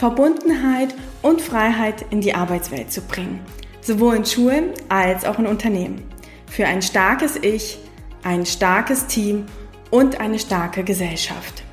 Verbundenheit 0.00 0.94
und 1.20 1.42
Freiheit 1.42 2.06
in 2.08 2.22
die 2.22 2.32
Arbeitswelt 2.32 2.90
zu 2.90 3.02
bringen, 3.02 3.38
sowohl 3.82 4.16
in 4.16 4.24
Schulen 4.24 4.70
als 4.88 5.26
auch 5.26 5.38
in 5.38 5.46
Unternehmen. 5.46 6.02
Für 6.46 6.64
ein 6.64 6.80
starkes 6.80 7.36
Ich, 7.36 7.78
ein 8.22 8.46
starkes 8.46 9.08
Team 9.08 9.44
und 9.90 10.18
eine 10.18 10.38
starke 10.38 10.84
Gesellschaft. 10.84 11.64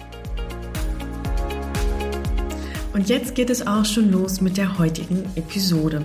Und 2.97 3.09
jetzt 3.09 3.35
geht 3.35 3.51
es 3.51 3.67
auch 3.67 3.85
schon 3.85 4.11
los 4.11 4.41
mit 4.41 4.57
der 4.57 4.79
heutigen 4.79 5.23
Episode. 5.35 6.03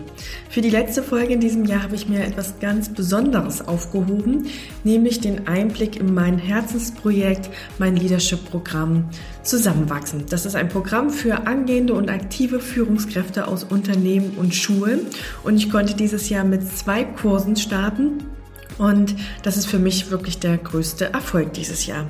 Für 0.50 0.60
die 0.60 0.68
letzte 0.68 1.02
Folge 1.02 1.32
in 1.32 1.40
diesem 1.40 1.64
Jahr 1.64 1.84
habe 1.84 1.94
ich 1.94 2.06
mir 2.06 2.22
etwas 2.22 2.60
ganz 2.60 2.90
Besonderes 2.90 3.66
aufgehoben, 3.66 4.48
nämlich 4.84 5.18
den 5.18 5.48
Einblick 5.48 5.96
in 5.96 6.12
mein 6.12 6.36
Herzensprojekt, 6.36 7.48
mein 7.78 7.96
Leadership-Programm 7.96 9.08
Zusammenwachsen. 9.42 10.26
Das 10.28 10.44
ist 10.44 10.54
ein 10.54 10.68
Programm 10.68 11.08
für 11.08 11.46
angehende 11.46 11.94
und 11.94 12.10
aktive 12.10 12.60
Führungskräfte 12.60 13.48
aus 13.48 13.64
Unternehmen 13.64 14.34
und 14.36 14.54
Schulen. 14.54 15.06
Und 15.44 15.56
ich 15.56 15.70
konnte 15.70 15.94
dieses 15.94 16.28
Jahr 16.28 16.44
mit 16.44 16.68
zwei 16.76 17.04
Kursen 17.04 17.56
starten. 17.56 18.18
Und 18.76 19.14
das 19.42 19.56
ist 19.56 19.66
für 19.66 19.78
mich 19.78 20.10
wirklich 20.10 20.40
der 20.40 20.58
größte 20.58 21.12
Erfolg 21.12 21.54
dieses 21.54 21.86
Jahr. 21.86 22.06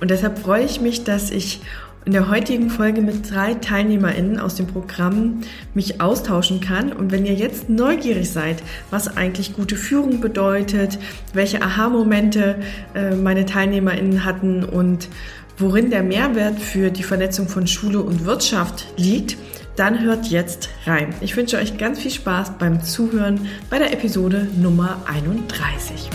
Und 0.00 0.10
deshalb 0.10 0.40
freue 0.40 0.64
ich 0.64 0.80
mich, 0.80 1.04
dass 1.04 1.30
ich 1.30 1.60
in 2.04 2.12
der 2.12 2.28
heutigen 2.28 2.70
Folge 2.70 3.00
mit 3.00 3.30
drei 3.30 3.54
TeilnehmerInnen 3.54 4.38
aus 4.38 4.56
dem 4.56 4.66
Programm 4.66 5.40
mich 5.74 6.00
austauschen 6.00 6.60
kann. 6.60 6.92
Und 6.92 7.12
wenn 7.12 7.24
ihr 7.24 7.34
jetzt 7.34 7.70
neugierig 7.70 8.30
seid, 8.30 8.62
was 8.90 9.16
eigentlich 9.16 9.54
gute 9.54 9.76
Führung 9.76 10.20
bedeutet, 10.20 10.98
welche 11.32 11.62
Aha-Momente 11.62 12.56
äh, 12.94 13.14
meine 13.14 13.46
TeilnehmerInnen 13.46 14.24
hatten 14.24 14.64
und 14.64 15.08
worin 15.56 15.90
der 15.90 16.02
Mehrwert 16.02 16.58
für 16.58 16.90
die 16.90 17.04
Vernetzung 17.04 17.48
von 17.48 17.66
Schule 17.66 18.00
und 18.00 18.24
Wirtschaft 18.24 18.86
liegt, 18.96 19.36
dann 19.76 20.00
hört 20.02 20.26
jetzt 20.26 20.68
rein. 20.86 21.14
Ich 21.20 21.36
wünsche 21.36 21.56
euch 21.56 21.78
ganz 21.78 22.00
viel 22.00 22.10
Spaß 22.10 22.58
beim 22.58 22.82
Zuhören 22.82 23.48
bei 23.70 23.78
der 23.78 23.92
Episode 23.92 24.46
Nummer 24.56 25.02
31. 25.06 26.10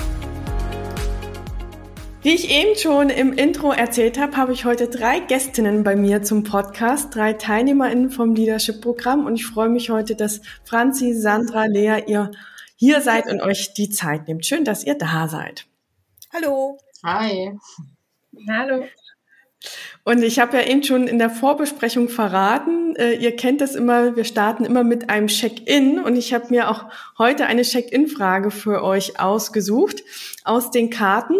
Wie 2.21 2.35
ich 2.35 2.51
eben 2.51 2.75
schon 2.77 3.09
im 3.09 3.31
Intro 3.31 3.71
erzählt 3.71 4.19
habe, 4.19 4.35
habe 4.35 4.51
ich 4.51 4.65
heute 4.65 4.89
drei 4.89 5.21
Gästinnen 5.21 5.85
bei 5.85 5.95
mir 5.95 6.21
zum 6.21 6.43
Podcast, 6.43 7.15
drei 7.15 7.31
TeilnehmerInnen 7.31 8.09
vom 8.09 8.35
Leadership-Programm 8.35 9.25
und 9.25 9.35
ich 9.35 9.45
freue 9.45 9.69
mich 9.69 9.89
heute, 9.89 10.17
dass 10.17 10.41
Franzi, 10.65 11.13
Sandra, 11.13 11.67
Lea, 11.67 12.03
ihr 12.07 12.31
hier 12.75 12.99
seid 12.99 13.27
und 13.27 13.41
euch 13.41 13.73
die 13.73 13.89
Zeit 13.89 14.27
nehmt. 14.27 14.45
Schön, 14.45 14.65
dass 14.65 14.83
ihr 14.83 14.95
da 14.95 15.29
seid. 15.29 15.65
Hallo. 16.33 16.77
Hi. 17.05 17.57
Hallo. 18.49 18.83
Und 20.03 20.21
ich 20.21 20.39
habe 20.39 20.57
ja 20.57 20.63
eben 20.63 20.83
schon 20.83 21.07
in 21.07 21.19
der 21.19 21.29
Vorbesprechung 21.29 22.09
verraten, 22.09 22.97
äh, 22.97 23.13
ihr 23.13 23.33
kennt 23.37 23.61
das 23.61 23.75
immer, 23.75 24.17
wir 24.17 24.25
starten 24.25 24.65
immer 24.65 24.83
mit 24.83 25.09
einem 25.09 25.27
Check-in 25.27 25.99
und 25.99 26.17
ich 26.17 26.33
habe 26.33 26.47
mir 26.49 26.69
auch 26.69 26.85
heute 27.17 27.45
eine 27.45 27.61
Check-in-Frage 27.61 28.51
für 28.51 28.83
euch 28.83 29.21
ausgesucht 29.21 30.03
aus 30.43 30.69
den 30.69 30.89
Karten. 30.89 31.35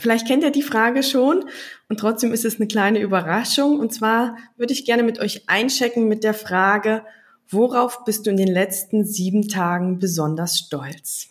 Vielleicht 0.00 0.26
kennt 0.26 0.42
ihr 0.42 0.50
die 0.50 0.62
Frage 0.62 1.02
schon 1.02 1.44
und 1.88 2.00
trotzdem 2.00 2.32
ist 2.32 2.44
es 2.44 2.56
eine 2.56 2.68
kleine 2.68 3.00
Überraschung. 3.00 3.78
Und 3.78 3.92
zwar 3.92 4.36
würde 4.56 4.72
ich 4.72 4.84
gerne 4.84 5.02
mit 5.02 5.18
euch 5.18 5.48
einchecken 5.48 6.08
mit 6.08 6.24
der 6.24 6.34
Frage, 6.34 7.04
worauf 7.48 8.04
bist 8.04 8.26
du 8.26 8.30
in 8.30 8.36
den 8.36 8.48
letzten 8.48 9.04
sieben 9.04 9.48
Tagen 9.48 9.98
besonders 9.98 10.58
stolz? 10.58 11.28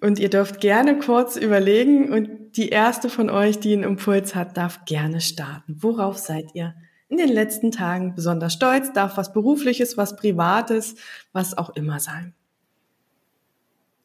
Und 0.00 0.18
ihr 0.18 0.30
dürft 0.30 0.60
gerne 0.60 0.98
kurz 0.98 1.36
überlegen 1.36 2.12
und 2.12 2.56
die 2.56 2.68
erste 2.68 3.08
von 3.08 3.30
euch, 3.30 3.60
die 3.60 3.72
einen 3.72 3.84
Impuls 3.84 4.34
hat, 4.34 4.56
darf 4.56 4.84
gerne 4.84 5.20
starten. 5.20 5.76
Worauf 5.80 6.18
seid 6.18 6.54
ihr 6.54 6.74
in 7.08 7.18
den 7.18 7.28
letzten 7.28 7.70
Tagen 7.70 8.14
besonders 8.14 8.54
stolz? 8.54 8.92
Darf 8.92 9.16
was 9.16 9.32
Berufliches, 9.32 9.96
was 9.96 10.16
Privates, 10.16 10.96
was 11.32 11.56
auch 11.56 11.70
immer 11.76 12.00
sein. 12.00 12.34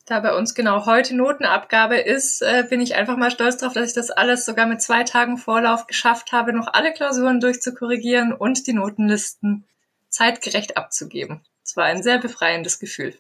Da 0.08 0.22
bei 0.22 0.34
uns 0.34 0.56
genau 0.56 0.86
heute 0.86 1.14
Notenabgabe 1.18 1.98
ist, 1.98 2.42
äh, 2.42 2.64
bin 2.70 2.80
ich 2.80 2.96
einfach 2.96 3.18
mal 3.18 3.30
stolz 3.30 3.58
darauf, 3.58 3.74
dass 3.74 3.90
ich 3.90 3.94
das 3.94 4.10
alles 4.10 4.46
sogar 4.46 4.66
mit 4.66 4.82
zwei 4.82 5.04
Tagen 5.04 5.38
Vorlauf 5.38 5.86
geschafft 5.86 6.32
habe, 6.32 6.54
noch 6.54 6.74
alle 6.74 6.94
Klausuren 6.94 7.42
durchzukorrigieren 7.42 8.32
und 8.32 8.68
die 8.68 8.74
Notenlisten 8.74 9.66
zeitgerecht 10.08 10.78
abzugeben. 10.78 11.42
Es 11.62 11.76
war 11.76 11.84
ein 11.84 12.04
sehr 12.04 12.20
befreiendes 12.20 12.80
Gefühl. 12.80 13.16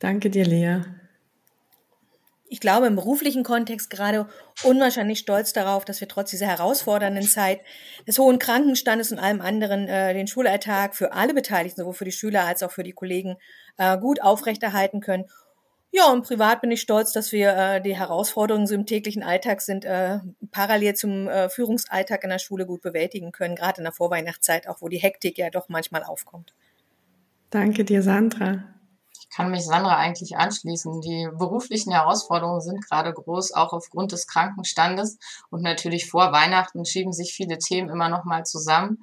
Danke 0.00 0.28
dir, 0.28 0.44
Lea. 0.44 0.80
Ich 2.48 2.58
glaube, 2.58 2.88
im 2.88 2.96
beruflichen 2.96 3.44
Kontext 3.44 3.88
gerade 3.88 4.28
unwahrscheinlich 4.64 5.20
stolz 5.20 5.52
darauf, 5.52 5.84
dass 5.84 6.00
wir 6.00 6.08
trotz 6.08 6.30
dieser 6.30 6.46
herausfordernden 6.46 7.28
Zeit 7.28 7.60
des 8.08 8.18
hohen 8.18 8.40
Krankenstandes 8.40 9.12
und 9.12 9.20
allem 9.20 9.40
anderen 9.40 9.86
äh, 9.86 10.14
den 10.14 10.26
Schulalltag 10.26 10.96
für 10.96 11.12
alle 11.12 11.32
Beteiligten, 11.32 11.80
sowohl 11.80 11.94
für 11.94 12.04
die 12.04 12.12
Schüler 12.12 12.44
als 12.44 12.64
auch 12.64 12.72
für 12.72 12.82
die 12.82 12.92
Kollegen, 12.92 13.36
äh, 13.78 13.96
gut 13.98 14.20
aufrechterhalten 14.20 15.00
können 15.00 15.26
ja, 15.96 16.12
und 16.12 16.26
privat 16.26 16.60
bin 16.60 16.70
ich 16.70 16.82
stolz, 16.82 17.12
dass 17.12 17.32
wir 17.32 17.56
äh, 17.56 17.80
die 17.80 17.96
Herausforderungen 17.96 18.66
so 18.66 18.74
im 18.74 18.84
täglichen 18.84 19.22
Alltag 19.22 19.62
sind, 19.62 19.86
äh, 19.86 20.18
parallel 20.50 20.94
zum 20.94 21.26
äh, 21.26 21.48
Führungsalltag 21.48 22.22
in 22.22 22.28
der 22.28 22.38
Schule 22.38 22.66
gut 22.66 22.82
bewältigen 22.82 23.32
können, 23.32 23.56
gerade 23.56 23.78
in 23.78 23.84
der 23.84 23.94
Vorweihnachtszeit, 23.94 24.68
auch 24.68 24.82
wo 24.82 24.88
die 24.88 24.98
Hektik 24.98 25.38
ja 25.38 25.48
doch 25.48 25.70
manchmal 25.70 26.04
aufkommt. 26.04 26.52
Danke 27.48 27.82
dir, 27.82 28.02
Sandra. 28.02 28.64
Ich 29.18 29.30
kann 29.34 29.50
mich 29.50 29.64
Sandra 29.64 29.96
eigentlich 29.96 30.36
anschließen. 30.36 31.00
Die 31.00 31.30
beruflichen 31.38 31.92
Herausforderungen 31.92 32.60
sind 32.60 32.86
gerade 32.86 33.14
groß, 33.14 33.54
auch 33.54 33.72
aufgrund 33.72 34.12
des 34.12 34.26
Krankenstandes. 34.26 35.18
Und 35.48 35.62
natürlich 35.62 36.10
vor 36.10 36.30
Weihnachten 36.30 36.84
schieben 36.84 37.14
sich 37.14 37.32
viele 37.32 37.56
Themen 37.56 37.88
immer 37.88 38.10
noch 38.10 38.24
mal 38.24 38.44
zusammen. 38.44 38.98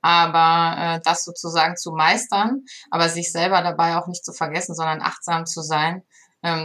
Aber 0.00 0.76
äh, 0.80 1.00
das 1.04 1.24
sozusagen 1.24 1.76
zu 1.76 1.92
meistern, 1.92 2.64
aber 2.90 3.10
sich 3.10 3.32
selber 3.32 3.60
dabei 3.60 3.98
auch 3.98 4.06
nicht 4.06 4.24
zu 4.24 4.32
vergessen, 4.32 4.74
sondern 4.74 5.02
achtsam 5.02 5.44
zu 5.44 5.60
sein, 5.60 6.04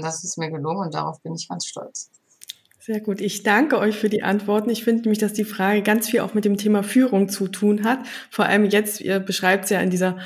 das 0.02 0.24
ist 0.24 0.38
mir 0.38 0.52
gelungen 0.52 0.86
und 0.86 0.94
darauf 0.96 1.22
bin 1.22 1.36
ich 1.36 1.48
ganz 1.48 1.66
stolz. 1.68 2.12
Sehr 2.86 3.00
gut. 3.00 3.22
Ich 3.22 3.44
danke 3.44 3.80
euch 3.80 3.98
für 3.98 4.10
die 4.10 4.24
Antworten. 4.24 4.70
Ich 4.70 4.84
finde 4.84 5.04
nämlich, 5.04 5.18
dass 5.18 5.32
die 5.32 5.46
Frage 5.46 5.84
ganz 5.84 6.10
viel 6.10 6.20
auch 6.20 6.34
mit 6.34 6.44
dem 6.44 6.58
Thema 6.58 6.84
Führung 6.84 7.30
zu 7.30 7.48
tun 7.48 7.86
hat. 7.86 8.00
Vor 8.30 8.46
allem 8.46 8.66
jetzt, 8.66 9.00
ihr 9.00 9.22
beschreibt 9.22 9.64
es 9.64 9.70
ja 9.70 9.80
in 9.80 9.90
dieser 9.90 10.18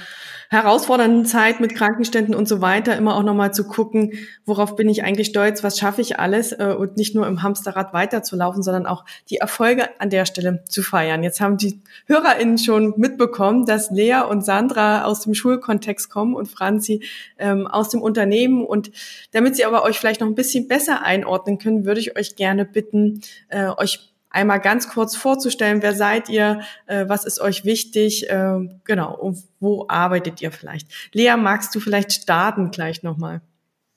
herausfordernden 0.50 1.25
Zeit 1.25 1.59
mit 1.59 1.75
Krankenständen 1.75 2.34
und 2.34 2.47
so 2.47 2.62
weiter 2.62 2.95
immer 2.95 3.16
auch 3.16 3.23
nochmal 3.23 3.53
zu 3.53 3.68
gucken, 3.68 4.13
worauf 4.45 4.75
bin 4.75 4.88
ich 4.88 5.03
eigentlich 5.03 5.28
stolz, 5.28 5.63
was 5.63 5.78
schaffe 5.78 6.01
ich 6.01 6.19
alles 6.19 6.53
äh, 6.53 6.73
und 6.78 6.95
nicht 6.95 7.16
nur 7.16 7.28
im 7.28 7.44
Hamsterrad 7.44 7.94
weiterzulaufen, 7.94 8.63
sondern 8.63 8.85
auch 8.85 9.03
die 9.29 9.38
Erfolge 9.38 9.89
an 10.00 10.09
der 10.09 10.25
Stelle 10.25 10.63
zu 10.69 10.84
feiern. 10.84 11.24
Jetzt 11.24 11.41
haben 11.41 11.57
die 11.57 11.81
HörerInnen 12.06 12.57
schon 12.57 12.94
mitbekommen, 12.95 13.66
dass 13.66 13.91
Lea 13.91 14.22
und 14.29 14.45
Sandra 14.45 15.03
aus 15.03 15.22
dem 15.22 15.34
Schulkontext 15.34 16.09
kommen 16.09 16.34
und 16.34 16.47
Franzi 16.47 17.03
ähm, 17.38 17.68
aus 17.68 17.89
dem 17.89 18.01
Unternehmen. 18.01 18.66
Und 18.66 18.91
damit 19.31 19.57
sie 19.57 19.66
aber 19.66 19.84
euch 19.84 20.00
vielleicht 20.00 20.22
noch 20.22 20.28
ein 20.28 20.35
bisschen 20.35 20.69
besser 20.69 21.03
einordnen 21.03 21.57
können, 21.57 21.85
würde 21.85 22.00
ich 22.00 22.18
euch 22.18 22.38
gerne 22.38 22.46
bitten, 22.55 23.21
äh, 23.49 23.67
euch 23.77 24.13
einmal 24.29 24.59
ganz 24.59 24.89
kurz 24.89 25.15
vorzustellen, 25.15 25.81
wer 25.81 25.94
seid 25.94 26.29
ihr, 26.29 26.61
äh, 26.85 27.05
was 27.07 27.25
ist 27.25 27.39
euch 27.39 27.65
wichtig, 27.65 28.29
äh, 28.29 28.59
genau, 28.83 29.15
und 29.15 29.38
wo 29.59 29.85
arbeitet 29.88 30.41
ihr 30.41 30.51
vielleicht? 30.51 30.89
Lea, 31.13 31.35
magst 31.38 31.73
du 31.73 31.79
vielleicht 31.79 32.11
starten 32.11 32.71
gleich 32.71 33.03
nochmal? 33.03 33.41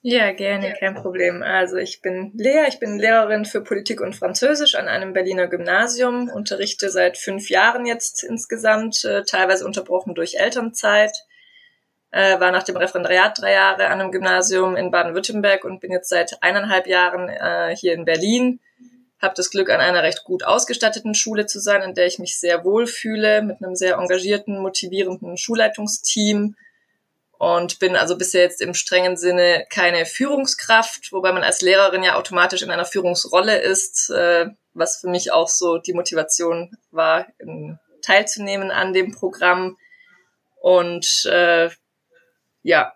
Ja, 0.02 0.32
gerne, 0.32 0.72
kein 0.80 0.94
Problem. 0.94 1.42
Also 1.42 1.76
ich 1.76 2.00
bin 2.00 2.32
Lea, 2.34 2.64
ich 2.68 2.78
bin 2.78 2.98
Lehrerin 2.98 3.44
für 3.44 3.60
Politik 3.60 4.00
und 4.00 4.16
Französisch 4.16 4.74
an 4.74 4.88
einem 4.88 5.12
Berliner 5.12 5.46
Gymnasium, 5.46 6.30
unterrichte 6.30 6.88
seit 6.88 7.18
fünf 7.18 7.50
Jahren 7.50 7.84
jetzt 7.84 8.24
insgesamt, 8.24 9.04
äh, 9.04 9.24
teilweise 9.24 9.66
unterbrochen 9.66 10.14
durch 10.14 10.36
Elternzeit, 10.36 11.12
äh, 12.10 12.40
war 12.40 12.50
nach 12.50 12.62
dem 12.62 12.76
Referendariat 12.76 13.38
drei 13.40 13.52
Jahre 13.52 13.86
an 13.86 14.00
einem 14.00 14.12
Gymnasium 14.12 14.76
in 14.76 14.90
Baden-Württemberg 14.90 15.64
und 15.64 15.80
bin 15.80 15.92
jetzt 15.92 16.08
seit 16.08 16.42
eineinhalb 16.42 16.86
Jahren 16.86 17.28
äh, 17.28 17.74
hier 17.76 17.94
in 17.94 18.04
Berlin 18.04 18.60
habe 19.20 19.34
das 19.36 19.50
Glück, 19.50 19.70
an 19.70 19.80
einer 19.80 20.02
recht 20.02 20.24
gut 20.24 20.44
ausgestatteten 20.44 21.14
Schule 21.14 21.46
zu 21.46 21.60
sein, 21.60 21.82
in 21.82 21.94
der 21.94 22.06
ich 22.06 22.18
mich 22.18 22.38
sehr 22.38 22.64
wohl 22.64 22.86
fühle, 22.86 23.42
mit 23.42 23.62
einem 23.62 23.76
sehr 23.76 23.96
engagierten, 23.96 24.60
motivierenden 24.60 25.36
Schulleitungsteam 25.36 26.56
und 27.38 27.78
bin 27.78 27.96
also 27.96 28.16
bisher 28.16 28.42
jetzt 28.42 28.60
im 28.60 28.74
strengen 28.74 29.16
Sinne 29.16 29.66
keine 29.70 30.06
Führungskraft, 30.06 31.12
wobei 31.12 31.32
man 31.32 31.42
als 31.42 31.60
Lehrerin 31.60 32.02
ja 32.02 32.16
automatisch 32.16 32.62
in 32.62 32.70
einer 32.70 32.84
Führungsrolle 32.84 33.58
ist, 33.58 34.10
äh, 34.10 34.46
was 34.72 35.00
für 35.00 35.08
mich 35.08 35.32
auch 35.32 35.48
so 35.48 35.78
die 35.78 35.94
Motivation 35.94 36.76
war, 36.90 37.26
teilzunehmen 38.02 38.70
an 38.70 38.92
dem 38.92 39.12
Programm. 39.12 39.76
Und 40.60 41.24
äh, 41.24 41.70
ja, 42.62 42.92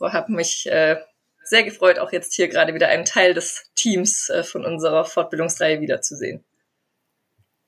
habe 0.00 0.32
mich 0.32 0.66
äh, 0.70 0.96
sehr 1.44 1.64
gefreut, 1.64 1.98
auch 1.98 2.12
jetzt 2.12 2.34
hier 2.34 2.48
gerade 2.48 2.74
wieder 2.74 2.88
einen 2.88 3.04
Teil 3.04 3.34
des 3.34 3.70
Teams 3.74 4.28
äh, 4.28 4.42
von 4.42 4.64
unserer 4.64 5.04
Fortbildungsreihe 5.04 5.80
wiederzusehen. 5.80 6.44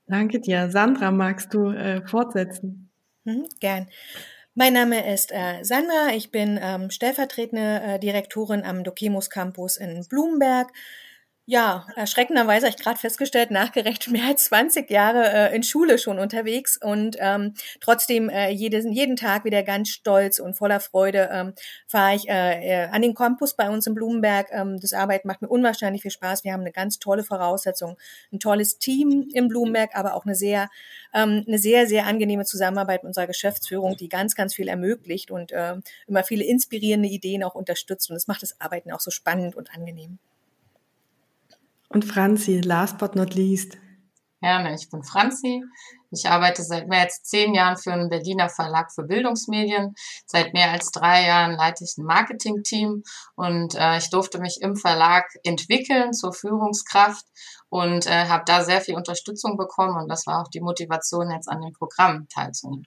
Danke 0.06 0.40
dir. 0.40 0.70
Sandra, 0.70 1.10
magst 1.10 1.54
du 1.54 1.70
äh, 1.70 2.06
fortsetzen? 2.06 2.90
Mhm, 3.24 3.48
gern. 3.60 3.88
Mein 4.54 4.72
Name 4.72 5.12
ist 5.14 5.30
äh, 5.32 5.62
Sandra. 5.62 6.08
Ich 6.14 6.32
bin 6.32 6.58
ähm, 6.60 6.90
stellvertretende 6.90 7.80
äh, 7.80 7.98
Direktorin 8.00 8.64
am 8.64 8.82
Dokemus 8.82 9.30
Campus 9.30 9.76
in 9.76 10.04
Blumenberg. 10.08 10.68
Ja, 11.52 11.88
erschreckenderweise 11.96 12.66
habe 12.66 12.76
ich 12.76 12.80
gerade 12.80 13.00
festgestellt, 13.00 13.50
nachgerechnet 13.50 14.06
mehr 14.12 14.28
als 14.28 14.44
20 14.44 14.88
Jahre 14.88 15.28
äh, 15.50 15.56
in 15.56 15.64
Schule 15.64 15.98
schon 15.98 16.20
unterwegs 16.20 16.78
und 16.80 17.16
ähm, 17.18 17.54
trotzdem 17.80 18.28
äh, 18.28 18.50
jeden, 18.50 18.92
jeden 18.92 19.16
Tag 19.16 19.44
wieder 19.44 19.64
ganz 19.64 19.88
stolz 19.88 20.38
und 20.38 20.54
voller 20.54 20.78
Freude 20.78 21.28
ähm, 21.32 21.54
fahre 21.88 22.14
ich 22.14 22.28
äh, 22.28 22.84
äh, 22.84 22.88
an 22.90 23.02
den 23.02 23.16
Campus 23.16 23.54
bei 23.56 23.68
uns 23.68 23.84
in 23.88 23.94
Blumenberg. 23.94 24.46
Ähm, 24.52 24.78
das 24.78 24.92
Arbeiten 24.92 25.26
macht 25.26 25.42
mir 25.42 25.48
unwahrscheinlich 25.48 26.02
viel 26.02 26.12
Spaß. 26.12 26.44
Wir 26.44 26.52
haben 26.52 26.60
eine 26.60 26.70
ganz 26.70 27.00
tolle 27.00 27.24
Voraussetzung, 27.24 27.96
ein 28.32 28.38
tolles 28.38 28.78
Team 28.78 29.28
in 29.32 29.48
Blumenberg, 29.48 29.96
aber 29.96 30.14
auch 30.14 30.26
eine 30.26 30.36
sehr, 30.36 30.68
ähm, 31.12 31.44
eine 31.48 31.58
sehr, 31.58 31.88
sehr 31.88 32.06
angenehme 32.06 32.44
Zusammenarbeit 32.44 33.02
mit 33.02 33.08
unserer 33.08 33.26
Geschäftsführung, 33.26 33.96
die 33.96 34.08
ganz, 34.08 34.36
ganz 34.36 34.54
viel 34.54 34.68
ermöglicht 34.68 35.32
und 35.32 35.50
äh, 35.50 35.74
immer 36.06 36.22
viele 36.22 36.44
inspirierende 36.44 37.08
Ideen 37.08 37.42
auch 37.42 37.56
unterstützt. 37.56 38.08
Und 38.08 38.14
das 38.14 38.28
macht 38.28 38.44
das 38.44 38.60
Arbeiten 38.60 38.92
auch 38.92 39.00
so 39.00 39.10
spannend 39.10 39.56
und 39.56 39.74
angenehm. 39.74 40.20
Und 41.92 42.04
Franzi, 42.04 42.60
last 42.60 42.98
but 42.98 43.16
not 43.16 43.34
least. 43.34 43.76
Gerne, 44.40 44.74
ich 44.74 44.88
bin 44.88 45.02
Franzi. 45.02 45.62
Ich 46.12 46.28
arbeite 46.28 46.62
seit 46.62 46.88
mehr 46.88 47.00
als 47.00 47.22
zehn 47.22 47.52
Jahren 47.52 47.76
für 47.76 47.92
einen 47.92 48.08
Berliner 48.08 48.48
Verlag 48.48 48.92
für 48.92 49.02
Bildungsmedien. 49.02 49.94
Seit 50.24 50.54
mehr 50.54 50.70
als 50.70 50.92
drei 50.92 51.26
Jahren 51.26 51.56
leite 51.56 51.84
ich 51.84 51.98
ein 51.98 52.04
Marketing-Team 52.04 53.02
und 53.34 53.74
äh, 53.74 53.98
ich 53.98 54.08
durfte 54.10 54.40
mich 54.40 54.58
im 54.62 54.76
Verlag 54.76 55.26
entwickeln 55.44 56.12
zur 56.12 56.32
Führungskraft 56.32 57.26
und 57.68 58.06
äh, 58.06 58.26
habe 58.26 58.44
da 58.46 58.64
sehr 58.64 58.80
viel 58.80 58.94
Unterstützung 58.94 59.56
bekommen 59.56 60.00
und 60.00 60.08
das 60.08 60.26
war 60.26 60.40
auch 60.40 60.48
die 60.48 60.60
Motivation, 60.60 61.30
jetzt 61.30 61.48
an 61.48 61.60
dem 61.60 61.72
Programm 61.72 62.26
teilzunehmen. 62.28 62.86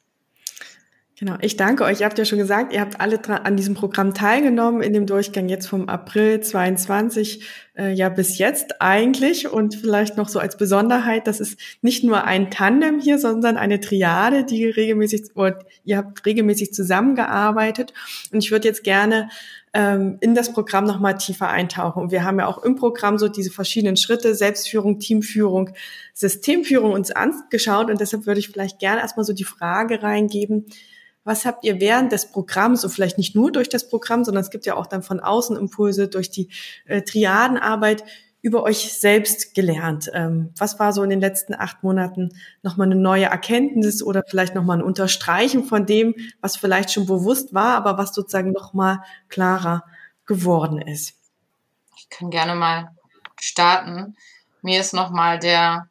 Genau, 1.20 1.38
ich 1.42 1.56
danke 1.56 1.84
euch. 1.84 2.02
Ihr 2.02 2.08
habt 2.08 2.18
ja 2.18 2.26
schon 2.26 2.40
gesagt, 2.40 2.74
ihr 2.74 2.82
habt 2.82 3.00
alle 3.00 3.46
an 3.46 3.56
diesem 3.56 3.76
Programm 3.76 4.14
teilgenommen 4.14 4.82
in 4.82 4.92
dem 4.92 5.06
Durchgang 5.06 5.48
jetzt 5.48 5.68
vom 5.68 5.88
April 5.88 6.42
22 6.42 7.46
äh, 7.76 7.92
ja 7.92 8.10
bis 8.10 8.38
jetzt 8.38 8.82
eigentlich 8.82 9.50
und 9.50 9.76
vielleicht 9.76 10.18
noch 10.18 10.30
so 10.30 10.40
als 10.40 10.58
Besonderheit, 10.58 11.28
das 11.28 11.40
ist 11.40 11.60
nicht 11.82 12.04
nur 12.04 12.24
ein 12.24 12.52
Tandem 12.52 13.00
hier, 13.00 13.18
sondern 13.18 13.58
eine 13.58 13.80
Triade, 13.80 14.44
die 14.44 14.66
regelmäßig, 14.66 15.32
ihr 15.84 15.98
habt 15.98 16.26
regelmäßig 16.26 16.74
zusammengearbeitet 16.74 17.94
und 18.32 18.44
ich 18.44 18.52
würde 18.52 18.68
jetzt 18.68 18.84
gerne 18.84 19.30
ähm, 19.74 20.18
in 20.22 20.36
das 20.36 20.54
Programm 20.54 20.86
nochmal 20.86 21.18
tiefer 21.18 21.50
eintauchen. 21.50 22.04
Und 22.04 22.12
wir 22.12 22.24
haben 22.24 22.40
ja 22.40 22.46
auch 22.46 22.64
im 22.64 22.76
Programm 22.76 23.18
so 23.18 23.28
diese 23.28 23.50
verschiedenen 23.50 23.98
Schritte, 23.98 24.36
Selbstführung, 24.36 25.00
Teamführung, 25.00 25.72
Systemführung 26.14 26.92
uns 26.92 27.12
angeschaut 27.12 27.90
und 27.90 28.00
deshalb 28.00 28.28
würde 28.28 28.40
ich 28.40 28.50
vielleicht 28.50 28.80
gerne 28.80 29.02
erstmal 29.02 29.26
so 29.26 29.34
die 29.34 29.44
Frage 29.44 30.04
reingeben, 30.04 30.68
was 31.24 31.46
habt 31.46 31.64
ihr 31.64 31.80
während 31.80 32.12
des 32.12 32.32
Programms, 32.32 32.84
und 32.84 32.90
vielleicht 32.90 33.18
nicht 33.18 33.36
nur 33.36 33.52
durch 33.52 33.70
das 33.70 33.88
Programm, 33.88 34.24
sondern 34.24 34.44
es 34.44 34.50
gibt 34.50 34.66
ja 34.66 34.76
auch 34.76 34.88
dann 34.88 35.04
von 35.04 35.20
außen 35.20 35.56
Impulse 35.56 36.08
durch 36.08 36.30
die 36.30 36.50
äh, 36.86 37.02
Triadenarbeit 37.02 38.04
über 38.42 38.64
euch 38.64 39.00
selbst 39.00 39.56
gelernt? 39.56 40.12
Ähm, 40.14 40.52
was 40.58 40.80
war 40.80 40.92
so 40.92 41.02
in 41.02 41.10
den 41.10 41.22
letzten 41.22 41.54
acht 41.54 41.82
Monaten 41.82 42.30
nochmal 42.62 42.88
eine 42.88 43.00
neue 43.00 43.26
Erkenntnis 43.26 44.04
oder 44.04 44.24
vielleicht 44.28 44.54
nochmal 44.54 44.78
ein 44.78 44.84
Unterstreichen 44.84 45.64
von 45.64 45.86
dem, 45.86 46.14
was 46.42 46.58
vielleicht 46.58 46.92
schon 46.92 47.06
bewusst 47.06 47.54
war, 47.54 47.76
aber 47.76 47.98
was 47.98 48.14
sozusagen 48.14 48.52
nochmal 48.52 49.00
klarer 49.30 49.86
geworden 50.26 50.82
ist? 50.82 51.16
Ich 51.98 52.10
kann 52.10 52.30
gerne 52.30 52.56
mal 52.56 52.90
starten. 53.40 54.16
Mir 54.62 54.80
ist 54.82 54.94
nochmal 54.94 55.40
der 55.40 55.90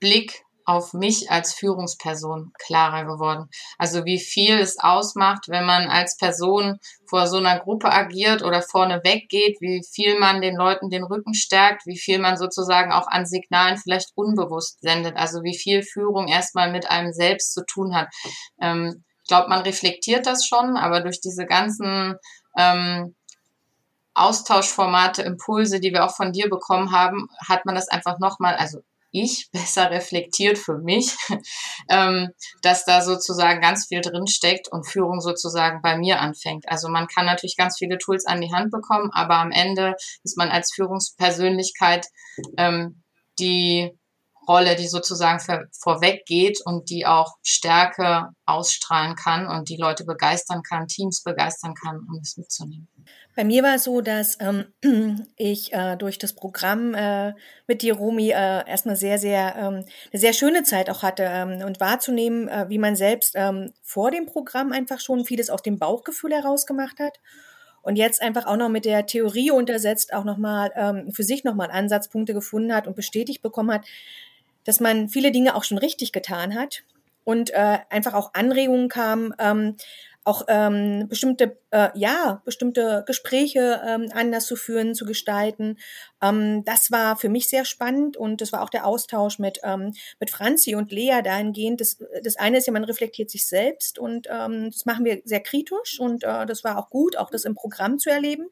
Blick 0.00 0.44
auf 0.68 0.92
mich 0.92 1.30
als 1.30 1.54
Führungsperson 1.54 2.52
klarer 2.58 3.06
geworden. 3.06 3.48
Also 3.78 4.04
wie 4.04 4.20
viel 4.20 4.58
es 4.58 4.78
ausmacht, 4.78 5.48
wenn 5.48 5.64
man 5.64 5.88
als 5.88 6.18
Person 6.18 6.78
vor 7.08 7.26
so 7.26 7.38
einer 7.38 7.58
Gruppe 7.58 7.90
agiert 7.90 8.42
oder 8.42 8.60
vorne 8.60 9.00
weggeht, 9.02 9.56
wie 9.62 9.82
viel 9.90 10.18
man 10.18 10.42
den 10.42 10.56
Leuten 10.56 10.90
den 10.90 11.04
Rücken 11.04 11.32
stärkt, 11.32 11.86
wie 11.86 11.96
viel 11.96 12.18
man 12.18 12.36
sozusagen 12.36 12.92
auch 12.92 13.06
an 13.08 13.24
Signalen 13.24 13.78
vielleicht 13.78 14.10
unbewusst 14.14 14.82
sendet. 14.82 15.16
Also 15.16 15.42
wie 15.42 15.56
viel 15.56 15.82
Führung 15.82 16.28
erstmal 16.28 16.70
mit 16.70 16.90
einem 16.90 17.14
selbst 17.14 17.54
zu 17.54 17.64
tun 17.64 17.94
hat. 17.94 18.08
Ähm, 18.60 19.04
ich 19.22 19.28
glaube, 19.28 19.48
man 19.48 19.62
reflektiert 19.62 20.26
das 20.26 20.44
schon, 20.44 20.76
aber 20.76 21.00
durch 21.00 21.22
diese 21.22 21.46
ganzen 21.46 22.16
ähm, 22.58 23.14
Austauschformate, 24.12 25.22
Impulse, 25.22 25.80
die 25.80 25.94
wir 25.94 26.04
auch 26.04 26.14
von 26.14 26.32
dir 26.32 26.50
bekommen 26.50 26.92
haben, 26.92 27.28
hat 27.48 27.64
man 27.64 27.74
das 27.74 27.88
einfach 27.88 28.18
nochmal, 28.18 28.56
also 28.56 28.80
ich 29.10 29.48
besser 29.52 29.90
reflektiert 29.90 30.58
für 30.58 30.78
mich, 30.78 31.14
ähm, 31.90 32.30
dass 32.62 32.84
da 32.84 33.02
sozusagen 33.02 33.60
ganz 33.60 33.86
viel 33.86 34.00
drin 34.00 34.26
steckt 34.26 34.70
und 34.70 34.86
Führung 34.86 35.20
sozusagen 35.20 35.82
bei 35.82 35.96
mir 35.96 36.20
anfängt. 36.20 36.68
Also 36.68 36.88
man 36.88 37.06
kann 37.06 37.26
natürlich 37.26 37.56
ganz 37.56 37.78
viele 37.78 37.98
Tools 37.98 38.26
an 38.26 38.40
die 38.40 38.52
Hand 38.52 38.70
bekommen, 38.70 39.10
aber 39.12 39.36
am 39.36 39.50
Ende 39.50 39.94
ist 40.22 40.36
man 40.36 40.50
als 40.50 40.72
Führungspersönlichkeit 40.74 42.06
ähm, 42.56 43.02
die 43.38 43.97
Rolle, 44.48 44.76
die 44.76 44.88
sozusagen 44.88 45.38
vorweg 45.72 46.24
geht 46.26 46.60
und 46.64 46.90
die 46.90 47.06
auch 47.06 47.36
Stärke 47.42 48.30
ausstrahlen 48.46 49.14
kann 49.14 49.46
und 49.46 49.68
die 49.68 49.76
Leute 49.76 50.04
begeistern 50.04 50.62
kann, 50.62 50.88
Teams 50.88 51.22
begeistern 51.22 51.74
kann, 51.74 51.98
um 52.10 52.20
es 52.22 52.36
mitzunehmen. 52.36 52.88
Bei 53.36 53.44
mir 53.44 53.62
war 53.62 53.76
es 53.76 53.84
so, 53.84 54.00
dass 54.00 54.38
ähm, 54.40 54.64
ich 55.36 55.72
äh, 55.72 55.96
durch 55.96 56.18
das 56.18 56.32
Programm 56.34 56.94
äh, 56.94 57.34
mit 57.68 57.82
dir, 57.82 57.94
Romy, 57.94 58.30
äh, 58.30 58.68
erstmal 58.68 58.96
sehr, 58.96 59.18
sehr, 59.18 59.54
ähm, 59.56 59.84
eine 60.12 60.20
sehr 60.20 60.32
schöne 60.32 60.64
Zeit 60.64 60.90
auch 60.90 61.02
hatte 61.02 61.22
ähm, 61.24 61.62
und 61.64 61.78
wahrzunehmen, 61.78 62.48
äh, 62.48 62.66
wie 62.68 62.78
man 62.78 62.96
selbst 62.96 63.34
ähm, 63.36 63.72
vor 63.82 64.10
dem 64.10 64.26
Programm 64.26 64.72
einfach 64.72 64.98
schon 64.98 65.24
vieles 65.24 65.50
aus 65.50 65.62
dem 65.62 65.78
Bauchgefühl 65.78 66.32
heraus 66.32 66.66
gemacht 66.66 66.98
hat. 66.98 67.20
Und 67.82 67.96
jetzt 67.96 68.20
einfach 68.22 68.46
auch 68.46 68.56
noch 68.56 68.68
mit 68.68 68.84
der 68.84 69.06
Theorie 69.06 69.50
untersetzt, 69.50 70.12
auch 70.12 70.24
nochmal 70.24 70.72
ähm, 70.74 71.12
für 71.12 71.22
sich 71.22 71.44
nochmal 71.44 71.70
Ansatzpunkte 71.70 72.34
gefunden 72.34 72.74
hat 72.74 72.86
und 72.86 72.96
bestätigt 72.96 73.40
bekommen 73.40 73.72
hat, 73.72 73.86
dass 74.68 74.80
man 74.80 75.08
viele 75.08 75.32
Dinge 75.32 75.54
auch 75.54 75.64
schon 75.64 75.78
richtig 75.78 76.12
getan 76.12 76.54
hat 76.54 76.84
und 77.24 77.48
äh, 77.54 77.78
einfach 77.88 78.12
auch 78.12 78.34
Anregungen 78.34 78.90
kamen, 78.90 79.32
ähm, 79.38 79.76
auch 80.24 80.42
ähm, 80.46 81.06
bestimmte, 81.08 81.56
äh, 81.70 81.88
ja, 81.94 82.42
bestimmte 82.44 83.02
Gespräche 83.06 83.80
ähm, 83.88 84.10
anders 84.12 84.44
zu 84.44 84.56
führen, 84.56 84.94
zu 84.94 85.06
gestalten. 85.06 85.78
Ähm, 86.20 86.64
das 86.66 86.90
war 86.90 87.16
für 87.16 87.30
mich 87.30 87.48
sehr 87.48 87.64
spannend 87.64 88.18
und 88.18 88.42
das 88.42 88.52
war 88.52 88.60
auch 88.62 88.68
der 88.68 88.84
Austausch 88.84 89.38
mit, 89.38 89.58
ähm, 89.62 89.94
mit 90.20 90.28
Franzi 90.28 90.74
und 90.74 90.92
Lea 90.92 91.22
dahingehend. 91.24 91.80
Das, 91.80 91.96
das 92.22 92.36
eine 92.36 92.58
ist 92.58 92.66
ja, 92.66 92.72
man 92.74 92.84
reflektiert 92.84 93.30
sich 93.30 93.46
selbst 93.46 93.98
und 93.98 94.26
ähm, 94.30 94.68
das 94.70 94.84
machen 94.84 95.06
wir 95.06 95.22
sehr 95.24 95.40
kritisch 95.40 95.98
und 95.98 96.24
äh, 96.24 96.44
das 96.44 96.62
war 96.62 96.76
auch 96.76 96.90
gut, 96.90 97.16
auch 97.16 97.30
das 97.30 97.46
im 97.46 97.54
Programm 97.54 97.98
zu 97.98 98.10
erleben 98.10 98.50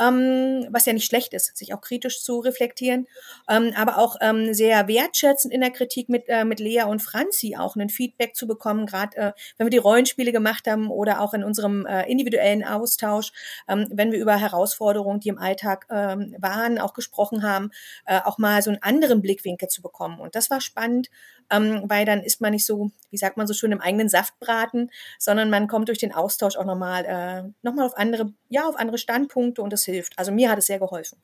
ähm, 0.00 0.66
was 0.70 0.86
ja 0.86 0.92
nicht 0.92 1.06
schlecht 1.06 1.32
ist, 1.34 1.56
sich 1.56 1.74
auch 1.74 1.80
kritisch 1.80 2.22
zu 2.22 2.40
reflektieren, 2.40 3.06
ähm, 3.48 3.72
aber 3.76 3.98
auch 3.98 4.16
ähm, 4.20 4.52
sehr 4.54 4.88
wertschätzend 4.88 5.52
in 5.52 5.60
der 5.60 5.70
Kritik 5.70 6.08
mit, 6.08 6.28
äh, 6.28 6.44
mit 6.44 6.60
Lea 6.60 6.82
und 6.82 7.00
Franzi 7.00 7.56
auch 7.56 7.76
ein 7.76 7.88
Feedback 7.88 8.34
zu 8.36 8.46
bekommen, 8.46 8.86
gerade 8.86 9.16
äh, 9.16 9.32
wenn 9.56 9.66
wir 9.66 9.70
die 9.70 9.78
Rollenspiele 9.78 10.32
gemacht 10.32 10.66
haben 10.66 10.90
oder 10.90 11.20
auch 11.20 11.34
in 11.34 11.44
unserem 11.44 11.86
äh, 11.86 12.10
individuellen 12.10 12.64
Austausch, 12.64 13.32
ähm, 13.68 13.86
wenn 13.90 14.12
wir 14.12 14.18
über 14.18 14.36
Herausforderungen, 14.36 15.20
die 15.20 15.28
im 15.28 15.38
Alltag 15.38 15.86
ähm, 15.90 16.34
waren, 16.38 16.78
auch 16.78 16.94
gesprochen 16.94 17.42
haben, 17.42 17.70
äh, 18.06 18.20
auch 18.24 18.38
mal 18.38 18.62
so 18.62 18.70
einen 18.70 18.82
anderen 18.82 19.22
Blickwinkel 19.22 19.68
zu 19.68 19.82
bekommen. 19.82 20.20
Und 20.20 20.34
das 20.34 20.50
war 20.50 20.60
spannend, 20.60 21.08
ähm, 21.50 21.84
weil 21.86 22.04
dann 22.04 22.22
ist 22.22 22.40
man 22.40 22.52
nicht 22.52 22.66
so, 22.66 22.90
wie 23.10 23.16
sagt 23.16 23.36
man 23.36 23.46
so 23.46 23.54
schön, 23.54 23.72
im 23.72 23.80
eigenen 23.80 24.08
Saft 24.08 24.38
braten, 24.40 24.90
sondern 25.18 25.50
man 25.50 25.68
kommt 25.68 25.88
durch 25.88 25.98
den 25.98 26.12
Austausch 26.12 26.56
auch 26.56 26.64
nochmal 26.64 27.04
äh, 27.04 27.52
noch 27.62 27.76
auf 27.78 27.96
andere, 27.96 28.32
ja, 28.48 28.66
auf 28.66 28.76
andere 28.76 28.98
Standpunkte 28.98 29.62
und 29.62 29.72
das 29.72 29.85
hilft. 29.86 30.12
Also 30.18 30.32
mir 30.32 30.50
hat 30.50 30.58
es 30.58 30.66
sehr 30.66 30.78
geholfen. 30.78 31.22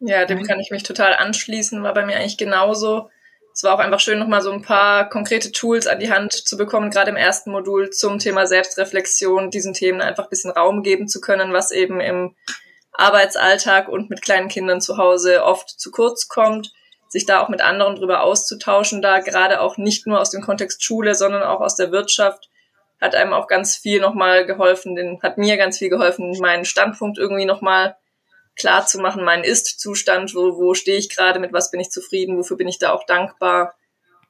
Ja, 0.00 0.24
dem 0.24 0.42
kann 0.42 0.60
ich 0.60 0.70
mich 0.70 0.82
total 0.82 1.14
anschließen, 1.14 1.82
war 1.82 1.94
bei 1.94 2.04
mir 2.04 2.16
eigentlich 2.16 2.36
genauso. 2.36 3.10
Es 3.54 3.62
war 3.62 3.74
auch 3.74 3.78
einfach 3.78 4.00
schön, 4.00 4.18
nochmal 4.18 4.42
so 4.42 4.50
ein 4.50 4.62
paar 4.62 5.08
konkrete 5.08 5.52
Tools 5.52 5.86
an 5.86 6.00
die 6.00 6.10
Hand 6.10 6.32
zu 6.32 6.56
bekommen, 6.56 6.90
gerade 6.90 7.10
im 7.10 7.16
ersten 7.16 7.52
Modul 7.52 7.90
zum 7.90 8.18
Thema 8.18 8.46
Selbstreflexion, 8.46 9.50
diesen 9.50 9.72
Themen 9.72 10.00
einfach 10.00 10.24
ein 10.24 10.30
bisschen 10.30 10.50
Raum 10.50 10.82
geben 10.82 11.06
zu 11.06 11.20
können, 11.20 11.52
was 11.52 11.70
eben 11.70 12.00
im 12.00 12.34
Arbeitsalltag 12.92 13.88
und 13.88 14.10
mit 14.10 14.22
kleinen 14.22 14.48
Kindern 14.48 14.80
zu 14.80 14.98
Hause 14.98 15.44
oft 15.44 15.68
zu 15.68 15.90
kurz 15.90 16.28
kommt 16.28 16.72
sich 17.14 17.26
da 17.26 17.40
auch 17.40 17.48
mit 17.48 17.62
anderen 17.62 17.94
drüber 17.94 18.24
auszutauschen, 18.24 19.00
da 19.00 19.20
gerade 19.20 19.60
auch 19.60 19.76
nicht 19.76 20.04
nur 20.04 20.20
aus 20.20 20.30
dem 20.30 20.42
Kontext 20.42 20.82
Schule, 20.82 21.14
sondern 21.14 21.44
auch 21.44 21.60
aus 21.60 21.76
der 21.76 21.92
Wirtschaft, 21.92 22.50
hat 23.00 23.14
einem 23.14 23.32
auch 23.32 23.48
ganz 23.48 23.76
viel 23.76 24.00
nochmal 24.00 24.46
geholfen, 24.46 24.94
den, 24.94 25.20
hat 25.22 25.38
mir 25.38 25.56
ganz 25.56 25.78
viel 25.78 25.90
geholfen, 25.90 26.36
meinen 26.40 26.64
Standpunkt 26.64 27.18
irgendwie 27.18 27.44
nochmal 27.44 27.96
klar 28.56 28.86
zu 28.86 28.98
machen, 28.98 29.24
meinen 29.24 29.44
Ist-Zustand, 29.44 30.34
wo, 30.34 30.56
wo 30.56 30.74
stehe 30.74 30.96
ich 30.96 31.14
gerade, 31.14 31.40
mit 31.40 31.52
was 31.52 31.70
bin 31.70 31.80
ich 31.80 31.90
zufrieden, 31.90 32.38
wofür 32.38 32.56
bin 32.56 32.68
ich 32.68 32.78
da 32.78 32.92
auch 32.92 33.04
dankbar. 33.04 33.74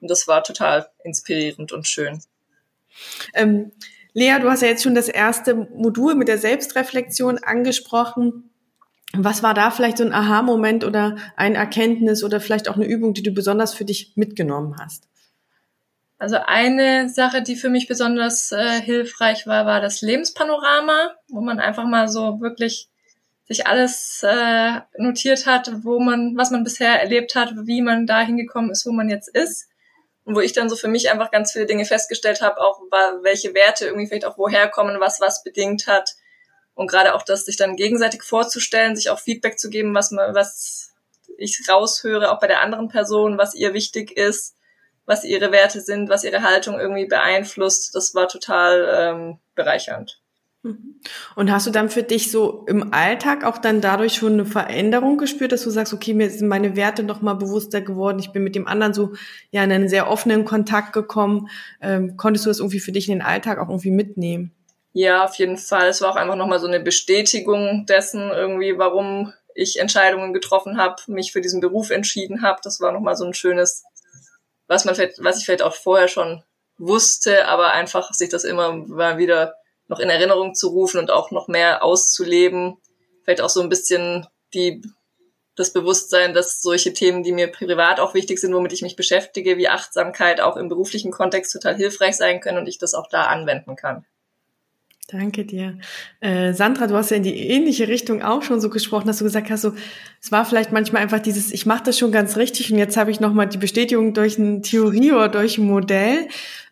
Und 0.00 0.10
das 0.10 0.26
war 0.26 0.42
total 0.42 0.90
inspirierend 1.04 1.72
und 1.72 1.86
schön. 1.86 2.20
Ähm, 3.34 3.72
Lea, 4.12 4.38
du 4.40 4.50
hast 4.50 4.62
ja 4.62 4.68
jetzt 4.68 4.82
schon 4.82 4.94
das 4.94 5.08
erste 5.08 5.54
Modul 5.54 6.14
mit 6.14 6.28
der 6.28 6.38
Selbstreflexion 6.38 7.38
angesprochen. 7.38 8.50
Was 9.12 9.42
war 9.42 9.54
da 9.54 9.70
vielleicht 9.70 9.98
so 9.98 10.04
ein 10.04 10.12
Aha-Moment 10.12 10.84
oder 10.84 11.16
ein 11.36 11.54
Erkenntnis 11.54 12.24
oder 12.24 12.40
vielleicht 12.40 12.68
auch 12.68 12.76
eine 12.76 12.86
Übung, 12.86 13.14
die 13.14 13.22
du 13.22 13.32
besonders 13.32 13.74
für 13.74 13.84
dich 13.84 14.12
mitgenommen 14.16 14.76
hast? 14.78 15.08
Also 16.18 16.36
eine 16.44 17.08
Sache, 17.08 17.42
die 17.42 17.56
für 17.56 17.68
mich 17.68 17.88
besonders 17.88 18.52
äh, 18.52 18.80
hilfreich 18.80 19.46
war, 19.46 19.66
war 19.66 19.80
das 19.80 20.00
Lebenspanorama, 20.00 21.14
wo 21.28 21.40
man 21.40 21.60
einfach 21.60 21.84
mal 21.84 22.08
so 22.08 22.40
wirklich 22.40 22.88
sich 23.46 23.66
alles 23.66 24.22
äh, 24.22 24.80
notiert 24.96 25.46
hat, 25.46 25.70
wo 25.84 25.98
man, 25.98 26.36
was 26.36 26.50
man 26.50 26.64
bisher 26.64 27.00
erlebt 27.00 27.34
hat, 27.34 27.52
wie 27.64 27.82
man 27.82 28.06
da 28.06 28.20
hingekommen 28.20 28.70
ist, 28.70 28.86
wo 28.86 28.92
man 28.92 29.08
jetzt 29.08 29.28
ist. 29.28 29.68
Und 30.24 30.34
wo 30.34 30.40
ich 30.40 30.54
dann 30.54 30.70
so 30.70 30.76
für 30.76 30.88
mich 30.88 31.10
einfach 31.10 31.30
ganz 31.30 31.52
viele 31.52 31.66
Dinge 31.66 31.84
festgestellt 31.84 32.40
habe, 32.40 32.58
auch 32.58 32.80
welche 33.22 33.52
Werte 33.52 33.84
irgendwie 33.84 34.06
vielleicht 34.06 34.24
auch 34.24 34.38
woher 34.38 34.68
kommen, 34.68 34.98
was 34.98 35.20
was 35.20 35.42
bedingt 35.42 35.86
hat. 35.86 36.14
Und 36.74 36.90
gerade 36.90 37.14
auch 37.14 37.22
das, 37.22 37.44
sich 37.44 37.58
dann 37.58 37.76
gegenseitig 37.76 38.22
vorzustellen, 38.22 38.96
sich 38.96 39.10
auch 39.10 39.20
Feedback 39.20 39.58
zu 39.58 39.68
geben, 39.68 39.94
was 39.94 40.10
man, 40.10 40.34
was 40.34 40.94
ich 41.36 41.60
raushöre, 41.68 42.32
auch 42.32 42.40
bei 42.40 42.46
der 42.46 42.62
anderen 42.62 42.88
Person, 42.88 43.36
was 43.36 43.54
ihr 43.54 43.74
wichtig 43.74 44.16
ist, 44.16 44.56
was 45.06 45.24
ihre 45.24 45.52
Werte 45.52 45.80
sind, 45.80 46.08
was 46.08 46.24
ihre 46.24 46.42
Haltung 46.42 46.78
irgendwie 46.78 47.06
beeinflusst. 47.06 47.94
Das 47.94 48.14
war 48.14 48.28
total 48.28 48.88
ähm, 48.92 49.38
bereichernd. 49.54 50.20
Mhm. 50.62 51.00
Und 51.36 51.52
hast 51.52 51.66
du 51.66 51.70
dann 51.70 51.90
für 51.90 52.02
dich 52.02 52.30
so 52.30 52.64
im 52.66 52.94
Alltag 52.94 53.44
auch 53.44 53.58
dann 53.58 53.82
dadurch 53.82 54.14
schon 54.14 54.32
eine 54.32 54.46
Veränderung 54.46 55.18
gespürt, 55.18 55.52
dass 55.52 55.62
du 55.62 55.70
sagst, 55.70 55.92
okay, 55.92 56.14
mir 56.14 56.30
sind 56.30 56.48
meine 56.48 56.74
Werte 56.74 57.02
noch 57.02 57.20
mal 57.20 57.34
bewusster 57.34 57.82
geworden, 57.82 58.18
ich 58.18 58.32
bin 58.32 58.42
mit 58.42 58.54
dem 58.54 58.66
anderen 58.66 58.94
so 58.94 59.12
ja 59.50 59.62
in 59.62 59.70
einen 59.70 59.88
sehr 59.88 60.10
offenen 60.10 60.46
Kontakt 60.46 60.94
gekommen. 60.94 61.48
Ähm, 61.82 62.16
konntest 62.16 62.46
du 62.46 62.50
das 62.50 62.60
irgendwie 62.60 62.80
für 62.80 62.92
dich 62.92 63.08
in 63.08 63.18
den 63.18 63.26
Alltag 63.26 63.58
auch 63.58 63.68
irgendwie 63.68 63.90
mitnehmen? 63.90 64.52
Ja, 64.94 65.24
auf 65.24 65.34
jeden 65.34 65.58
Fall. 65.58 65.88
Es 65.88 66.00
war 66.00 66.12
auch 66.12 66.16
einfach 66.16 66.36
nochmal 66.36 66.60
so 66.60 66.68
eine 66.68 66.80
Bestätigung 66.80 67.84
dessen, 67.86 68.30
irgendwie, 68.30 68.78
warum 68.78 69.32
ich 69.54 69.78
Entscheidungen 69.78 70.32
getroffen 70.32 70.78
habe, 70.78 70.96
mich 71.08 71.32
für 71.32 71.40
diesen 71.40 71.60
Beruf 71.60 71.90
entschieden 71.90 72.42
habe. 72.42 72.60
Das 72.62 72.80
war 72.80 72.92
nochmal 72.92 73.16
so 73.16 73.24
ein 73.24 73.34
schönes, 73.34 73.84
was 74.66 74.84
man 74.84 74.94
vielleicht, 74.94 75.22
was 75.22 75.38
ich 75.38 75.44
vielleicht 75.44 75.62
auch 75.62 75.74
vorher 75.74 76.08
schon 76.08 76.42
wusste, 76.78 77.46
aber 77.48 77.72
einfach 77.72 78.12
sich 78.12 78.28
das 78.28 78.44
immer 78.44 78.72
mal 78.72 79.18
wieder 79.18 79.54
noch 79.86 80.00
in 80.00 80.10
Erinnerung 80.10 80.54
zu 80.54 80.68
rufen 80.68 80.98
und 80.98 81.10
auch 81.10 81.30
noch 81.30 81.48
mehr 81.48 81.84
auszuleben. 81.84 82.76
Vielleicht 83.22 83.40
auch 83.40 83.50
so 83.50 83.60
ein 83.60 83.68
bisschen 83.68 84.26
die, 84.54 84.82
das 85.56 85.72
Bewusstsein, 85.72 86.34
dass 86.34 86.62
solche 86.62 86.92
Themen, 86.92 87.22
die 87.22 87.32
mir 87.32 87.48
privat 87.48 88.00
auch 88.00 88.14
wichtig 88.14 88.38
sind, 88.38 88.54
womit 88.54 88.72
ich 88.72 88.82
mich 88.82 88.96
beschäftige, 88.96 89.56
wie 89.56 89.68
Achtsamkeit 89.68 90.40
auch 90.40 90.56
im 90.56 90.68
beruflichen 90.68 91.12
Kontext 91.12 91.52
total 91.52 91.76
hilfreich 91.76 92.16
sein 92.16 92.40
können 92.40 92.58
und 92.58 92.66
ich 92.66 92.78
das 92.78 92.94
auch 92.94 93.08
da 93.08 93.26
anwenden 93.26 93.76
kann. 93.76 94.06
Danke 95.14 95.44
dir. 95.44 95.78
Äh, 96.18 96.54
Sandra, 96.54 96.88
du 96.88 96.96
hast 96.96 97.12
ja 97.12 97.16
in 97.16 97.22
die 97.22 97.38
ähnliche 97.48 97.86
Richtung 97.86 98.20
auch 98.22 98.42
schon 98.42 98.60
so 98.60 98.68
gesprochen, 98.68 99.06
dass 99.06 99.18
du 99.18 99.24
gesagt 99.24 99.48
hast, 99.48 99.62
so, 99.62 99.72
es 100.20 100.32
war 100.32 100.44
vielleicht 100.44 100.72
manchmal 100.72 101.02
einfach 101.02 101.20
dieses, 101.20 101.52
ich 101.52 101.66
mache 101.66 101.84
das 101.84 101.96
schon 101.96 102.10
ganz 102.10 102.36
richtig 102.36 102.72
und 102.72 102.78
jetzt 102.78 102.96
habe 102.96 103.12
ich 103.12 103.20
nochmal 103.20 103.46
die 103.46 103.58
Bestätigung 103.58 104.12
durch 104.12 104.40
eine 104.40 104.60
Theorie 104.62 105.12
oder 105.12 105.28
durch 105.28 105.56
ein 105.56 105.68
Modell. 105.68 106.26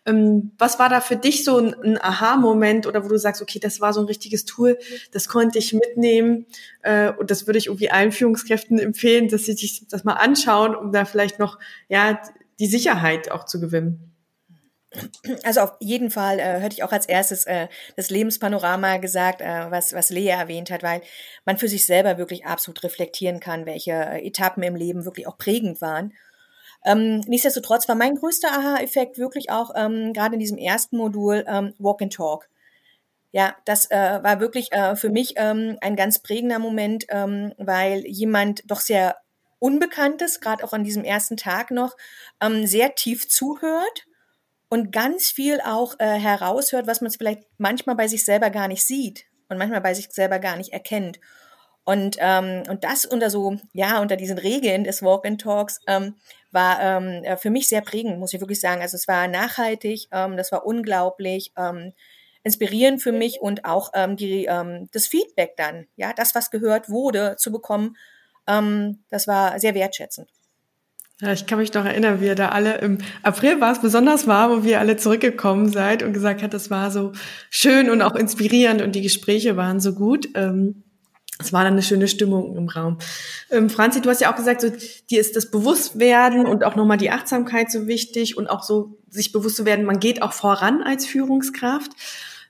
Ähm, 0.05 0.51
was 0.57 0.77
war 0.77 0.89
da 0.89 0.99
für 0.99 1.15
dich 1.15 1.45
so 1.45 1.57
ein, 1.57 1.73
ein 1.73 1.97
Aha-Moment 1.97 2.85
oder 2.85 3.05
wo 3.05 3.07
du 3.07 3.17
sagst, 3.17 3.41
okay, 3.41 3.59
das 3.59 3.79
war 3.79 3.93
so 3.93 4.01
ein 4.01 4.07
richtiges 4.07 4.43
Tool, 4.43 4.77
das 5.13 5.29
konnte 5.29 5.57
ich 5.57 5.71
mitnehmen 5.71 6.45
äh, 6.81 7.13
und 7.13 7.31
das 7.31 7.47
würde 7.47 7.59
ich 7.59 7.67
irgendwie 7.67 7.91
allen 7.91 8.11
Führungskräften 8.11 8.77
empfehlen, 8.77 9.29
dass 9.29 9.45
sie 9.45 9.53
sich 9.53 9.87
das 9.87 10.03
mal 10.03 10.15
anschauen, 10.15 10.75
um 10.75 10.91
da 10.91 11.05
vielleicht 11.05 11.39
noch 11.39 11.59
ja 11.87 12.19
die 12.59 12.67
Sicherheit 12.67 13.31
auch 13.31 13.45
zu 13.45 13.61
gewinnen. 13.61 14.12
Also 15.43 15.61
auf 15.61 15.71
jeden 15.79 16.11
Fall 16.11 16.39
äh, 16.39 16.59
hätte 16.59 16.75
ich 16.75 16.83
auch 16.83 16.91
als 16.91 17.07
erstes 17.07 17.45
äh, 17.45 17.67
das 17.95 18.09
Lebenspanorama 18.09 18.97
gesagt, 18.97 19.41
äh, 19.41 19.71
was, 19.71 19.93
was 19.93 20.09
Lea 20.09 20.29
erwähnt 20.29 20.71
hat, 20.71 20.83
weil 20.83 21.01
man 21.45 21.57
für 21.57 21.67
sich 21.67 21.85
selber 21.85 22.17
wirklich 22.17 22.45
absolut 22.45 22.83
reflektieren 22.83 23.39
kann, 23.39 23.65
welche 23.65 23.91
äh, 23.91 24.27
Etappen 24.27 24.63
im 24.63 24.75
Leben 24.75 25.05
wirklich 25.05 25.27
auch 25.27 25.37
prägend 25.37 25.81
waren. 25.81 26.13
Ähm, 26.85 27.21
nichtsdestotrotz 27.21 27.87
war 27.87 27.95
mein 27.95 28.15
größter 28.15 28.51
Aha-Effekt 28.51 29.17
wirklich 29.17 29.49
auch 29.49 29.71
ähm, 29.75 30.13
gerade 30.13 30.35
in 30.35 30.39
diesem 30.39 30.57
ersten 30.57 30.97
Modul 30.97 31.45
ähm, 31.47 31.73
Walk 31.79 32.01
and 32.01 32.13
Talk. 32.13 32.49
Ja, 33.31 33.55
das 33.65 33.89
äh, 33.89 34.19
war 34.21 34.39
wirklich 34.39 34.71
äh, 34.73 34.95
für 34.95 35.09
mich 35.09 35.33
ähm, 35.37 35.77
ein 35.81 35.95
ganz 35.95 36.19
prägender 36.19 36.59
Moment, 36.59 37.05
ähm, 37.09 37.53
weil 37.57 38.05
jemand 38.05 38.69
doch 38.69 38.79
sehr 38.79 39.17
Unbekanntes, 39.59 40.41
gerade 40.41 40.63
auch 40.65 40.73
an 40.73 40.83
diesem 40.83 41.05
ersten 41.05 41.37
Tag 41.37 41.71
noch, 41.71 41.95
ähm, 42.41 42.67
sehr 42.67 42.95
tief 42.95 43.29
zuhört 43.29 44.05
und 44.73 44.91
ganz 44.91 45.29
viel 45.29 45.61
auch 45.61 45.99
äh, 45.99 46.17
heraushört, 46.17 46.87
was 46.87 46.99
man 46.99 47.11
vielleicht 47.11 47.43
manchmal 47.59 47.95
bei 47.95 48.07
sich 48.07 48.25
selber 48.25 48.49
gar 48.49 48.67
nicht 48.67 48.83
sieht 48.83 49.25
und 49.47 49.59
manchmal 49.59 49.81
bei 49.81 49.93
sich 49.93 50.11
selber 50.11 50.39
gar 50.39 50.57
nicht 50.57 50.73
erkennt. 50.73 51.19
Und, 51.83 52.15
ähm, 52.19 52.63
und 52.67 52.83
das 52.83 53.05
unter 53.05 53.29
so, 53.29 53.59
ja, 53.73 54.01
unter 54.01 54.15
diesen 54.15 54.39
Regeln 54.39 54.83
des 54.83 55.03
Walk-in-Talks 55.03 55.81
ähm, 55.85 56.15
war 56.49 56.81
ähm, 56.81 57.23
äh, 57.23 57.37
für 57.37 57.51
mich 57.51 57.67
sehr 57.67 57.81
prägend, 57.81 58.17
muss 58.17 58.33
ich 58.33 58.39
wirklich 58.39 58.59
sagen. 58.59 58.81
Also 58.81 58.95
es 58.97 59.07
war 59.07 59.27
nachhaltig, 59.27 60.07
ähm, 60.11 60.37
das 60.37 60.51
war 60.51 60.65
unglaublich 60.65 61.53
ähm, 61.55 61.93
inspirierend 62.41 62.99
für 62.99 63.11
mich 63.11 63.41
und 63.41 63.65
auch 63.65 63.91
ähm, 63.93 64.17
die, 64.17 64.45
ähm, 64.45 64.89
das 64.91 65.05
Feedback 65.05 65.55
dann, 65.55 65.85
ja, 65.97 66.13
das, 66.13 66.33
was 66.33 66.49
gehört 66.49 66.89
wurde, 66.89 67.35
zu 67.37 67.51
bekommen, 67.51 67.95
ähm, 68.47 69.03
das 69.11 69.27
war 69.27 69.59
sehr 69.59 69.75
wertschätzend. 69.75 70.31
Ja, 71.21 71.31
ich 71.31 71.45
kann 71.45 71.59
mich 71.59 71.73
noch 71.73 71.85
erinnern, 71.85 72.21
wie 72.21 72.25
ihr 72.25 72.35
da 72.35 72.49
alle 72.49 72.79
im 72.79 72.97
April 73.21 73.61
war 73.61 73.71
es 73.71 73.79
besonders 73.79 74.27
warm, 74.27 74.51
wo 74.51 74.63
wir 74.63 74.79
alle 74.79 74.97
zurückgekommen 74.97 75.71
seid 75.71 76.03
und 76.03 76.11
gesagt 76.11 76.41
hat, 76.41 76.53
das 76.53 76.69
war 76.69 76.91
so 76.91 77.13
schön 77.49 77.89
und 77.89 78.01
auch 78.01 78.15
inspirierend 78.15 78.81
und 78.81 78.93
die 78.93 79.01
Gespräche 79.01 79.55
waren 79.55 79.79
so 79.79 79.93
gut. 79.93 80.27
Ähm, 80.33 80.83
es 81.39 81.51
war 81.51 81.63
dann 81.63 81.73
eine 81.73 81.83
schöne 81.83 82.07
Stimmung 82.07 82.55
im 82.57 82.67
Raum. 82.67 82.97
Ähm, 83.49 83.69
Franzi, 83.69 84.01
du 84.01 84.09
hast 84.09 84.21
ja 84.21 84.31
auch 84.31 84.35
gesagt, 84.35 84.61
so, 84.61 84.71
dir 85.09 85.19
ist 85.19 85.35
das 85.35 85.51
Bewusstwerden 85.51 86.45
und 86.45 86.63
auch 86.63 86.75
nochmal 86.75 86.97
die 86.97 87.11
Achtsamkeit 87.11 87.71
so 87.71 87.87
wichtig 87.87 88.37
und 88.37 88.47
auch 88.47 88.63
so 88.63 88.99
sich 89.09 89.31
bewusst 89.31 89.57
zu 89.57 89.65
werden, 89.65 89.85
man 89.85 89.99
geht 89.99 90.21
auch 90.21 90.33
voran 90.33 90.83
als 90.83 91.05
Führungskraft. 91.05 91.91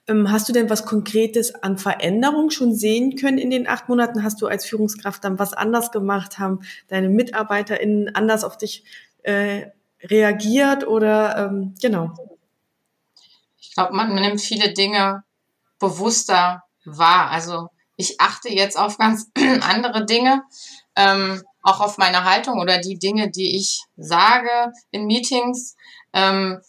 Ähm, 0.07 0.31
hast 0.31 0.49
du 0.49 0.53
denn 0.53 0.69
was 0.69 0.85
Konkretes 0.85 1.55
an 1.55 1.77
Veränderung 1.77 2.49
schon 2.49 2.75
sehen 2.75 3.15
können 3.15 3.37
in 3.37 3.49
den 3.49 3.67
acht 3.67 3.87
Monaten? 3.87 4.23
Hast 4.23 4.41
du 4.41 4.47
als 4.47 4.65
Führungskraft 4.65 5.23
dann 5.23 5.39
was 5.39 5.53
anders 5.53 5.91
gemacht? 5.91 6.39
Haben 6.39 6.61
deine 6.89 7.09
MitarbeiterInnen 7.09 8.13
anders 8.13 8.43
auf 8.43 8.57
dich 8.57 8.83
äh, 9.23 9.67
reagiert 10.03 10.85
oder 10.85 11.37
ähm, 11.37 11.75
genau? 11.81 12.11
Ich 13.57 13.73
glaube, 13.73 13.93
man 13.93 14.13
nimmt 14.13 14.41
viele 14.41 14.73
Dinge 14.73 15.23
bewusster 15.79 16.63
wahr. 16.85 17.31
Also 17.31 17.69
ich 17.95 18.19
achte 18.19 18.49
jetzt 18.49 18.77
auf 18.77 18.97
ganz 18.97 19.31
andere 19.61 20.05
Dinge, 20.05 20.43
ähm, 20.95 21.41
auch 21.61 21.79
auf 21.79 21.97
meine 21.97 22.25
Haltung 22.25 22.59
oder 22.59 22.79
die 22.79 22.99
Dinge, 22.99 23.31
die 23.31 23.57
ich 23.57 23.85
sage 23.95 24.73
in 24.91 25.05
Meetings. 25.05 25.77
Ähm, 26.11 26.59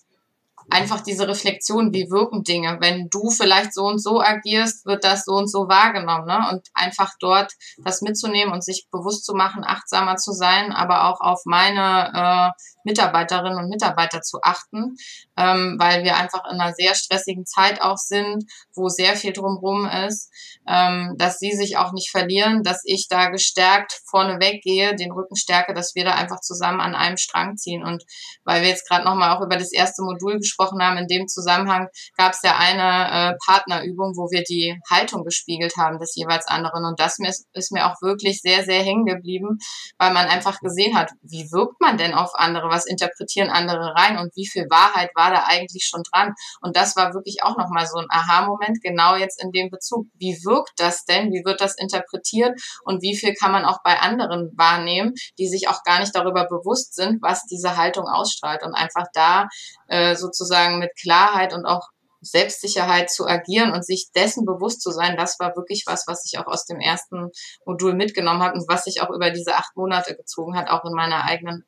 einfach 0.71 1.01
diese 1.01 1.29
Reflexion, 1.29 1.93
wie 1.93 2.11
wirken 2.11 2.43
Dinge. 2.43 2.79
Wenn 2.81 3.09
du 3.09 3.31
vielleicht 3.31 3.75
so 3.75 3.85
und 3.85 3.99
so 3.99 4.21
agierst, 4.21 4.87
wird 4.87 5.05
das 5.05 5.25
so 5.25 5.33
und 5.33 5.51
so 5.51 5.69
wahrgenommen. 5.69 6.27
Ne? 6.27 6.39
Und 6.51 6.69
einfach 6.75 7.13
dort 7.21 7.53
das 7.79 8.03
mitzunehmen 8.03 8.53
und 8.53 8.65
sich 8.65 8.89
bewusst 8.91 9.25
zu 9.25 9.35
machen, 9.35 9.65
achtsamer 9.65 10.17
zu 10.17 10.33
sein, 10.33 10.73
aber 10.73 11.09
auch 11.09 11.21
auf 11.21 11.43
meine 11.45 12.13
äh, 12.15 12.63
Mitarbeiterinnen 12.85 13.59
und 13.59 13.69
Mitarbeiter 13.69 14.23
zu 14.23 14.41
achten, 14.43 14.97
ähm, 15.37 15.77
weil 15.79 16.05
wir 16.05 16.17
einfach 16.17 16.43
in 16.51 16.61
einer 16.61 16.75
sehr 16.75 16.95
stressigen 16.95 17.47
Zeit 17.47 17.81
auch 17.81 17.97
sind, 17.97 18.45
wo 18.75 18.89
sehr 18.89 19.17
viel 19.17 19.33
drumherum 19.33 19.87
ist, 19.87 20.31
ähm, 20.69 21.15
dass 21.17 21.39
sie 21.39 21.53
sich 21.53 21.77
auch 21.77 21.93
nicht 21.93 22.11
verlieren, 22.11 22.63
dass 22.63 22.83
ich 22.85 23.07
da 23.09 23.31
gestärkt 23.31 24.01
vorne 24.09 24.41
weggehe, 24.41 24.95
den 24.95 25.13
Rücken 25.13 25.37
stärke, 25.37 25.73
dass 25.73 25.95
wir 25.95 26.05
da 26.05 26.13
einfach 26.15 26.41
zusammen 26.41 26.81
an 26.81 26.95
einem 26.95 27.17
Strang 27.17 27.57
ziehen. 27.57 27.85
Und 27.85 28.05
weil 28.45 28.63
wir 28.63 28.69
jetzt 28.69 28.89
gerade 28.89 29.05
nochmal 29.05 29.37
auch 29.37 29.41
über 29.41 29.57
das 29.57 29.73
erste 29.73 30.03
Modul 30.03 30.39
gesprochen 30.39 30.83
haben, 30.83 30.99
in 30.99 31.07
dem 31.07 31.27
Zusammenhang 31.27 31.89
gab 32.17 32.33
es 32.33 32.43
ja 32.43 32.57
eine 32.57 33.33
äh, 33.33 33.37
Partnerübung, 33.47 34.15
wo 34.17 34.31
wir 34.31 34.43
die 34.43 34.79
Haltung 34.91 35.25
gespiegelt 35.25 35.77
haben 35.79 35.99
des 35.99 36.15
jeweils 36.17 36.47
anderen. 36.47 36.85
Und 36.85 37.01
das 37.01 37.19
ist, 37.19 37.47
ist 37.53 37.73
mir 37.73 37.87
auch 37.87 38.01
wirklich 38.03 38.41
sehr, 38.41 38.65
sehr 38.65 38.83
hängen 38.83 39.07
geblieben, 39.07 39.59
weil 39.99 40.13
man 40.13 40.27
einfach 40.27 40.61
gesehen 40.61 40.97
hat, 40.97 41.11
wie 41.23 41.51
wirkt 41.51 41.81
man 41.81 41.97
denn 41.97 42.15
auf 42.15 42.35
andere? 42.35 42.75
was 42.75 42.87
interpretieren 42.87 43.51
andere 43.51 43.95
rein 43.95 44.19
und 44.19 44.35
wie 44.35 44.47
viel 44.47 44.69
Wahrheit 44.69 45.11
war 45.15 45.24
da 45.31 45.45
eigentlich 45.47 45.87
schon 45.87 46.03
dran. 46.13 46.35
Und 46.61 46.77
das 46.77 46.97
war 46.97 47.15
wirklich 47.15 47.43
auch 47.43 47.57
nochmal 47.57 47.87
so 47.87 47.99
ein 47.99 48.07
Aha-Moment, 48.09 48.83
genau 48.83 49.17
jetzt 49.17 49.43
in 49.43 49.53
dem 49.53 49.71
Bezug. 49.71 50.07
Wie 50.15 50.39
wirkt 50.45 50.73
das 50.77 51.05
denn? 51.05 51.33
Wie 51.33 51.45
wird 51.45 51.61
das 51.61 51.77
interpretiert? 51.77 52.61
Und 52.85 53.03
wie 53.03 53.17
viel 53.17 53.35
kann 53.35 53.53
man 53.53 53.65
auch 53.65 53.83
bei 53.83 53.99
anderen 54.01 54.53
wahrnehmen, 54.57 55.15
die 55.39 55.49
sich 55.49 55.69
auch 55.69 55.83
gar 55.85 56.01
nicht 56.01 56.15
darüber 56.15 56.47
bewusst 56.47 56.95
sind, 56.95 57.23
was 57.23 57.47
diese 57.47 57.77
Haltung 57.77 58.07
ausstrahlt 58.07 58.63
und 58.63 58.75
einfach 58.75 59.07
da 59.13 59.49
äh, 59.89 60.17
sozusagen 60.17 60.79
mit 60.79 60.91
Klarheit 60.97 61.53
und 61.53 61.67
auch 61.67 61.89
Selbstsicherheit 62.25 63.11
zu 63.11 63.27
agieren 63.27 63.73
und 63.73 63.85
sich 63.85 64.11
dessen 64.15 64.45
bewusst 64.45 64.81
zu 64.81 64.91
sein, 64.91 65.17
das 65.17 65.39
war 65.39 65.57
wirklich 65.57 65.85
was, 65.87 66.07
was 66.07 66.25
ich 66.25 66.39
auch 66.39 66.47
aus 66.47 66.65
dem 66.65 66.81
ersten 66.81 67.31
Modul 67.65 67.95
mitgenommen 67.95 68.43
habe 68.43 68.55
und 68.55 68.69
was 68.69 68.85
sich 68.85 69.03
auch 69.03 69.11
über 69.11 69.31
diese 69.31 69.55
acht 69.57 69.77
Monate 69.77 70.17
gezogen 70.17 70.57
hat, 70.57 70.69
auch 70.69 70.85
in 70.85 70.95
meiner 70.95 71.25
eigenen 71.25 71.65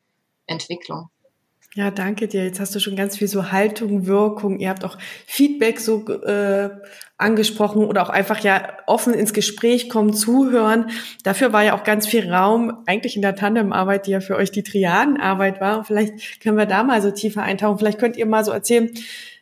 Entwicklung. 0.47 1.11
Ja, 1.77 1.91
danke 1.91 2.27
dir. 2.27 2.43
Jetzt 2.43 2.59
hast 2.59 2.75
du 2.75 2.81
schon 2.81 2.97
ganz 2.97 3.19
viel 3.19 3.29
so 3.29 3.53
Haltung, 3.53 4.07
Wirkung. 4.07 4.59
Ihr 4.61 4.71
habt 4.71 4.83
auch 4.83 4.97
Feedback 5.27 5.79
so 5.79 6.09
äh, 6.09 6.71
angesprochen 7.19 7.85
oder 7.85 8.03
auch 8.03 8.09
einfach 8.09 8.41
ja 8.41 8.67
offen 8.87 9.13
ins 9.13 9.35
Gespräch 9.35 9.91
kommen, 9.91 10.15
zuhören. 10.15 10.89
Dafür 11.23 11.53
war 11.53 11.65
ja 11.65 11.77
auch 11.77 11.85
ganz 11.85 12.07
viel 12.07 12.33
Raum 12.33 12.79
eigentlich 12.87 13.15
in 13.15 13.21
der 13.21 13.37
Tandemarbeit, 13.37 14.07
die 14.07 14.13
ja 14.13 14.21
für 14.21 14.37
euch 14.37 14.51
die 14.51 14.63
Triadenarbeit 14.63 15.61
war. 15.61 15.85
vielleicht 15.85 16.41
können 16.41 16.57
wir 16.57 16.65
da 16.65 16.83
mal 16.83 17.03
so 17.03 17.11
tiefer 17.11 17.43
eintauchen. 17.43 17.79
Vielleicht 17.79 17.99
könnt 17.99 18.17
ihr 18.17 18.25
mal 18.25 18.43
so 18.43 18.53
erzählen, 18.53 18.89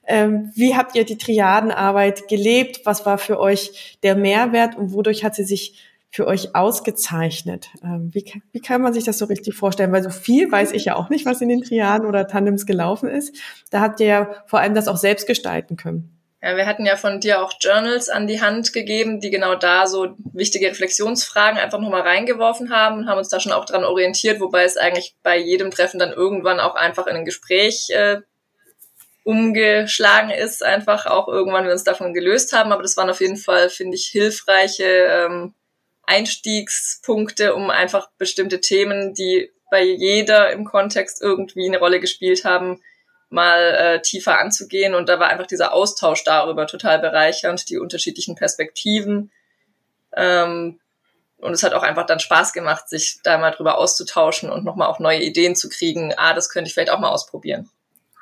ähm, 0.05 0.50
wie 0.57 0.75
habt 0.75 0.97
ihr 0.97 1.05
die 1.05 1.19
Triadenarbeit 1.19 2.26
gelebt? 2.26 2.81
Was 2.83 3.07
war 3.07 3.19
für 3.19 3.38
euch 3.38 3.97
der 4.03 4.17
Mehrwert 4.17 4.76
und 4.76 4.93
wodurch 4.93 5.23
hat 5.23 5.37
sie 5.37 5.45
sich 5.45 5.79
für 6.14 6.28
euch 6.28 6.54
ausgezeichnet? 6.54 7.71
Ähm, 7.83 8.11
wie, 8.14 8.40
wie 8.52 8.61
kann 8.61 8.80
man 8.80 8.92
sich 8.94 9.02
das 9.02 9.18
so 9.18 9.25
richtig 9.25 9.56
vorstellen? 9.56 9.90
Weil 9.90 10.04
so 10.04 10.11
viel 10.11 10.50
weiß 10.50 10.71
ich 10.71 10.85
ja 10.85 10.94
auch 10.94 11.11
nicht, 11.11 11.26
was 11.26 11.40
in 11.40 11.49
den 11.49 11.62
Triaden 11.62 12.06
oder 12.06 12.28
Tandems 12.28 12.66
gelaufen 12.66 13.09
ist. 13.09 13.37
Da 13.73 13.80
habt 13.80 13.99
ihr 13.99 14.06
ja 14.06 14.30
vor 14.47 14.61
allem 14.61 14.76
das 14.76 14.87
auch 14.87 14.97
selbst 14.97 15.26
gestalten 15.26 15.76
können. 15.76 16.16
Ja, 16.40 16.56
wir 16.56 16.66
hatten 16.66 16.87
ja 16.87 16.94
von 16.94 17.18
dir 17.18 17.42
auch 17.42 17.54
Journals 17.59 18.09
an 18.09 18.28
die 18.28 18.40
Hand 18.40 18.73
gegeben, 18.73 19.18
die 19.18 19.30
genau 19.30 19.56
da 19.56 19.88
so 19.88 20.14
wichtige 20.33 20.68
Reflexionsfragen 20.68 21.59
einfach 21.59 21.80
nochmal 21.80 22.02
reingeworfen 22.02 22.71
haben 22.71 22.99
und 22.99 23.09
haben 23.09 23.18
uns 23.18 23.28
da 23.28 23.40
schon 23.40 23.52
auch 23.52 23.64
dran 23.64 23.83
orientiert, 23.83 24.38
wobei 24.38 24.62
es 24.62 24.76
eigentlich 24.76 25.16
bei 25.25 25.37
jedem 25.37 25.73
Treffen 25.73 25.99
dann 25.99 26.12
irgendwann 26.12 26.61
auch 26.61 26.76
einfach 26.76 27.09
in 27.09 27.16
ein 27.16 27.25
Gespräch 27.25 27.88
äh, 27.90 28.21
umgeschlagen 29.25 30.30
ist, 30.30 30.62
einfach 30.62 31.06
auch 31.06 31.26
irgendwann 31.26 31.64
wir 31.64 31.73
uns 31.73 31.83
davon 31.83 32.14
gelöst 32.14 32.52
haben. 32.52 32.71
Aber 32.71 32.83
das 32.83 32.97
waren 32.97 33.11
auf 33.11 33.21
jeden 33.21 33.38
Fall, 33.38 33.68
finde 33.68 33.97
ich, 33.97 34.06
hilfreiche 34.12 34.85
ähm, 34.85 35.54
Einstiegspunkte, 36.06 37.54
um 37.54 37.70
einfach 37.70 38.08
bestimmte 38.18 38.61
Themen, 38.61 39.14
die 39.14 39.50
bei 39.70 39.82
jeder 39.82 40.52
im 40.52 40.64
Kontext 40.64 41.20
irgendwie 41.23 41.66
eine 41.66 41.78
Rolle 41.78 42.00
gespielt 42.00 42.44
haben, 42.44 42.80
mal 43.28 43.61
äh, 43.75 44.02
tiefer 44.02 44.38
anzugehen. 44.38 44.94
Und 44.94 45.08
da 45.08 45.18
war 45.18 45.28
einfach 45.28 45.46
dieser 45.46 45.73
Austausch 45.73 46.25
darüber 46.25 46.66
total 46.66 47.00
bereichernd, 47.00 47.68
die 47.68 47.78
unterschiedlichen 47.78 48.37
Perspektiven. 48.37 49.32
Ähm, 50.16 50.78
und 51.38 51.52
es 51.52 51.62
hat 51.62 51.75
auch 51.75 51.82
einfach 51.82 52.06
dann 52.06 52.20
Spaß 52.20 52.52
gemacht, 52.52 52.88
sich 52.88 53.18
da 53.23 53.37
mal 53.37 53.50
drüber 53.50 53.76
auszutauschen 53.76 54.50
und 54.50 54.64
nochmal 54.64 54.88
auch 54.88 55.00
neue 55.00 55.23
Ideen 55.23 55.56
zu 55.56 55.68
kriegen. 55.68 56.14
Ah, 56.16 56.32
das 56.32 56.49
könnte 56.49 56.68
ich 56.68 56.75
vielleicht 56.75 56.90
auch 56.90 57.00
mal 57.00 57.11
ausprobieren. 57.11 57.68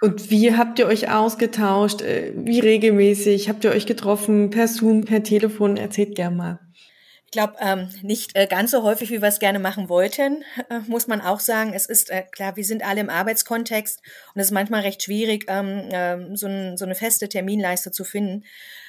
Und 0.00 0.30
wie 0.30 0.56
habt 0.56 0.80
ihr 0.80 0.88
euch 0.88 1.12
ausgetauscht? 1.12 2.02
Äh, 2.02 2.32
wie 2.34 2.58
regelmäßig? 2.58 3.48
Habt 3.48 3.62
ihr 3.64 3.70
euch 3.70 3.86
getroffen? 3.86 4.50
Per 4.50 4.66
Zoom, 4.66 5.04
per 5.04 5.22
Telefon? 5.22 5.76
Erzählt 5.76 6.16
gerne 6.16 6.36
mal. 6.36 6.58
Ich 7.32 7.38
glaube, 7.38 7.54
ähm, 7.60 7.88
nicht 8.02 8.36
äh, 8.36 8.46
ganz 8.46 8.72
so 8.72 8.82
häufig, 8.82 9.08
wie 9.08 9.22
wir 9.22 9.28
es 9.28 9.38
gerne 9.38 9.58
machen 9.58 9.88
wollten, 9.88 10.44
äh, 10.68 10.80
muss 10.86 11.06
man 11.06 11.22
auch 11.22 11.40
sagen. 11.40 11.72
Es 11.72 11.86
ist 11.86 12.10
äh, 12.10 12.24
klar, 12.30 12.56
wir 12.56 12.64
sind 12.66 12.86
alle 12.86 13.00
im 13.00 13.08
Arbeitskontext 13.08 14.02
und 14.34 14.40
es 14.42 14.48
ist 14.48 14.52
manchmal 14.52 14.82
recht 14.82 15.02
schwierig, 15.02 15.46
ähm, 15.48 15.88
äh, 15.90 16.36
so, 16.36 16.46
ein, 16.46 16.76
so 16.76 16.84
eine 16.84 16.94
feste 16.94 17.30
Terminleiste 17.30 17.90
zu 17.90 18.04
finden. 18.04 18.44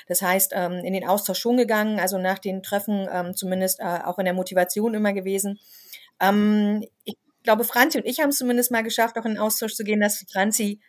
Das 0.09 0.21
heißt, 0.21 0.51
ähm, 0.55 0.73
in 0.83 0.91
den 0.91 1.07
Austausch 1.07 1.39
schon 1.39 1.55
gegangen, 1.55 2.01
also 2.01 2.17
nach 2.17 2.38
den 2.38 2.63
Treffen 2.63 3.07
ähm, 3.09 3.33
zumindest 3.33 3.79
äh, 3.79 4.00
auch 4.03 4.19
in 4.19 4.25
der 4.25 4.33
Motivation 4.33 4.93
immer 4.93 5.13
gewesen. 5.13 5.57
Ähm, 6.19 6.85
ich 7.05 7.15
glaube, 7.43 7.63
Franzi 7.63 7.97
und 7.97 8.05
ich 8.05 8.19
haben 8.19 8.31
es 8.31 8.39
zumindest 8.39 8.71
mal 8.71 8.83
geschafft, 8.83 9.17
auch 9.17 9.23
in 9.23 9.35
den 9.35 9.39
Austausch 9.41 9.75
zu 9.75 9.85
gehen, 9.85 10.01
dass 10.01 10.25
Franzi 10.29 10.81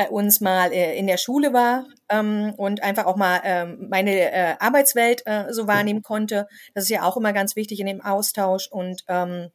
bei 0.00 0.08
uns 0.08 0.40
mal 0.40 0.72
äh, 0.72 0.96
in 0.96 1.06
der 1.06 1.18
Schule 1.18 1.52
war 1.52 1.84
ähm, 2.08 2.54
und 2.56 2.82
einfach 2.82 3.04
auch 3.04 3.16
mal 3.16 3.42
ähm, 3.44 3.88
meine 3.90 4.32
äh, 4.32 4.54
Arbeitswelt 4.58 5.22
äh, 5.26 5.52
so 5.52 5.66
wahrnehmen 5.66 6.00
konnte. 6.00 6.48
Das 6.72 6.84
ist 6.84 6.90
ja 6.90 7.02
auch 7.02 7.18
immer 7.18 7.34
ganz 7.34 7.54
wichtig 7.54 7.80
in 7.80 7.86
dem 7.86 8.00
Austausch 8.00 8.66
und 8.70 9.04
ähm, 9.08 9.50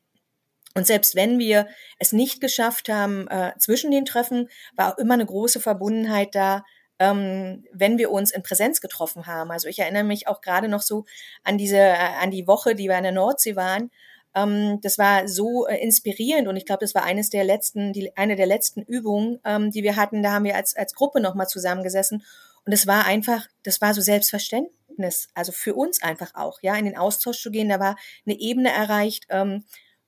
und 0.75 0.85
selbst 0.85 1.15
wenn 1.15 1.39
wir 1.39 1.67
es 1.99 2.11
nicht 2.11 2.41
geschafft 2.41 2.89
haben 2.89 3.27
äh, 3.29 3.53
zwischen 3.57 3.89
den 3.91 4.05
Treffen, 4.05 4.49
war 4.75 4.93
auch 4.93 4.97
immer 4.99 5.13
eine 5.15 5.25
große 5.25 5.61
Verbundenheit 5.61 6.35
da, 6.35 6.63
ähm, 6.99 7.63
wenn 7.71 7.97
wir 7.97 8.11
uns 8.11 8.31
in 8.31 8.43
Präsenz 8.43 8.81
getroffen 8.81 9.25
haben. 9.25 9.49
Also 9.51 9.67
ich 9.67 9.79
erinnere 9.79 10.03
mich 10.03 10.27
auch 10.27 10.41
gerade 10.41 10.67
noch 10.67 10.81
so 10.81 11.05
an 11.43 11.57
diese, 11.57 11.77
äh, 11.77 11.95
an 12.21 12.29
die 12.29 12.45
Woche, 12.45 12.75
die 12.75 12.89
wir 12.89 12.97
an 12.97 13.03
der 13.03 13.13
Nordsee 13.13 13.55
waren, 13.55 13.89
ähm, 14.35 14.79
das 14.81 14.97
war 14.97 15.27
so 15.27 15.67
äh, 15.67 15.77
inspirierend 15.77 16.47
und 16.47 16.57
ich 16.57 16.65
glaube, 16.65 16.81
das 16.81 16.93
war 16.93 17.03
eines 17.03 17.29
der 17.29 17.43
letzten, 17.43 17.93
die, 17.93 18.15
eine 18.15 18.35
der 18.35 18.45
letzten 18.45 18.81
Übungen, 18.81 19.39
ähm, 19.45 19.71
die 19.71 19.83
wir 19.83 19.95
hatten. 19.95 20.21
Da 20.21 20.33
haben 20.33 20.45
wir 20.45 20.55
als, 20.55 20.75
als 20.75 20.93
Gruppe 20.93 21.21
nochmal 21.21 21.47
zusammengesessen 21.47 22.23
und 22.65 22.73
es 22.73 22.87
war 22.87 23.05
einfach, 23.05 23.47
das 23.63 23.79
war 23.81 23.93
so 23.93 24.01
Selbstverständnis, 24.01 25.29
also 25.33 25.51
für 25.51 25.75
uns 25.75 26.01
einfach 26.01 26.33
auch, 26.35 26.59
ja, 26.61 26.75
in 26.75 26.85
den 26.85 26.97
Austausch 26.97 27.41
zu 27.41 27.51
gehen. 27.51 27.69
Da 27.69 27.79
war 27.79 27.95
eine 28.25 28.39
Ebene 28.39 28.71
erreicht, 28.71 29.27
ähm, 29.29 29.63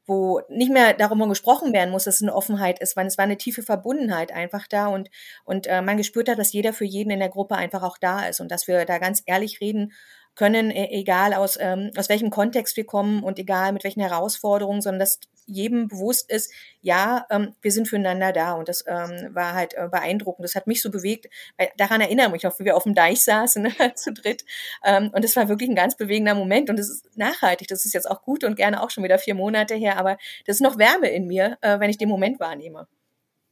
wo 0.07 0.41
nicht 0.49 0.71
mehr 0.71 0.93
darum 0.93 1.27
gesprochen 1.29 1.73
werden 1.73 1.91
muss, 1.91 2.05
dass 2.05 2.15
es 2.15 2.21
eine 2.21 2.33
Offenheit 2.33 2.79
ist, 2.79 2.95
weil 2.95 3.05
es 3.05 3.17
war 3.17 3.25
eine 3.25 3.37
tiefe 3.37 3.61
Verbundenheit 3.61 4.31
einfach 4.31 4.65
da 4.67 4.87
und, 4.87 5.09
und 5.43 5.67
äh, 5.67 5.81
man 5.81 5.97
gespürt 5.97 6.29
hat, 6.29 6.39
dass 6.39 6.53
jeder 6.53 6.73
für 6.73 6.85
jeden 6.85 7.11
in 7.11 7.19
der 7.19 7.29
Gruppe 7.29 7.55
einfach 7.55 7.83
auch 7.83 7.97
da 7.97 8.25
ist 8.25 8.39
und 8.39 8.49
dass 8.49 8.67
wir 8.67 8.85
da 8.85 8.97
ganz 8.99 9.21
ehrlich 9.25 9.59
reden 9.59 9.91
können, 10.37 10.71
e-, 10.71 10.89
egal 10.91 11.33
aus, 11.33 11.57
ähm, 11.59 11.91
aus 11.97 12.07
welchem 12.07 12.29
Kontext 12.29 12.77
wir 12.77 12.85
kommen 12.85 13.23
und 13.23 13.39
egal 13.39 13.73
mit 13.73 13.83
welchen 13.83 14.01
Herausforderungen, 14.01 14.81
sondern 14.81 14.99
dass 14.99 15.19
jedem 15.47 15.87
bewusst 15.87 16.29
ist, 16.29 16.53
ja, 16.81 17.25
ähm, 17.29 17.55
wir 17.61 17.71
sind 17.71 17.87
füreinander 17.87 18.33
da. 18.33 18.53
Und 18.53 18.69
das 18.69 18.83
ähm, 18.85 19.33
war 19.33 19.53
halt 19.53 19.73
äh, 19.75 19.87
beeindruckend. 19.89 20.43
Das 20.43 20.55
hat 20.55 20.67
mich 20.67 20.81
so 20.81 20.91
bewegt. 20.91 21.27
Weil 21.57 21.69
daran 21.77 22.01
erinnere 22.01 22.27
ich 22.27 22.31
mich 22.33 22.43
noch, 22.43 22.59
wie 22.59 22.65
wir 22.65 22.75
auf 22.75 22.83
dem 22.83 22.93
Deich 22.93 23.23
saßen, 23.23 23.63
ne, 23.79 23.93
zu 23.95 24.13
dritt. 24.13 24.45
Ähm, 24.83 25.09
und 25.13 25.23
das 25.23 25.35
war 25.35 25.49
wirklich 25.49 25.69
ein 25.69 25.75
ganz 25.75 25.95
bewegender 25.95 26.35
Moment. 26.35 26.69
Und 26.69 26.79
es 26.79 26.89
ist 26.89 27.17
nachhaltig. 27.17 27.69
Das 27.69 27.85
ist 27.85 27.93
jetzt 27.93 28.09
auch 28.09 28.23
gut 28.23 28.43
und 28.43 28.55
gerne 28.55 28.83
auch 28.83 28.89
schon 28.89 29.03
wieder 29.03 29.17
vier 29.17 29.35
Monate 29.35 29.73
her. 29.75 29.97
Aber 29.97 30.17
das 30.45 30.57
ist 30.57 30.61
noch 30.61 30.77
Wärme 30.77 31.09
in 31.09 31.27
mir, 31.27 31.57
äh, 31.61 31.79
wenn 31.79 31.89
ich 31.89 31.97
den 31.97 32.09
Moment 32.09 32.39
wahrnehme. 32.39 32.87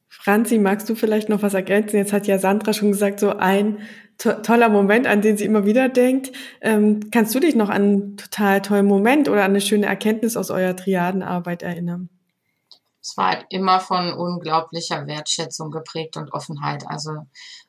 Franzi, 0.07 0.59
magst 0.59 0.89
du 0.89 0.95
vielleicht 0.95 1.29
noch 1.29 1.41
was 1.41 1.53
ergänzen? 1.53 1.97
Jetzt 1.97 2.13
hat 2.13 2.27
ja 2.27 2.39
Sandra 2.39 2.73
schon 2.73 2.91
gesagt, 2.91 3.19
so 3.19 3.31
ein 3.31 3.79
to 4.17 4.33
toller 4.33 4.69
Moment, 4.69 5.07
an 5.07 5.21
den 5.21 5.37
sie 5.37 5.45
immer 5.45 5.65
wieder 5.65 5.89
denkt. 5.89 6.31
Ähm, 6.61 7.09
kannst 7.11 7.33
du 7.35 7.39
dich 7.39 7.55
noch 7.55 7.69
an 7.69 7.81
einen 7.81 8.17
total 8.17 8.61
tollen 8.61 8.85
Moment 8.85 9.29
oder 9.29 9.43
an 9.43 9.51
eine 9.51 9.61
schöne 9.61 9.85
Erkenntnis 9.85 10.37
aus 10.37 10.51
eurer 10.51 10.75
Triadenarbeit 10.75 11.63
erinnern? 11.63 12.09
Es 13.01 13.17
war 13.17 13.33
halt 13.33 13.45
immer 13.49 13.79
von 13.79 14.13
unglaublicher 14.13 15.05
Wertschätzung 15.05 15.69
geprägt 15.69 16.17
und 16.17 16.33
Offenheit. 16.33 16.85
Also 16.87 17.11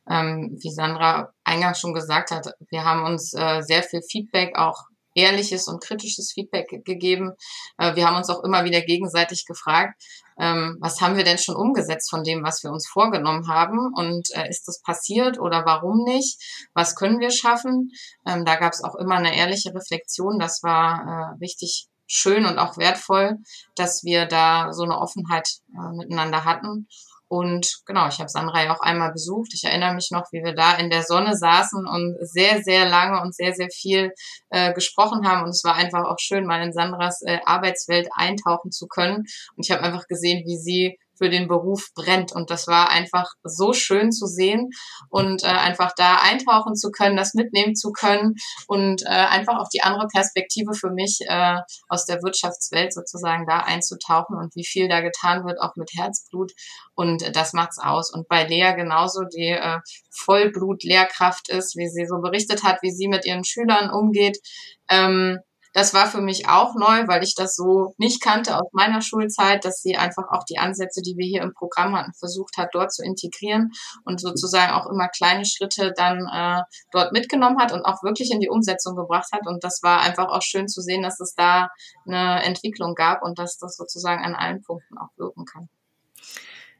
ähm, 0.08 0.56
wie 0.62 0.70
Sandra 0.70 1.32
eingangs 1.44 1.78
schon 1.80 1.92
gesagt 1.92 2.30
hat, 2.30 2.54
wir 2.70 2.84
haben 2.84 3.04
uns 3.04 3.34
äh, 3.34 3.60
sehr 3.60 3.82
viel 3.82 4.00
Feedback 4.02 4.56
auch 4.56 4.84
ehrliches 5.14 5.68
und 5.68 5.82
kritisches 5.82 6.32
Feedback 6.32 6.68
gegeben. 6.84 7.32
Äh, 7.78 7.96
wir 7.96 8.06
haben 8.06 8.16
uns 8.16 8.30
auch 8.30 8.44
immer 8.44 8.64
wieder 8.64 8.80
gegenseitig 8.80 9.46
gefragt, 9.46 10.00
ähm, 10.38 10.76
was 10.80 11.00
haben 11.00 11.16
wir 11.16 11.24
denn 11.24 11.38
schon 11.38 11.56
umgesetzt 11.56 12.10
von 12.10 12.22
dem, 12.22 12.42
was 12.42 12.62
wir 12.62 12.70
uns 12.70 12.86
vorgenommen 12.88 13.48
haben 13.48 13.92
und 13.94 14.28
äh, 14.34 14.48
ist 14.48 14.68
das 14.68 14.82
passiert 14.82 15.38
oder 15.38 15.64
warum 15.64 16.04
nicht? 16.04 16.40
Was 16.74 16.94
können 16.94 17.20
wir 17.20 17.30
schaffen? 17.30 17.90
Ähm, 18.26 18.44
da 18.44 18.56
gab 18.56 18.72
es 18.72 18.84
auch 18.84 18.94
immer 18.96 19.16
eine 19.16 19.36
ehrliche 19.36 19.74
Reflexion. 19.74 20.38
Das 20.38 20.62
war 20.62 21.34
äh, 21.34 21.38
richtig 21.40 21.88
schön 22.06 22.46
und 22.46 22.58
auch 22.58 22.76
wertvoll, 22.76 23.38
dass 23.74 24.04
wir 24.04 24.26
da 24.26 24.72
so 24.72 24.84
eine 24.84 24.98
Offenheit 24.98 25.48
miteinander 25.96 26.44
hatten. 26.44 26.86
Und 27.28 27.80
genau, 27.86 28.06
ich 28.08 28.18
habe 28.18 28.28
Sandra 28.28 28.64
ja 28.64 28.74
auch 28.74 28.80
einmal 28.80 29.12
besucht. 29.12 29.50
Ich 29.52 29.64
erinnere 29.64 29.94
mich 29.94 30.10
noch, 30.12 30.26
wie 30.30 30.44
wir 30.44 30.54
da 30.54 30.76
in 30.76 30.90
der 30.90 31.02
Sonne 31.02 31.36
saßen 31.36 31.86
und 31.86 32.16
sehr, 32.20 32.62
sehr 32.62 32.88
lange 32.88 33.20
und 33.20 33.34
sehr, 33.34 33.52
sehr 33.52 33.68
viel 33.68 34.12
äh, 34.50 34.72
gesprochen 34.72 35.26
haben. 35.26 35.42
Und 35.42 35.50
es 35.50 35.64
war 35.64 35.74
einfach 35.74 36.04
auch 36.04 36.18
schön, 36.18 36.46
mal 36.46 36.62
in 36.62 36.72
Sandras 36.72 37.22
äh, 37.26 37.38
Arbeitswelt 37.44 38.08
eintauchen 38.14 38.70
zu 38.70 38.86
können. 38.86 39.24
Und 39.56 39.64
ich 39.66 39.70
habe 39.70 39.82
einfach 39.82 40.06
gesehen, 40.06 40.44
wie 40.46 40.56
sie 40.56 40.98
für 41.16 41.30
den 41.30 41.48
Beruf 41.48 41.90
brennt. 41.94 42.32
Und 42.32 42.50
das 42.50 42.66
war 42.66 42.90
einfach 42.90 43.32
so 43.42 43.72
schön 43.72 44.12
zu 44.12 44.26
sehen 44.26 44.70
und 45.10 45.42
äh, 45.42 45.46
einfach 45.46 45.92
da 45.96 46.16
eintauchen 46.16 46.74
zu 46.74 46.90
können, 46.90 47.16
das 47.16 47.34
mitnehmen 47.34 47.74
zu 47.74 47.92
können 47.92 48.34
und 48.66 49.02
äh, 49.02 49.08
einfach 49.08 49.58
auch 49.58 49.68
die 49.68 49.82
andere 49.82 50.08
Perspektive 50.08 50.74
für 50.74 50.90
mich 50.90 51.20
äh, 51.26 51.56
aus 51.88 52.06
der 52.06 52.22
Wirtschaftswelt 52.22 52.92
sozusagen 52.92 53.46
da 53.46 53.60
einzutauchen 53.60 54.36
und 54.36 54.54
wie 54.54 54.64
viel 54.64 54.88
da 54.88 55.00
getan 55.00 55.44
wird, 55.44 55.60
auch 55.60 55.76
mit 55.76 55.90
Herzblut. 55.94 56.52
Und 56.94 57.22
äh, 57.22 57.32
das 57.32 57.52
macht's 57.52 57.78
aus. 57.78 58.12
Und 58.12 58.28
bei 58.28 58.44
Lea 58.44 58.72
genauso, 58.76 59.22
die 59.24 59.50
äh, 59.50 59.78
Vollblut-Lehrkraft 60.10 61.48
ist, 61.48 61.76
wie 61.76 61.88
sie 61.88 62.06
so 62.06 62.20
berichtet 62.20 62.62
hat, 62.62 62.78
wie 62.82 62.90
sie 62.90 63.08
mit 63.08 63.26
ihren 63.26 63.44
Schülern 63.44 63.90
umgeht. 63.90 64.38
Ähm, 64.88 65.38
das 65.76 65.92
war 65.92 66.06
für 66.06 66.22
mich 66.22 66.48
auch 66.48 66.74
neu, 66.74 67.06
weil 67.06 67.22
ich 67.22 67.34
das 67.34 67.54
so 67.54 67.92
nicht 67.98 68.22
kannte 68.22 68.56
aus 68.56 68.66
meiner 68.72 69.02
Schulzeit, 69.02 69.62
dass 69.66 69.82
sie 69.82 69.94
einfach 69.94 70.24
auch 70.30 70.42
die 70.44 70.56
Ansätze, 70.56 71.02
die 71.02 71.18
wir 71.18 71.26
hier 71.26 71.42
im 71.42 71.52
Programm 71.52 71.94
hatten, 71.94 72.14
versucht 72.14 72.56
hat, 72.56 72.70
dort 72.72 72.94
zu 72.94 73.04
integrieren 73.04 73.72
und 74.06 74.18
sozusagen 74.18 74.72
auch 74.72 74.86
immer 74.86 75.08
kleine 75.08 75.44
Schritte 75.44 75.92
dann 75.94 76.26
äh, 76.32 76.62
dort 76.92 77.12
mitgenommen 77.12 77.58
hat 77.60 77.72
und 77.72 77.84
auch 77.84 78.02
wirklich 78.02 78.30
in 78.30 78.40
die 78.40 78.48
Umsetzung 78.48 78.96
gebracht 78.96 79.28
hat. 79.32 79.46
Und 79.46 79.64
das 79.64 79.80
war 79.82 80.00
einfach 80.00 80.28
auch 80.28 80.40
schön 80.40 80.66
zu 80.66 80.80
sehen, 80.80 81.02
dass 81.02 81.20
es 81.20 81.34
da 81.34 81.68
eine 82.06 82.42
Entwicklung 82.42 82.94
gab 82.94 83.22
und 83.22 83.38
dass 83.38 83.58
das 83.58 83.76
sozusagen 83.76 84.24
an 84.24 84.34
allen 84.34 84.62
Punkten 84.62 84.96
auch 84.96 85.10
wirken 85.18 85.44
kann. 85.44 85.68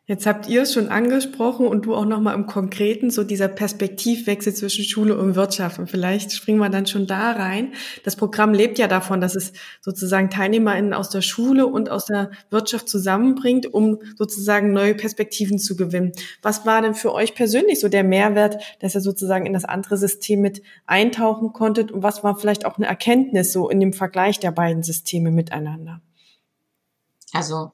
Jetzt 0.08 0.24
habt 0.24 0.48
ihr 0.48 0.62
es 0.62 0.72
schon 0.72 0.88
angesprochen 0.88 1.66
und 1.66 1.84
du 1.84 1.96
auch 1.96 2.04
nochmal 2.04 2.36
im 2.36 2.46
Konkreten, 2.46 3.10
so 3.10 3.24
dieser 3.24 3.48
Perspektivwechsel 3.48 4.54
zwischen 4.54 4.84
Schule 4.84 5.18
und 5.18 5.34
Wirtschaft. 5.34 5.80
Und 5.80 5.90
vielleicht 5.90 6.30
springen 6.32 6.60
wir 6.60 6.68
dann 6.68 6.86
schon 6.86 7.08
da 7.08 7.32
rein. 7.32 7.72
Das 8.04 8.14
Programm 8.14 8.54
lebt 8.54 8.78
ja 8.78 8.86
davon, 8.86 9.20
dass 9.20 9.34
es 9.34 9.52
sozusagen 9.80 10.30
TeilnehmerInnen 10.30 10.94
aus 10.94 11.10
der 11.10 11.22
Schule 11.22 11.66
und 11.66 11.90
aus 11.90 12.04
der 12.04 12.30
Wirtschaft 12.50 12.88
zusammenbringt, 12.88 13.74
um 13.74 13.98
sozusagen 14.14 14.72
neue 14.72 14.94
Perspektiven 14.94 15.58
zu 15.58 15.74
gewinnen. 15.74 16.12
Was 16.40 16.64
war 16.64 16.82
denn 16.82 16.94
für 16.94 17.12
euch 17.12 17.34
persönlich 17.34 17.80
so 17.80 17.88
der 17.88 18.04
Mehrwert, 18.04 18.62
dass 18.78 18.94
ihr 18.94 19.00
sozusagen 19.00 19.44
in 19.44 19.54
das 19.54 19.64
andere 19.64 19.96
System 19.96 20.40
mit 20.40 20.62
eintauchen 20.86 21.52
konntet? 21.52 21.90
Und 21.90 22.04
was 22.04 22.22
war 22.22 22.38
vielleicht 22.38 22.64
auch 22.64 22.76
eine 22.76 22.86
Erkenntnis 22.86 23.52
so 23.52 23.68
in 23.68 23.80
dem 23.80 23.92
Vergleich 23.92 24.38
der 24.38 24.52
beiden 24.52 24.84
Systeme 24.84 25.32
miteinander? 25.32 26.00
Also 27.32 27.72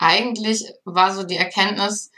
eigentlich 0.00 0.64
war 0.84 1.14
so 1.14 1.22
die 1.24 1.36
Erkenntnis, 1.36 2.10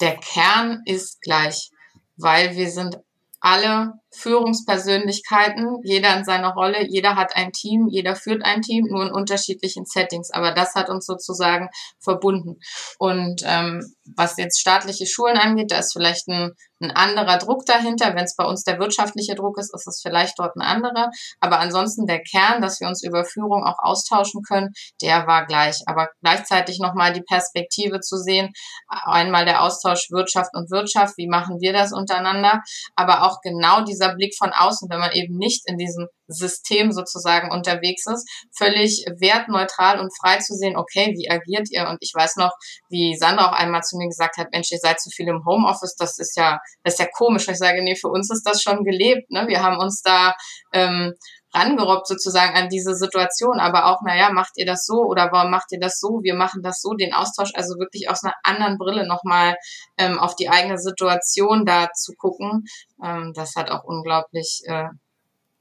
der 0.00 0.16
Kern 0.16 0.82
ist 0.86 1.20
gleich, 1.20 1.70
weil 2.16 2.56
wir 2.56 2.70
sind 2.70 2.98
alle 3.40 3.92
Führungspersönlichkeiten, 4.10 5.80
jeder 5.82 6.16
in 6.16 6.24
seiner 6.24 6.54
Rolle, 6.54 6.86
jeder 6.88 7.14
hat 7.14 7.36
ein 7.36 7.52
Team, 7.52 7.88
jeder 7.90 8.16
führt 8.16 8.42
ein 8.42 8.62
Team, 8.62 8.86
nur 8.88 9.02
in 9.02 9.12
unterschiedlichen 9.12 9.84
Settings. 9.84 10.30
Aber 10.30 10.52
das 10.52 10.74
hat 10.74 10.88
uns 10.88 11.04
sozusagen 11.04 11.68
verbunden. 12.00 12.58
Und 12.98 13.42
ähm, 13.44 13.84
was 14.16 14.38
jetzt 14.38 14.60
staatliche 14.60 15.04
Schulen 15.04 15.36
angeht, 15.36 15.72
da 15.72 15.78
ist 15.78 15.92
vielleicht 15.92 16.26
ein, 16.28 16.52
ein 16.80 16.90
anderer 16.90 17.38
Druck 17.38 17.64
dahinter. 17.66 18.14
Wenn 18.14 18.24
es 18.24 18.36
bei 18.36 18.44
uns 18.44 18.64
der 18.64 18.78
wirtschaftliche 18.78 19.34
Druck 19.34 19.58
ist, 19.58 19.74
ist 19.74 19.86
es 19.86 20.00
vielleicht 20.02 20.38
dort 20.38 20.56
ein 20.56 20.62
anderer. 20.62 21.10
Aber 21.40 21.60
ansonsten 21.60 22.06
der 22.06 22.22
Kern, 22.22 22.60
dass 22.60 22.80
wir 22.80 22.88
uns 22.88 23.02
über 23.02 23.24
Führung 23.24 23.64
auch 23.64 23.78
austauschen 23.78 24.42
können, 24.42 24.70
der 25.02 25.26
war 25.26 25.46
gleich. 25.46 25.78
Aber 25.86 26.08
gleichzeitig 26.22 26.78
nochmal 26.80 27.12
die 27.12 27.22
Perspektive 27.22 28.00
zu 28.00 28.16
sehen, 28.16 28.52
einmal 28.88 29.44
der 29.44 29.62
Austausch 29.62 30.10
Wirtschaft 30.10 30.50
und 30.54 30.70
Wirtschaft, 30.70 31.14
wie 31.16 31.28
machen 31.28 31.60
wir 31.60 31.72
das 31.72 31.92
untereinander, 31.92 32.60
aber 32.96 33.22
auch 33.24 33.40
genau 33.42 33.82
dieser 33.82 34.14
Blick 34.14 34.34
von 34.36 34.50
außen, 34.52 34.88
wenn 34.90 35.00
man 35.00 35.12
eben 35.12 35.36
nicht 35.36 35.62
in 35.66 35.78
diesem 35.78 36.08
System 36.26 36.92
sozusagen 36.92 37.50
unterwegs 37.50 38.06
ist, 38.06 38.28
völlig 38.56 39.04
wertneutral 39.18 40.00
und 40.00 40.12
frei 40.18 40.38
zu 40.38 40.54
sehen, 40.54 40.76
okay, 40.76 41.14
wie 41.16 41.30
agiert 41.30 41.68
ihr? 41.70 41.88
Und 41.88 41.98
ich 42.00 42.12
weiß 42.14 42.36
noch, 42.36 42.52
wie 42.88 43.16
Sandra 43.16 43.50
auch 43.50 43.52
einmal 43.52 43.82
zu 43.82 43.96
mir 43.96 44.08
gesagt 44.08 44.36
hat, 44.36 44.48
Mensch, 44.52 44.70
ihr 44.72 44.78
seid 44.78 45.00
zu 45.00 45.10
viel 45.10 45.28
im 45.28 45.44
Homeoffice, 45.44 45.96
das 45.96 46.18
ist 46.18 46.36
ja, 46.36 46.58
das 46.82 46.94
ist 46.94 47.00
ja 47.00 47.06
komisch. 47.16 47.46
Und 47.46 47.54
ich 47.54 47.58
sage, 47.58 47.82
nee, 47.82 47.96
für 47.96 48.08
uns 48.08 48.30
ist 48.30 48.46
das 48.46 48.62
schon 48.62 48.84
gelebt. 48.84 49.30
Ne? 49.30 49.46
Wir 49.48 49.62
haben 49.62 49.78
uns 49.78 50.02
da 50.02 50.34
ähm, 50.72 51.14
rangerobbt 51.54 52.08
sozusagen 52.08 52.56
an 52.56 52.68
diese 52.68 52.94
Situation, 52.94 53.60
aber 53.60 53.86
auch, 53.86 54.02
naja, 54.02 54.30
macht 54.30 54.52
ihr 54.56 54.66
das 54.66 54.84
so 54.86 55.04
oder 55.04 55.28
warum 55.30 55.50
macht 55.50 55.70
ihr 55.70 55.78
das 55.78 56.00
so? 56.00 56.20
Wir 56.22 56.34
machen 56.34 56.62
das 56.62 56.80
so, 56.80 56.94
den 56.94 57.14
Austausch, 57.14 57.52
also 57.54 57.74
wirklich 57.78 58.10
aus 58.10 58.24
einer 58.24 58.34
anderen 58.42 58.76
Brille 58.76 59.06
nochmal 59.06 59.54
ähm, 59.96 60.18
auf 60.18 60.34
die 60.34 60.48
eigene 60.48 60.78
Situation 60.78 61.64
da 61.64 61.90
zu 61.92 62.12
gucken, 62.14 62.64
ähm, 63.02 63.32
das 63.34 63.54
hat 63.54 63.70
auch 63.70 63.84
unglaublich 63.84 64.62
äh, 64.66 64.88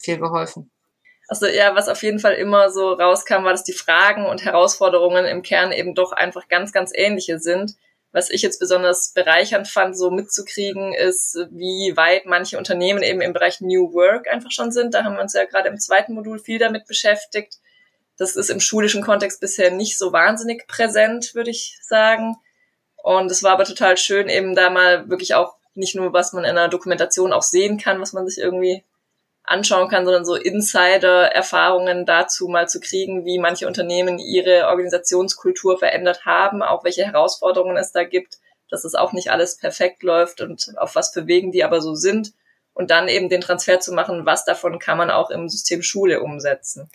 viel 0.04 0.18
geholfen. 0.20 0.72
Also 1.28 1.48
ja, 1.48 1.74
was 1.74 1.88
auf 1.88 2.04
jeden 2.04 2.20
Fall 2.20 2.34
immer 2.34 2.70
so 2.70 2.94
rauskam, 2.94 3.44
war, 3.44 3.52
dass 3.52 3.64
die 3.64 3.74
Fragen 3.74 4.26
und 4.26 4.44
Herausforderungen 4.44 5.26
im 5.26 5.42
Kern 5.42 5.72
eben 5.72 5.96
doch 5.96 6.12
einfach 6.12 6.48
ganz, 6.48 6.72
ganz 6.72 6.92
ähnliche 6.94 7.40
sind 7.40 7.76
was 8.14 8.30
ich 8.30 8.44
jetzt 8.44 8.60
besonders 8.60 9.12
bereichernd 9.14 9.68
fand, 9.68 9.98
so 9.98 10.12
mitzukriegen, 10.12 10.94
ist, 10.94 11.36
wie 11.50 11.98
weit 11.98 12.28
manche 12.28 12.60
Unternehmen 12.60 13.02
eben 13.02 13.22
im 13.22 13.34
Bereich 13.34 13.60
New 13.60 13.92
Work 13.94 14.30
einfach 14.30 14.52
schon 14.52 14.72
sind. 14.72 14.94
Da 14.94 15.04
haben 15.04 15.16
wir 15.16 15.22
uns 15.22 15.34
ja 15.34 15.46
gerade 15.46 15.68
im 15.68 15.80
zweiten 15.80 16.14
Modul 16.14 16.38
viel 16.38 16.60
damit 16.60 16.86
beschäftigt. 16.86 17.56
Das 18.18 18.36
ist 18.36 18.52
im 18.52 18.60
schulischen 18.60 19.02
Kontext 19.02 19.42
bisher 19.42 19.72
nicht 19.72 19.98
so 19.98 20.14
wahnsinnig 20.14 20.68
präsent, 20.68 21.34
würde 21.34 21.50
ich 21.50 21.80
sagen. 21.82 22.36
Und 23.02 23.32
es 23.32 23.42
war 23.42 23.54
aber 23.54 23.66
total 23.66 23.98
schön, 23.98 24.30
eben 24.30 24.54
da 24.54 24.70
mal 24.70 25.10
wirklich 25.10 25.34
auch 25.34 25.56
nicht 25.74 25.96
nur, 25.96 26.14
was 26.14 26.34
man 26.34 26.44
in 26.44 26.52
einer 26.52 26.70
Dokumentation 26.70 27.34
auch 27.34 27.42
sehen 27.42 27.80
kann, 27.80 28.00
was 28.00 28.14
man 28.14 28.28
sich 28.28 28.38
irgendwie 28.38 28.84
anschauen 29.44 29.90
kann, 29.90 30.06
sondern 30.06 30.26
so 30.26 30.36
Insider-Erfahrungen 30.36 32.06
dazu 32.06 32.48
mal 32.48 32.68
zu 32.68 32.80
kriegen, 32.80 33.26
wie 33.26 33.40
manche 33.40 33.68
Unternehmen 33.68 34.18
ihre 34.18 34.68
Organisationskultur 34.68 35.78
verändert 35.78 36.26
haben, 36.26 36.64
auch 36.64 36.84
welche 36.84 37.06
Herausforderungen 37.06 37.78
es 37.78 37.92
da 37.92 38.04
gibt, 38.04 38.38
dass 38.70 38.86
es 38.86 38.96
auch 38.96 39.12
nicht 39.12 39.32
alles 39.32 39.58
perfekt 39.58 40.02
läuft 40.04 40.42
und 40.42 40.74
auf 40.78 40.96
was 40.96 41.12
für 41.12 41.28
Wegen 41.28 41.52
die 41.52 41.64
aber 41.64 41.82
so 41.82 41.94
sind. 41.94 42.34
Und 42.76 42.90
dann 42.90 43.08
eben 43.08 43.30
den 43.30 43.42
Transfer 43.42 43.80
zu 43.80 43.94
machen, 43.94 44.26
was 44.26 44.46
davon 44.46 44.80
kann 44.80 44.98
man 44.98 45.12
auch 45.12 45.30
im 45.30 45.48
System 45.48 45.84
Schule 45.84 46.22
umsetzen. 46.24 46.90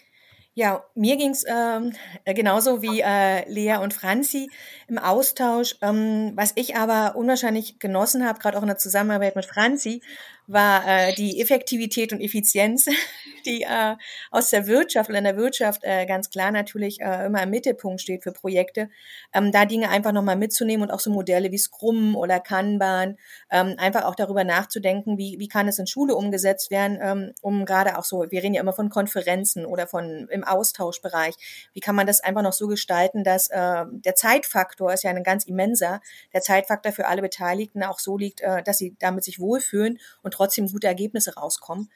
Ja, 0.54 0.84
mir 0.96 1.16
ging's 1.16 1.44
ähm, 1.46 1.92
äh, 2.24 2.34
genauso 2.34 2.82
wie 2.82 3.00
äh, 3.00 3.48
Lea 3.48 3.76
und 3.76 3.94
Franzi 3.94 4.50
im 4.88 4.98
Austausch. 4.98 5.76
Ähm, 5.82 6.32
was 6.34 6.50
ich 6.56 6.74
aber 6.74 7.14
unwahrscheinlich 7.14 7.78
genossen 7.78 8.26
habe, 8.26 8.40
gerade 8.40 8.58
auch 8.58 8.62
in 8.62 8.66
der 8.66 8.76
Zusammenarbeit 8.76 9.36
mit 9.36 9.46
Franzi, 9.46 10.02
war 10.48 10.86
äh, 10.88 11.14
die 11.14 11.40
Effektivität 11.40 12.12
und 12.12 12.20
Effizienz, 12.20 12.86
die 13.46 13.62
äh, 13.62 13.96
aus 14.30 14.48
der 14.48 14.66
Wirtschaft 14.66 15.10
oder 15.10 15.18
in 15.18 15.24
der 15.24 15.36
Wirtschaft 15.36 15.84
äh, 15.84 16.06
ganz 16.06 16.30
klar 16.30 16.50
natürlich 16.50 17.00
äh, 17.00 17.26
immer 17.26 17.42
im 17.42 17.50
Mittelpunkt 17.50 18.00
steht 18.00 18.22
für 18.22 18.32
Projekte, 18.32 18.88
ähm, 19.34 19.52
da 19.52 19.66
Dinge 19.66 19.90
einfach 19.90 20.12
nochmal 20.12 20.36
mitzunehmen 20.36 20.88
und 20.88 20.90
auch 20.90 21.00
so 21.00 21.10
Modelle 21.10 21.52
wie 21.52 21.58
Scrum 21.58 22.16
oder 22.16 22.40
Kanban, 22.40 23.18
ähm, 23.50 23.74
einfach 23.76 24.04
auch 24.04 24.14
darüber 24.14 24.42
nachzudenken, 24.42 25.18
wie, 25.18 25.36
wie 25.38 25.48
kann 25.48 25.68
es 25.68 25.78
in 25.78 25.86
Schule 25.86 26.16
umgesetzt 26.16 26.70
werden, 26.70 26.98
ähm, 27.00 27.32
um 27.42 27.66
gerade 27.66 27.98
auch 27.98 28.04
so, 28.04 28.24
wir 28.30 28.42
reden 28.42 28.54
ja 28.54 28.62
immer 28.62 28.72
von 28.72 28.88
Konferenzen 28.88 29.66
oder 29.66 29.86
von 29.86 30.28
im 30.30 30.44
Austauschbereich, 30.44 31.34
wie 31.74 31.80
kann 31.80 31.94
man 31.94 32.06
das 32.06 32.20
einfach 32.20 32.42
noch 32.42 32.54
so 32.54 32.68
gestalten, 32.68 33.22
dass 33.22 33.48
äh, 33.50 33.84
der 33.90 34.14
Zeitfaktor 34.14 34.94
ist 34.94 35.04
ja 35.04 35.10
ein 35.10 35.22
ganz 35.22 35.44
immenser, 35.44 36.00
der 36.32 36.40
Zeitfaktor 36.40 36.92
für 36.92 37.06
alle 37.06 37.20
Beteiligten 37.20 37.82
auch 37.82 37.98
so 37.98 38.16
liegt, 38.16 38.40
äh, 38.40 38.62
dass 38.62 38.78
sie 38.78 38.96
damit 38.98 39.24
sich 39.24 39.40
wohlfühlen 39.40 39.98
und 40.22 40.37
trotzdem 40.38 40.68
gute 40.68 40.86
Ergebnisse 40.86 41.34
rauskommen. 41.34 41.90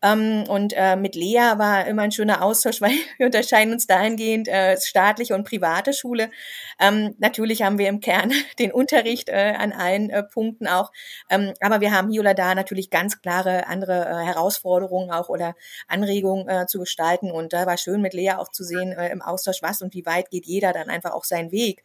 Ähm, 0.00 0.44
und 0.48 0.74
äh, 0.76 0.94
mit 0.94 1.16
Lea 1.16 1.54
war 1.56 1.86
immer 1.86 2.02
ein 2.02 2.12
schöner 2.12 2.42
Austausch, 2.42 2.80
weil 2.80 2.92
wir 3.16 3.26
unterscheiden 3.26 3.72
uns 3.72 3.86
dahingehend 3.86 4.48
äh, 4.48 4.76
staatliche 4.80 5.34
und 5.34 5.44
private 5.44 5.92
Schule. 5.92 6.30
Ähm, 6.78 7.14
natürlich 7.18 7.62
haben 7.62 7.78
wir 7.78 7.88
im 7.88 8.00
Kern 8.00 8.32
den 8.58 8.72
Unterricht 8.72 9.28
äh, 9.28 9.54
an 9.58 9.72
allen 9.72 10.10
äh, 10.10 10.22
Punkten 10.22 10.68
auch, 10.68 10.92
ähm, 11.30 11.52
aber 11.60 11.80
wir 11.80 11.92
haben 11.92 12.10
hier 12.10 12.20
oder 12.20 12.34
da 12.34 12.54
natürlich 12.54 12.90
ganz 12.90 13.20
klare 13.20 13.66
andere 13.66 14.04
äh, 14.04 14.24
Herausforderungen 14.24 15.10
auch 15.10 15.28
oder 15.28 15.54
Anregungen 15.88 16.48
äh, 16.48 16.66
zu 16.66 16.78
gestalten. 16.78 17.32
Und 17.32 17.52
da 17.52 17.66
war 17.66 17.76
schön 17.76 18.00
mit 18.00 18.14
Lea 18.14 18.32
auch 18.32 18.50
zu 18.50 18.64
sehen 18.64 18.92
im 18.92 19.22
Austausch, 19.22 19.62
was 19.62 19.82
und 19.82 19.94
wie 19.94 20.06
weit 20.06 20.30
geht 20.30 20.46
jeder 20.46 20.72
dann 20.72 20.88
einfach 20.90 21.12
auch 21.12 21.24
seinen 21.24 21.50
Weg. 21.50 21.82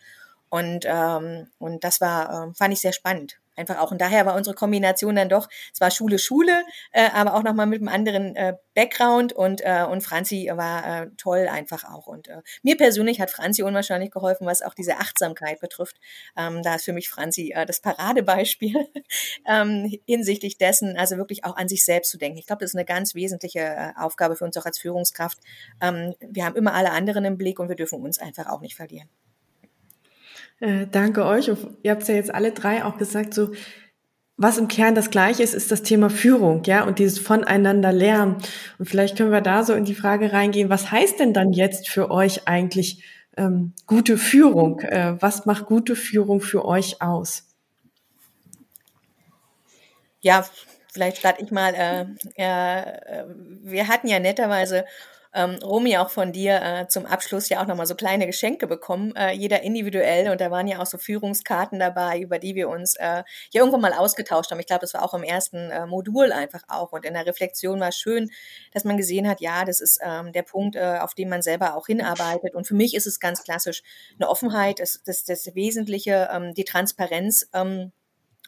Und, 0.50 0.86
ähm, 0.86 1.48
und 1.58 1.84
das 1.84 2.00
war, 2.02 2.50
äh, 2.50 2.54
fand 2.54 2.74
ich 2.74 2.82
sehr 2.82 2.94
spannend 2.94 3.40
einfach 3.56 3.80
auch. 3.80 3.92
Und 3.92 4.02
daher 4.02 4.26
war 4.26 4.36
unsere 4.36 4.56
Kombination 4.56 5.16
dann 5.16 5.30
doch 5.30 5.50
zwar 5.74 5.92
Schule, 5.92 6.20
Schule, 6.20 6.64
äh, 6.92 7.10
aber 7.14 7.36
auch 7.36 7.44
nochmal 7.44 7.66
mit 7.66 7.82
einem 7.82 7.90
anderen 7.90 8.36
äh, 8.36 8.54
Background 8.74 9.34
und, 9.34 9.62
äh, 9.62 9.86
und 9.90 10.02
Franzi 10.02 10.50
war 10.54 11.04
äh, 11.04 11.10
toll 11.18 11.48
einfach 11.50 11.84
auch. 11.84 12.08
Und 12.08 12.28
äh, 12.28 12.42
mir 12.64 12.78
persönlich 12.78 13.22
hat 13.22 13.32
Franzi 13.32 13.64
unwahrscheinlich 13.64 14.12
geholfen, 14.12 14.48
was 14.48 14.62
auch 14.62 14.74
diese 14.74 14.98
Achtsamkeit 14.98 15.60
betrifft. 15.60 15.98
Ähm, 16.38 16.64
da 16.64 16.76
ist 16.76 16.86
für 16.86 16.94
mich 16.94 17.10
Franzi 17.10 17.54
äh, 17.56 17.66
das 17.66 17.82
Paradebeispiel 17.82 18.88
ähm, 19.48 19.92
hinsichtlich 20.06 20.58
dessen, 20.58 20.98
also 20.98 21.18
wirklich 21.18 21.46
auch 21.46 21.56
an 21.56 21.68
sich 21.68 21.86
selbst 21.86 22.12
zu 22.12 22.18
denken. 22.18 22.38
Ich 22.38 22.48
glaube, 22.48 22.62
das 22.62 22.72
ist 22.72 22.76
eine 22.76 22.86
ganz 22.86 23.16
wesentliche 23.16 23.60
äh, 23.60 23.92
Aufgabe 23.98 24.36
für 24.36 24.46
uns 24.46 24.58
auch 24.58 24.66
als 24.66 24.80
Führungskraft. 24.80 25.38
Ähm, 25.82 26.16
wir 26.20 26.46
haben 26.46 26.56
immer 26.56 26.74
alle 26.74 26.92
anderen 26.92 27.26
im 27.26 27.38
Blick 27.38 27.60
und 27.60 27.70
wir 27.70 27.76
dürfen 27.76 28.02
uns 28.02 28.20
einfach 28.20 28.48
auch 28.48 28.62
nicht 28.62 28.76
verlieren. 28.76 29.10
Äh, 30.64 30.88
danke 30.90 31.26
euch. 31.26 31.52
Ihr 31.82 31.92
habt 31.92 32.04
es 32.04 32.08
ja 32.08 32.16
jetzt 32.16 32.34
alle 32.34 32.54
drei 32.54 32.86
auch 32.86 32.98
gesagt, 32.98 33.34
so 33.34 33.52
was 34.38 34.58
im 34.58 34.70
Kern 34.70 34.96
das 34.96 35.10
Gleiche 35.10 35.44
ist, 35.44 35.54
ist 35.54 35.72
das 35.72 35.84
Thema 35.84 36.10
Führung, 36.10 36.64
ja, 36.64 36.86
und 36.86 37.00
dieses 37.00 37.20
Voneinander 37.20 37.92
lernen. 37.92 38.38
Und 38.80 38.86
vielleicht 38.86 39.18
können 39.18 39.34
wir 39.34 39.42
da 39.42 39.64
so 39.64 39.74
in 39.74 39.84
die 39.84 39.94
Frage 39.94 40.32
reingehen, 40.32 40.70
was 40.70 40.90
heißt 40.90 41.20
denn 41.20 41.34
dann 41.34 41.52
jetzt 41.52 41.90
für 41.90 42.10
euch 42.10 42.48
eigentlich 42.48 43.04
ähm, 43.36 43.74
gute 43.88 44.18
Führung? 44.18 44.80
Äh, 44.80 45.22
was 45.22 45.46
macht 45.46 45.66
gute 45.66 45.98
Führung 45.98 46.40
für 46.40 46.64
euch 46.64 47.02
aus? 47.02 47.44
Ja, 50.22 50.46
vielleicht 50.94 51.18
starte 51.18 51.44
ich 51.44 51.52
mal. 51.52 51.74
Äh, 51.76 52.06
äh, 52.36 53.26
wir 53.64 53.90
hatten 53.90 54.08
ja 54.08 54.20
netterweise 54.20 54.86
ähm, 55.34 55.58
Romy 55.64 55.98
auch 55.98 56.10
von 56.10 56.32
dir 56.32 56.62
äh, 56.62 56.88
zum 56.88 57.06
Abschluss 57.06 57.50
ja 57.50 57.62
auch 57.62 57.68
nochmal 57.68 57.88
so 57.88 57.96
kleine 57.96 58.28
Geschenke 58.28 58.68
bekommen, 58.68 59.16
äh, 59.16 59.32
jeder 59.32 59.64
individuell. 59.64 60.30
Und 60.30 60.42
da 60.42 60.52
waren 60.52 60.68
ja 60.68 60.80
auch 60.80 60.86
so 60.86 60.98
Führungskarten 60.98 61.80
dabei, 61.80 62.20
über 62.20 62.40
die 62.40 62.56
wir 62.56 62.70
uns 62.70 62.96
äh, 62.96 63.24
ja 63.52 63.62
irgendwann 63.62 63.82
mal 63.82 63.94
ausgetauscht 63.94 64.52
haben. 64.52 64.60
Ich 64.60 64.68
glaube, 64.68 64.82
das 64.82 64.94
war 64.94 65.04
auch 65.04 65.14
im 65.14 65.24
ersten 65.24 65.72
äh, 65.72 65.86
Modul 65.86 66.32
einfach 66.32 66.64
auch. 66.68 66.92
Und 66.92 67.06
in 67.06 67.14
der 67.14 67.26
Reflexion 67.26 67.80
war 67.80 67.92
schön, 67.92 68.30
dass 68.72 68.84
man 68.84 68.98
gesehen 68.98 69.28
hat, 69.28 69.42
ja, 69.42 69.66
das 69.66 69.80
ist 69.80 70.00
ähm, 70.04 70.32
der 70.32 70.44
Punkt, 70.44 70.76
äh, 70.76 71.00
auf 71.00 71.16
den 71.16 71.30
man 71.30 71.42
selber 71.42 71.76
auch 71.76 71.88
hinarbeitet. 71.88 72.54
Und 72.54 72.68
für 72.68 72.76
mich 72.76 72.96
ist 72.96 73.08
es 73.08 73.20
ganz 73.20 73.44
klassisch 73.44 73.82
eine 74.20 74.30
Offenheit, 74.30 74.80
das, 74.80 75.02
das, 75.04 75.24
das 75.24 75.56
Wesentliche, 75.56 76.30
ähm, 76.32 76.54
die 76.54 76.66
Transparenz. 76.66 77.50
Ähm, 77.54 77.92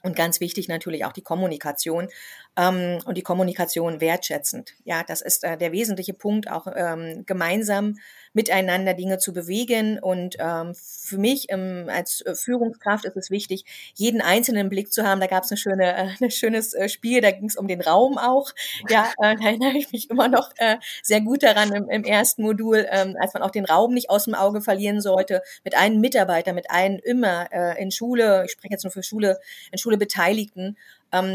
und 0.06 0.16
ganz 0.16 0.40
wichtig 0.40 0.68
natürlich 0.68 1.04
auch 1.04 1.12
die 1.12 1.24
Kommunikation 1.24 2.08
ähm, 2.56 3.00
und 3.06 3.18
die 3.18 3.24
Kommunikation 3.24 4.00
wertschätzend. 4.00 4.76
Ja, 4.84 5.04
das 5.04 5.22
ist 5.22 5.44
äh, 5.44 5.58
der 5.58 5.72
wesentliche 5.72 6.14
Punkt, 6.14 6.50
auch 6.50 6.68
ähm, 6.74 7.24
gemeinsam 7.26 7.98
miteinander 8.36 8.94
Dinge 8.94 9.18
zu 9.18 9.34
bewegen. 9.34 10.00
Und 10.00 10.36
ähm, 10.40 10.74
für 10.76 11.18
mich 11.18 11.48
ähm, 11.50 11.88
als 11.90 12.22
äh, 12.22 12.36
Führungskraft 12.36 13.06
ist 13.06 13.18
es 13.18 13.32
wichtig, 13.32 13.66
jeden 13.96 14.22
einzelnen 14.22 14.70
Blick 14.70 14.92
zu 14.94 15.04
haben. 15.04 15.20
Da 15.22 15.28
gab 15.28 15.44
es 15.44 15.52
eine 15.52 15.58
schöne, 15.58 15.96
äh, 15.96 16.08
ein 16.24 16.32
schönes 16.32 16.74
äh, 16.74 16.90
Spiel, 16.90 17.22
da 17.22 17.32
ging 17.32 17.48
es 17.48 17.56
um 17.56 17.68
den 17.68 17.82
Raum 17.82 18.18
auch. 18.18 18.52
Ja, 18.90 19.12
äh, 19.18 19.36
da 19.36 19.46
erinnere 19.46 19.78
ich 19.78 19.92
mich 19.92 20.10
immer 20.10 20.28
noch 20.28 20.52
äh, 20.58 20.78
sehr 21.02 21.22
gut 21.22 21.44
daran 21.44 21.74
im, 21.74 21.90
im 21.90 22.04
ersten 22.04 22.44
Modul, 22.44 22.86
ähm, 22.92 23.18
als 23.20 23.34
man 23.34 23.44
auch 23.44 23.52
den 23.52 23.66
Raum 23.66 23.94
nicht 23.94 24.10
aus 24.10 24.26
dem 24.26 24.36
Auge 24.36 24.62
verlieren 24.62 25.02
sollte, 25.02 25.42
mit 25.64 25.76
einem 25.76 26.00
Mitarbeiter, 26.02 26.54
mit 26.54 26.70
einem 26.70 27.00
immer 27.04 27.48
äh, 27.52 27.82
in 27.82 27.92
Schule, 27.92 28.44
ich 28.46 28.52
spreche 28.52 28.74
jetzt 28.74 28.84
nur 28.84 28.92
für 28.92 29.04
Schule, 29.04 29.40
in 29.72 29.78
Schule 29.78 29.98
Beteiligten, 29.98 30.78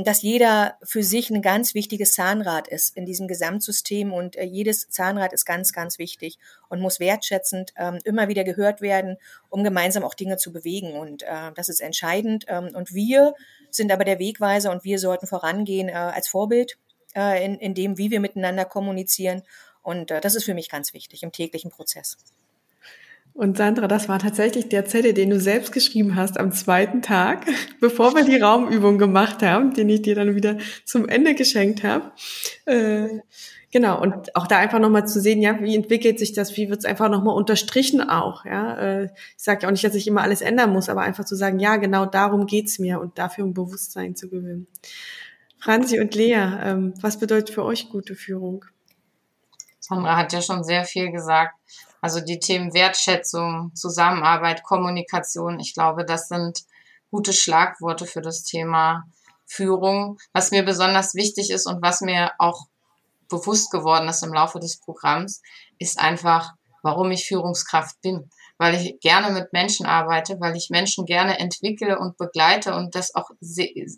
dass 0.05 0.21
jeder 0.21 0.77
für 0.83 1.03
sich 1.03 1.31
ein 1.31 1.40
ganz 1.40 1.75
wichtiges 1.75 2.12
Zahnrad 2.12 2.69
ist 2.69 2.97
in 2.97 3.07
diesem 3.07 3.29
Gesamtsystem 3.29 4.12
und 4.12 4.37
äh, 4.37 4.45
jedes 4.45 4.90
Zahnrad 4.90 5.33
ist 5.33 5.47
ganz, 5.47 5.73
ganz 5.73 5.99
wichtig 5.99 6.38
und 6.69 6.81
muss 6.81 7.01
wertschätzend 7.01 7.73
ähm, 7.77 7.99
immer 8.05 8.29
wieder 8.29 8.45
gehört 8.45 8.83
werden, 8.83 9.16
um 9.49 9.64
gemeinsam 9.64 10.05
auch 10.05 10.14
Dinge 10.14 10.37
zu 10.37 10.53
bewegen. 10.53 10.93
Und 10.93 11.23
äh, 11.23 11.53
das 11.55 11.69
ist 11.71 11.81
entscheidend. 11.81 12.45
Ähm, 12.49 12.71
und 12.75 12.93
wir 12.93 13.35
sind 13.71 13.90
aber 13.90 14.05
der 14.05 14.19
Wegweiser 14.19 14.71
und 14.71 14.85
wir 14.85 14.99
sollten 14.99 15.27
vorangehen 15.27 15.88
äh, 15.88 15.93
als 15.93 16.29
Vorbild 16.29 16.77
in, 17.12 17.57
in 17.57 17.75
dem, 17.75 17.99
wie 17.99 18.12
wir 18.12 18.21
miteinander 18.21 18.64
kommunizieren. 18.64 19.43
Und 19.83 20.12
das 20.12 20.37
ist 20.37 20.45
für 20.45 20.55
mich 20.55 20.69
ganz 20.69 20.95
wichtig 20.95 21.25
im 21.25 21.33
täglichen 21.33 21.69
Prozess. 21.69 22.19
Und 23.40 23.57
Sandra, 23.57 23.88
das 23.88 24.07
war 24.07 24.18
tatsächlich 24.18 24.68
der 24.68 24.85
Zettel, 24.85 25.14
den 25.14 25.31
du 25.31 25.40
selbst 25.40 25.72
geschrieben 25.72 26.14
hast 26.14 26.38
am 26.38 26.53
zweiten 26.53 27.00
Tag, 27.00 27.46
bevor 27.81 28.14
wir 28.14 28.22
die 28.22 28.37
Raumübung 28.37 28.98
gemacht 28.98 29.42
haben, 29.42 29.72
den 29.72 29.88
ich 29.88 30.03
dir 30.03 30.14
dann 30.14 30.35
wieder 30.35 30.59
zum 30.85 31.09
Ende 31.09 31.35
geschenkt 31.35 31.83
habe. 31.83 32.12
Äh, 32.66 33.20
genau, 33.70 33.98
und 33.98 34.37
auch 34.37 34.46
da 34.46 34.59
einfach 34.59 34.79
nochmal 34.79 35.09
zu 35.09 35.22
sehen, 35.22 35.40
ja, 35.40 35.59
wie 35.62 35.74
entwickelt 35.74 36.18
sich 36.18 36.35
das, 36.35 36.59
wie 36.59 36.68
wird 36.68 36.81
es 36.81 36.85
einfach 36.85 37.09
nochmal 37.09 37.35
unterstrichen 37.35 38.03
auch. 38.07 38.44
Ja? 38.44 38.76
Äh, 38.76 39.05
ich 39.05 39.42
sage 39.42 39.62
ja 39.62 39.68
auch 39.68 39.72
nicht, 39.72 39.85
dass 39.85 39.94
ich 39.94 40.07
immer 40.07 40.20
alles 40.20 40.42
ändern 40.42 40.70
muss, 40.70 40.90
aber 40.90 41.00
einfach 41.00 41.24
zu 41.24 41.35
sagen, 41.35 41.61
ja, 41.61 41.76
genau 41.76 42.05
darum 42.05 42.44
geht's 42.44 42.79
mir 42.79 43.00
und 43.00 43.18
dafür 43.18 43.46
ein 43.46 43.55
Bewusstsein 43.55 44.16
zu 44.16 44.29
gewinnen. 44.29 44.66
Franzi 45.59 45.98
und 45.98 46.14
Lea, 46.14 46.46
ähm, 46.62 46.92
was 47.00 47.18
bedeutet 47.18 47.55
für 47.55 47.64
euch 47.64 47.88
gute 47.88 48.16
Führung? 48.16 48.66
Sandra 49.79 50.18
hat 50.18 50.35
ja 50.35 50.42
schon 50.42 50.62
sehr 50.62 50.85
viel 50.85 51.11
gesagt. 51.11 51.55
Also 52.00 52.20
die 52.20 52.38
Themen 52.38 52.72
Wertschätzung, 52.74 53.72
Zusammenarbeit, 53.74 54.62
Kommunikation, 54.62 55.60
ich 55.60 55.74
glaube, 55.74 56.04
das 56.04 56.28
sind 56.28 56.64
gute 57.10 57.32
Schlagworte 57.32 58.06
für 58.06 58.22
das 58.22 58.42
Thema 58.42 59.04
Führung. 59.46 60.18
Was 60.32 60.50
mir 60.50 60.64
besonders 60.64 61.14
wichtig 61.14 61.50
ist 61.50 61.66
und 61.66 61.82
was 61.82 62.00
mir 62.00 62.32
auch 62.38 62.66
bewusst 63.28 63.70
geworden 63.70 64.08
ist 64.08 64.22
im 64.22 64.32
Laufe 64.32 64.60
des 64.60 64.78
Programms, 64.78 65.42
ist 65.78 65.98
einfach, 65.98 66.52
warum 66.82 67.10
ich 67.10 67.26
Führungskraft 67.26 68.00
bin 68.00 68.30
weil 68.61 68.75
ich 68.75 69.01
gerne 69.01 69.31
mit 69.31 69.55
Menschen 69.55 69.87
arbeite, 69.87 70.37
weil 70.38 70.55
ich 70.55 70.68
Menschen 70.68 71.07
gerne 71.07 71.38
entwickle 71.38 71.99
und 71.99 72.18
begleite 72.18 72.75
und 72.75 72.94
das 72.94 73.14
auch 73.14 73.31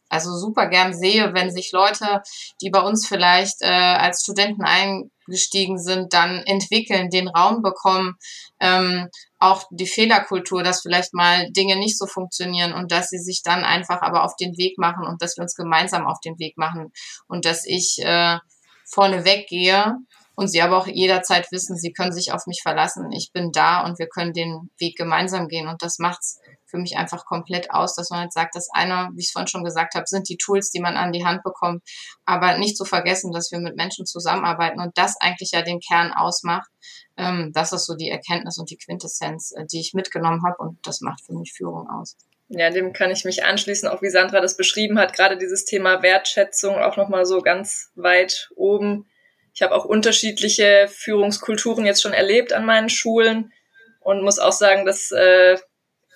also 0.08 0.38
super 0.38 0.68
gern 0.68 0.94
sehe, 0.94 1.34
wenn 1.34 1.50
sich 1.50 1.72
Leute, 1.72 2.22
die 2.60 2.70
bei 2.70 2.80
uns 2.80 3.08
vielleicht 3.08 3.60
äh, 3.62 3.66
als 3.66 4.22
Studenten 4.22 4.62
eingestiegen 4.62 5.78
sind, 5.78 6.14
dann 6.14 6.44
entwickeln, 6.44 7.10
den 7.10 7.26
Raum 7.26 7.62
bekommen, 7.62 8.14
ähm, 8.60 9.08
auch 9.40 9.64
die 9.72 9.88
Fehlerkultur, 9.88 10.62
dass 10.62 10.82
vielleicht 10.82 11.12
mal 11.12 11.50
Dinge 11.50 11.74
nicht 11.74 11.98
so 11.98 12.06
funktionieren 12.06 12.72
und 12.72 12.92
dass 12.92 13.08
sie 13.08 13.18
sich 13.18 13.42
dann 13.42 13.64
einfach 13.64 14.00
aber 14.00 14.22
auf 14.22 14.36
den 14.36 14.56
Weg 14.58 14.78
machen 14.78 15.04
und 15.04 15.22
dass 15.22 15.36
wir 15.36 15.42
uns 15.42 15.56
gemeinsam 15.56 16.06
auf 16.06 16.20
den 16.20 16.38
Weg 16.38 16.56
machen 16.56 16.92
und 17.26 17.46
dass 17.46 17.66
ich 17.66 17.98
äh, 18.04 18.38
vorne 18.84 19.24
weggehe 19.24 19.96
und 20.34 20.48
sie 20.48 20.62
aber 20.62 20.78
auch 20.78 20.86
jederzeit 20.86 21.50
wissen, 21.52 21.76
sie 21.76 21.92
können 21.92 22.12
sich 22.12 22.32
auf 22.32 22.46
mich 22.46 22.60
verlassen. 22.62 23.12
Ich 23.12 23.32
bin 23.32 23.52
da 23.52 23.84
und 23.84 23.98
wir 23.98 24.08
können 24.08 24.32
den 24.32 24.70
Weg 24.78 24.96
gemeinsam 24.96 25.48
gehen. 25.48 25.68
Und 25.68 25.82
das 25.82 25.98
macht's 25.98 26.40
für 26.66 26.78
mich 26.78 26.96
einfach 26.96 27.26
komplett 27.26 27.70
aus, 27.70 27.94
dass 27.94 28.08
man 28.08 28.24
jetzt 28.24 28.34
sagt, 28.34 28.56
das 28.56 28.68
eine, 28.72 29.10
wie 29.14 29.20
ich 29.20 29.26
es 29.26 29.32
vorhin 29.32 29.46
schon 29.46 29.64
gesagt 29.64 29.94
habe, 29.94 30.06
sind 30.06 30.28
die 30.28 30.38
Tools, 30.38 30.70
die 30.70 30.80
man 30.80 30.96
an 30.96 31.12
die 31.12 31.24
Hand 31.24 31.42
bekommt. 31.42 31.82
Aber 32.24 32.56
nicht 32.56 32.78
zu 32.78 32.86
vergessen, 32.86 33.30
dass 33.30 33.52
wir 33.52 33.60
mit 33.60 33.76
Menschen 33.76 34.06
zusammenarbeiten 34.06 34.80
und 34.80 34.96
das 34.96 35.16
eigentlich 35.20 35.50
ja 35.52 35.60
den 35.60 35.80
Kern 35.80 36.12
ausmacht. 36.12 36.70
Ähm, 37.18 37.52
das 37.52 37.72
ist 37.72 37.84
so 37.84 37.94
die 37.94 38.08
Erkenntnis 38.08 38.58
und 38.58 38.70
die 38.70 38.78
Quintessenz, 38.78 39.52
äh, 39.52 39.66
die 39.66 39.80
ich 39.80 39.92
mitgenommen 39.92 40.42
habe 40.46 40.56
und 40.62 40.78
das 40.86 41.02
macht 41.02 41.24
für 41.24 41.34
mich 41.34 41.52
Führung 41.52 41.88
aus. 41.90 42.16
Ja, 42.48 42.70
dem 42.70 42.92
kann 42.92 43.10
ich 43.10 43.24
mich 43.24 43.44
anschließen, 43.44 43.88
auch 43.88 44.02
wie 44.02 44.10
Sandra 44.10 44.40
das 44.40 44.56
beschrieben 44.56 44.98
hat, 44.98 45.14
gerade 45.14 45.38
dieses 45.38 45.64
Thema 45.64 46.02
Wertschätzung 46.02 46.76
auch 46.76 46.96
nochmal 46.96 47.24
so 47.24 47.40
ganz 47.40 47.90
weit 47.94 48.50
oben 48.56 49.06
ich 49.54 49.62
habe 49.62 49.74
auch 49.74 49.84
unterschiedliche 49.84 50.88
Führungskulturen 50.88 51.84
jetzt 51.84 52.02
schon 52.02 52.12
erlebt 52.12 52.52
an 52.52 52.64
meinen 52.64 52.88
Schulen 52.88 53.52
und 54.00 54.22
muss 54.22 54.38
auch 54.38 54.52
sagen, 54.52 54.86
dass 54.86 55.12
äh, 55.12 55.58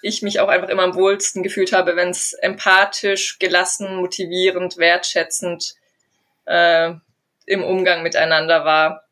ich 0.03 0.23
mich 0.23 0.41
auch 0.41 0.49
einfach 0.49 0.69
immer 0.69 0.85
am 0.85 0.95
wohlsten 0.95 1.43
gefühlt 1.43 1.73
habe, 1.73 1.97
wenn 1.97 2.11
es 2.11 2.33
empathisch, 2.33 3.39
gelassen, 3.39 3.97
motivierend, 3.97 4.79
wertschätzend 4.79 5.75
äh, 6.47 6.93
im 7.47 7.63
Umgang 7.63 8.03
miteinander 8.03 8.65
war. 8.65 9.03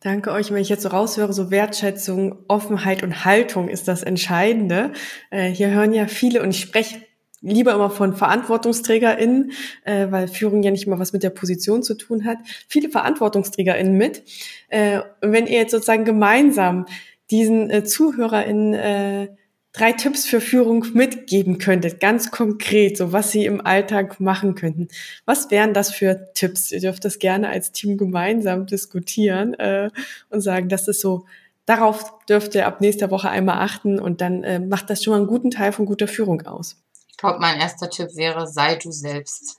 Danke 0.00 0.30
euch. 0.30 0.52
Wenn 0.52 0.62
ich 0.62 0.68
jetzt 0.68 0.82
so 0.82 0.90
raushöre, 0.90 1.32
so 1.32 1.50
Wertschätzung, 1.50 2.44
Offenheit 2.46 3.02
und 3.02 3.24
Haltung 3.24 3.68
ist 3.68 3.88
das 3.88 4.04
Entscheidende. 4.04 4.92
Äh, 5.30 5.48
hier 5.48 5.70
hören 5.70 5.92
ja 5.92 6.06
viele 6.06 6.40
und 6.40 6.50
ich 6.50 6.60
spreche 6.60 7.00
lieber 7.40 7.72
immer 7.72 7.90
von 7.90 8.14
VerantwortungsträgerInnen, 8.14 9.52
äh, 9.84 10.06
weil 10.10 10.28
Führung 10.28 10.62
ja 10.62 10.70
nicht 10.70 10.86
immer 10.86 10.98
was 10.98 11.12
mit 11.12 11.22
der 11.22 11.30
Position 11.30 11.82
zu 11.82 11.94
tun 11.94 12.24
hat, 12.24 12.38
viele 12.68 12.90
VerantwortungsträgerInnen 12.90 13.96
mit. 13.96 14.22
Äh, 14.68 15.00
wenn 15.20 15.46
ihr 15.46 15.58
jetzt 15.58 15.72
sozusagen 15.72 16.04
gemeinsam 16.04 16.86
diesen 17.30 17.70
äh, 17.70 17.84
ZuhörerInnen 17.84 18.74
äh, 18.74 19.28
drei 19.72 19.92
Tipps 19.92 20.26
für 20.26 20.40
Führung 20.40 20.84
mitgeben 20.94 21.58
könntet, 21.58 22.00
ganz 22.00 22.30
konkret, 22.30 22.96
so 22.96 23.12
was 23.12 23.30
sie 23.30 23.44
im 23.44 23.64
Alltag 23.64 24.18
machen 24.18 24.54
könnten. 24.54 24.88
Was 25.24 25.50
wären 25.50 25.74
das 25.74 25.92
für 25.92 26.32
Tipps? 26.34 26.72
Ihr 26.72 26.80
dürft 26.80 27.04
das 27.04 27.18
gerne 27.18 27.48
als 27.48 27.72
Team 27.72 27.96
gemeinsam 27.96 28.66
diskutieren 28.66 29.54
äh, 29.54 29.90
und 30.30 30.40
sagen, 30.40 30.68
das 30.68 30.88
ist 30.88 31.00
so, 31.00 31.26
darauf 31.66 32.18
dürft 32.26 32.54
ihr 32.54 32.66
ab 32.66 32.80
nächster 32.80 33.10
Woche 33.10 33.28
einmal 33.28 33.58
achten 33.58 34.00
und 34.00 34.20
dann 34.20 34.42
äh, 34.42 34.58
macht 34.58 34.90
das 34.90 35.04
schon 35.04 35.12
mal 35.12 35.18
einen 35.18 35.28
guten 35.28 35.50
Teil 35.50 35.72
von 35.72 35.86
guter 35.86 36.08
Führung 36.08 36.42
aus. 36.46 36.82
Ich 37.18 37.20
glaube, 37.20 37.40
mein 37.40 37.58
erster 37.58 37.90
Tipp 37.90 38.14
wäre, 38.14 38.46
sei 38.46 38.76
du 38.76 38.92
selbst. 38.92 39.58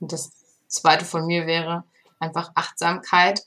Und 0.00 0.10
das 0.10 0.32
zweite 0.66 1.04
von 1.04 1.26
mir 1.26 1.46
wäre 1.46 1.84
einfach 2.18 2.50
Achtsamkeit, 2.56 3.44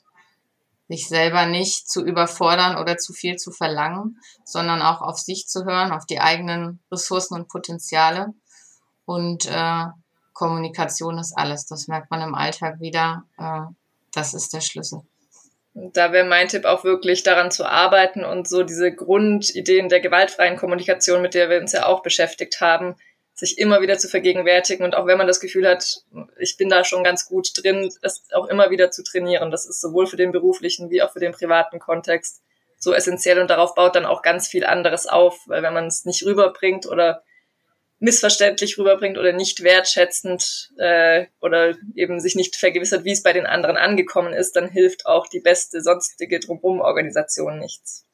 sich 0.88 1.06
selber 1.06 1.44
nicht 1.44 1.86
zu 1.86 2.02
überfordern 2.02 2.78
oder 2.78 2.96
zu 2.96 3.12
viel 3.12 3.36
zu 3.36 3.50
verlangen, 3.50 4.18
sondern 4.46 4.80
auch 4.80 5.02
auf 5.02 5.18
sich 5.18 5.48
zu 5.48 5.66
hören, 5.66 5.92
auf 5.92 6.06
die 6.06 6.18
eigenen 6.18 6.80
Ressourcen 6.90 7.34
und 7.34 7.48
Potenziale. 7.48 8.32
Und 9.04 9.44
äh, 9.44 9.84
Kommunikation 10.32 11.18
ist 11.18 11.36
alles. 11.36 11.66
Das 11.66 11.88
merkt 11.88 12.10
man 12.10 12.22
im 12.22 12.34
Alltag 12.34 12.80
wieder. 12.80 13.24
Äh, 13.36 13.70
das 14.14 14.32
ist 14.32 14.54
der 14.54 14.62
Schlüssel. 14.62 15.02
Da 15.74 16.10
wäre 16.10 16.26
mein 16.26 16.48
Tipp 16.48 16.64
auch 16.64 16.84
wirklich 16.84 17.22
daran 17.22 17.50
zu 17.50 17.68
arbeiten 17.68 18.24
und 18.24 18.48
so 18.48 18.62
diese 18.62 18.94
Grundideen 18.94 19.90
der 19.90 20.00
gewaltfreien 20.00 20.56
Kommunikation, 20.56 21.20
mit 21.20 21.34
der 21.34 21.50
wir 21.50 21.60
uns 21.60 21.72
ja 21.72 21.84
auch 21.84 22.00
beschäftigt 22.00 22.62
haben, 22.62 22.96
sich 23.36 23.58
immer 23.58 23.82
wieder 23.82 23.98
zu 23.98 24.08
vergegenwärtigen 24.08 24.82
und 24.82 24.96
auch 24.96 25.06
wenn 25.06 25.18
man 25.18 25.26
das 25.26 25.40
Gefühl 25.40 25.68
hat, 25.68 26.02
ich 26.38 26.56
bin 26.56 26.70
da 26.70 26.84
schon 26.84 27.04
ganz 27.04 27.26
gut 27.26 27.50
drin, 27.62 27.92
das 28.00 28.24
auch 28.32 28.46
immer 28.46 28.70
wieder 28.70 28.90
zu 28.90 29.04
trainieren. 29.04 29.50
Das 29.50 29.66
ist 29.66 29.82
sowohl 29.82 30.06
für 30.06 30.16
den 30.16 30.32
beruflichen 30.32 30.88
wie 30.88 31.02
auch 31.02 31.12
für 31.12 31.20
den 31.20 31.32
privaten 31.32 31.78
Kontext 31.78 32.42
so 32.78 32.94
essentiell 32.94 33.38
und 33.38 33.50
darauf 33.50 33.74
baut 33.74 33.94
dann 33.94 34.06
auch 34.06 34.22
ganz 34.22 34.48
viel 34.48 34.64
anderes 34.64 35.06
auf, 35.06 35.38
weil 35.46 35.62
wenn 35.62 35.74
man 35.74 35.86
es 35.86 36.06
nicht 36.06 36.24
rüberbringt 36.24 36.86
oder 36.86 37.22
missverständlich 37.98 38.78
rüberbringt 38.78 39.18
oder 39.18 39.32
nicht 39.32 39.62
wertschätzend 39.62 40.72
äh, 40.78 41.26
oder 41.40 41.74
eben 41.94 42.20
sich 42.20 42.36
nicht 42.36 42.56
vergewissert, 42.56 43.04
wie 43.04 43.12
es 43.12 43.22
bei 43.22 43.34
den 43.34 43.46
anderen 43.46 43.76
angekommen 43.76 44.32
ist, 44.32 44.56
dann 44.56 44.68
hilft 44.68 45.04
auch 45.04 45.26
die 45.26 45.40
beste 45.40 45.82
sonstige 45.82 46.40
Drumherum-Organisation 46.40 47.58
nichts. 47.58 48.05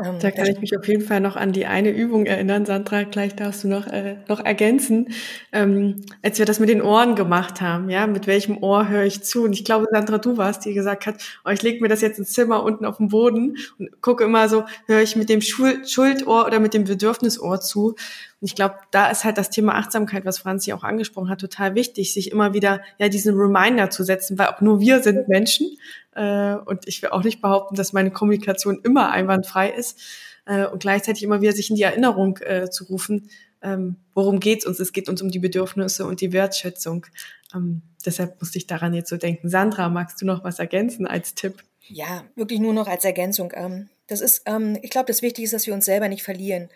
Ähm, 0.00 0.18
da 0.20 0.30
kann 0.30 0.46
ich 0.46 0.58
mich 0.58 0.76
auf 0.76 0.88
jeden 0.88 1.02
Fall 1.02 1.20
noch 1.20 1.36
an 1.36 1.52
die 1.52 1.66
eine 1.66 1.90
Übung 1.90 2.24
erinnern. 2.24 2.64
Sandra, 2.64 3.02
gleich 3.04 3.36
darfst 3.36 3.64
du 3.64 3.68
noch, 3.68 3.86
äh, 3.86 4.16
noch 4.26 4.40
ergänzen. 4.40 5.08
Ähm, 5.52 6.00
als 6.22 6.38
wir 6.38 6.46
das 6.46 6.60
mit 6.60 6.70
den 6.70 6.80
Ohren 6.80 7.14
gemacht 7.14 7.60
haben, 7.60 7.90
ja, 7.90 8.06
mit 8.06 8.26
welchem 8.26 8.56
Ohr 8.62 8.88
höre 8.88 9.04
ich 9.04 9.22
zu? 9.22 9.44
Und 9.44 9.52
ich 9.52 9.64
glaube, 9.64 9.86
Sandra, 9.92 10.16
du 10.18 10.38
warst, 10.38 10.64
die 10.64 10.72
gesagt 10.72 11.06
hat, 11.06 11.22
oh, 11.44 11.50
ich 11.50 11.62
lege 11.62 11.82
mir 11.82 11.88
das 11.88 12.00
jetzt 12.00 12.18
ins 12.18 12.32
Zimmer 12.32 12.62
unten 12.62 12.86
auf 12.86 12.96
den 12.96 13.08
Boden 13.08 13.58
und 13.78 14.00
gucke 14.00 14.24
immer 14.24 14.48
so, 14.48 14.64
höre 14.86 15.02
ich 15.02 15.14
mit 15.14 15.28
dem 15.28 15.42
Schuldohr 15.42 16.46
oder 16.46 16.58
mit 16.58 16.72
dem 16.72 16.84
Bedürfnisohr 16.84 17.60
zu. 17.60 17.94
Und 18.42 18.48
ich 18.48 18.56
glaube, 18.56 18.74
da 18.90 19.08
ist 19.08 19.22
halt 19.22 19.38
das 19.38 19.50
Thema 19.50 19.76
Achtsamkeit, 19.76 20.24
was 20.24 20.40
Franzi 20.40 20.72
auch 20.72 20.82
angesprochen 20.82 21.30
hat, 21.30 21.40
total 21.40 21.76
wichtig, 21.76 22.12
sich 22.12 22.32
immer 22.32 22.54
wieder 22.54 22.82
ja 22.98 23.08
diesen 23.08 23.38
Reminder 23.38 23.88
zu 23.88 24.02
setzen, 24.02 24.36
weil 24.36 24.48
auch 24.48 24.60
nur 24.60 24.80
wir 24.80 25.00
sind 25.00 25.28
Menschen 25.28 25.78
äh, 26.16 26.54
und 26.56 26.88
ich 26.88 27.00
will 27.02 27.10
auch 27.10 27.22
nicht 27.22 27.40
behaupten, 27.40 27.76
dass 27.76 27.92
meine 27.92 28.10
Kommunikation 28.10 28.80
immer 28.82 29.12
einwandfrei 29.12 29.70
ist 29.70 30.00
äh, 30.44 30.66
und 30.66 30.80
gleichzeitig 30.80 31.22
immer 31.22 31.40
wieder 31.40 31.52
sich 31.52 31.70
in 31.70 31.76
die 31.76 31.82
Erinnerung 31.82 32.38
äh, 32.38 32.68
zu 32.68 32.82
rufen, 32.84 33.30
ähm, 33.62 33.96
worum 34.12 34.40
geht's 34.40 34.66
uns? 34.66 34.80
Es 34.80 34.92
geht 34.92 35.08
uns 35.08 35.22
um 35.22 35.30
die 35.30 35.38
Bedürfnisse 35.38 36.04
und 36.04 36.20
die 36.20 36.32
Wertschätzung. 36.32 37.06
Ähm, 37.54 37.82
deshalb 38.04 38.40
musste 38.40 38.58
ich 38.58 38.66
daran 38.66 38.92
jetzt 38.92 39.08
so 39.08 39.16
denken. 39.16 39.48
Sandra, 39.48 39.88
magst 39.88 40.20
du 40.20 40.26
noch 40.26 40.42
was 40.42 40.58
ergänzen 40.58 41.06
als 41.06 41.34
Tipp? 41.34 41.62
Ja, 41.86 42.24
wirklich 42.34 42.60
nur 42.60 42.72
noch 42.72 42.88
als 42.88 43.04
Ergänzung. 43.04 43.52
Ähm, 43.54 43.88
das 44.08 44.20
ist, 44.20 44.42
ähm, 44.46 44.78
ich 44.82 44.90
glaube, 44.90 45.06
das 45.06 45.22
Wichtige 45.22 45.44
ist, 45.44 45.54
dass 45.54 45.66
wir 45.66 45.74
uns 45.74 45.84
selber 45.84 46.08
nicht 46.08 46.22
verlieren. 46.22 46.68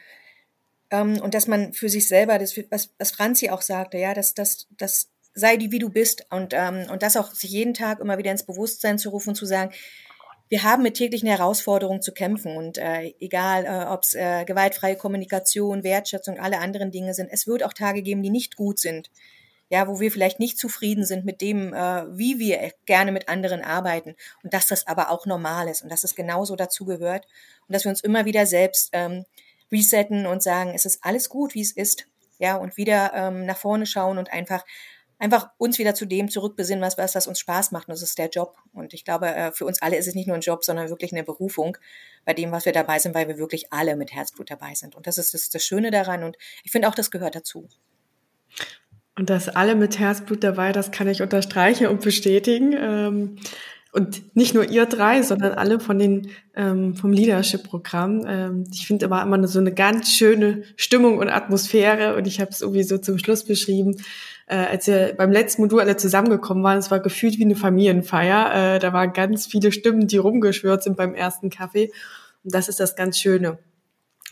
Ähm, 0.90 1.20
und 1.20 1.34
dass 1.34 1.46
man 1.46 1.72
für 1.72 1.88
sich 1.88 2.08
selber, 2.08 2.38
das, 2.38 2.56
was, 2.70 2.90
was 2.98 3.10
Franzi 3.10 3.50
auch 3.50 3.62
sagte, 3.62 3.98
ja, 3.98 4.14
dass 4.14 4.34
das, 4.34 4.66
das 4.70 5.10
sei 5.34 5.56
die, 5.56 5.70
wie 5.70 5.78
du 5.78 5.90
bist. 5.90 6.26
Und, 6.30 6.52
ähm, 6.52 6.86
und 6.90 7.02
das 7.02 7.16
auch 7.16 7.32
sich 7.32 7.50
jeden 7.50 7.74
Tag 7.74 8.00
immer 8.00 8.18
wieder 8.18 8.32
ins 8.32 8.44
Bewusstsein 8.44 8.98
zu 8.98 9.10
rufen 9.10 9.30
und 9.30 9.36
zu 9.36 9.46
sagen, 9.46 9.72
wir 10.48 10.62
haben 10.62 10.82
mit 10.82 10.94
täglichen 10.94 11.28
Herausforderungen 11.28 12.02
zu 12.02 12.12
kämpfen 12.12 12.56
und 12.56 12.78
äh, 12.78 13.12
egal, 13.18 13.64
äh, 13.64 13.92
ob 13.92 14.04
es 14.04 14.14
äh, 14.14 14.44
gewaltfreie 14.44 14.96
Kommunikation, 14.96 15.82
Wertschätzung, 15.82 16.38
alle 16.38 16.58
anderen 16.58 16.92
Dinge 16.92 17.14
sind, 17.14 17.30
es 17.32 17.48
wird 17.48 17.64
auch 17.64 17.72
Tage 17.72 18.02
geben, 18.02 18.22
die 18.22 18.30
nicht 18.30 18.56
gut 18.56 18.78
sind. 18.78 19.10
Ja, 19.68 19.88
wo 19.88 19.98
wir 19.98 20.12
vielleicht 20.12 20.38
nicht 20.38 20.58
zufrieden 20.58 21.04
sind 21.04 21.24
mit 21.24 21.40
dem, 21.40 21.74
äh, 21.74 22.04
wie 22.16 22.38
wir 22.38 22.70
gerne 22.84 23.10
mit 23.10 23.28
anderen 23.28 23.62
arbeiten 23.62 24.14
und 24.44 24.54
dass 24.54 24.68
das 24.68 24.86
aber 24.86 25.10
auch 25.10 25.26
normal 25.26 25.66
ist 25.66 25.82
und 25.82 25.90
dass 25.90 26.04
es 26.04 26.14
genauso 26.14 26.54
dazu 26.54 26.84
gehört 26.84 27.26
und 27.66 27.74
dass 27.74 27.84
wir 27.84 27.90
uns 27.90 28.00
immer 28.00 28.26
wieder 28.26 28.46
selbst 28.46 28.90
ähm, 28.92 29.24
resetten 29.72 30.26
und 30.26 30.42
sagen, 30.42 30.72
es 30.74 30.84
ist 30.84 31.04
alles 31.04 31.28
gut, 31.28 31.54
wie 31.54 31.62
es 31.62 31.72
ist, 31.72 32.06
ja, 32.38 32.56
und 32.56 32.76
wieder 32.76 33.12
ähm, 33.14 33.46
nach 33.46 33.56
vorne 33.56 33.86
schauen 33.86 34.18
und 34.18 34.32
einfach 34.32 34.64
einfach 35.18 35.48
uns 35.58 35.78
wieder 35.78 35.94
zu 35.94 36.06
dem 36.06 36.28
zurückbesinnen, 36.28 36.82
was, 36.82 36.98
was, 36.98 37.14
was 37.14 37.26
uns 37.26 37.38
Spaß 37.40 37.72
macht. 37.72 37.88
Und 37.88 37.92
das 37.92 38.02
ist 38.02 38.18
der 38.18 38.28
Job. 38.28 38.56
Und 38.72 38.92
ich 38.92 39.04
glaube, 39.04 39.28
äh, 39.28 39.52
für 39.52 39.64
uns 39.64 39.80
alle 39.80 39.96
ist 39.96 40.06
es 40.06 40.14
nicht 40.14 40.26
nur 40.26 40.36
ein 40.36 40.42
Job, 40.42 40.64
sondern 40.64 40.88
wirklich 40.88 41.12
eine 41.12 41.24
Berufung 41.24 41.76
bei 42.24 42.34
dem, 42.34 42.52
was 42.52 42.66
wir 42.66 42.72
dabei 42.72 42.98
sind, 42.98 43.14
weil 43.14 43.28
wir 43.28 43.38
wirklich 43.38 43.72
alle 43.72 43.96
mit 43.96 44.12
Herzblut 44.12 44.50
dabei 44.50 44.74
sind. 44.74 44.94
Und 44.94 45.06
das 45.06 45.18
ist 45.18 45.34
das, 45.34 45.48
das 45.48 45.64
Schöne 45.64 45.90
daran. 45.90 46.22
Und 46.22 46.36
ich 46.64 46.70
finde 46.70 46.88
auch, 46.88 46.94
das 46.94 47.10
gehört 47.10 47.34
dazu. 47.34 47.68
Und 49.18 49.30
das 49.30 49.48
alle 49.48 49.74
mit 49.74 49.98
Herzblut 49.98 50.44
dabei, 50.44 50.72
das 50.72 50.90
kann 50.90 51.08
ich 51.08 51.22
unterstreichen 51.22 51.86
und 51.86 52.02
bestätigen. 52.02 52.74
Ähm, 52.74 53.38
und 53.96 54.36
nicht 54.36 54.54
nur 54.54 54.68
ihr 54.68 54.86
drei, 54.86 55.22
sondern 55.22 55.52
alle 55.54 55.80
von 55.80 55.98
den 55.98 56.28
ähm, 56.54 56.94
vom 56.94 57.12
Leadership-Programm. 57.12 58.24
Ähm, 58.28 58.64
ich 58.72 58.86
finde 58.86 59.06
immer 59.06 59.22
immer 59.22 59.48
so 59.48 59.58
eine 59.58 59.72
ganz 59.72 60.12
schöne 60.12 60.62
Stimmung 60.76 61.18
und 61.18 61.28
Atmosphäre. 61.28 62.14
Und 62.14 62.26
ich 62.26 62.40
habe 62.40 62.50
es 62.50 62.60
irgendwie 62.60 62.84
so 62.84 62.98
zum 62.98 63.18
Schluss 63.18 63.44
beschrieben 63.44 63.96
äh, 64.46 64.56
als 64.56 64.86
wir 64.86 65.14
beim 65.16 65.32
letzten 65.32 65.62
Modul 65.62 65.80
alle 65.80 65.96
zusammengekommen 65.96 66.62
waren, 66.62 66.78
es 66.78 66.90
war 66.90 67.00
gefühlt 67.00 67.38
wie 67.38 67.44
eine 67.44 67.56
Familienfeier. 67.56 68.76
Äh, 68.76 68.78
da 68.78 68.92
waren 68.92 69.12
ganz 69.12 69.46
viele 69.46 69.72
Stimmen, 69.72 70.06
die 70.06 70.18
rumgeschwört 70.18 70.82
sind 70.82 70.96
beim 70.96 71.14
ersten 71.14 71.50
Kaffee. 71.50 71.90
Und 72.44 72.54
das 72.54 72.68
ist 72.68 72.80
das 72.80 72.94
ganz 72.94 73.18
Schöne. 73.18 73.58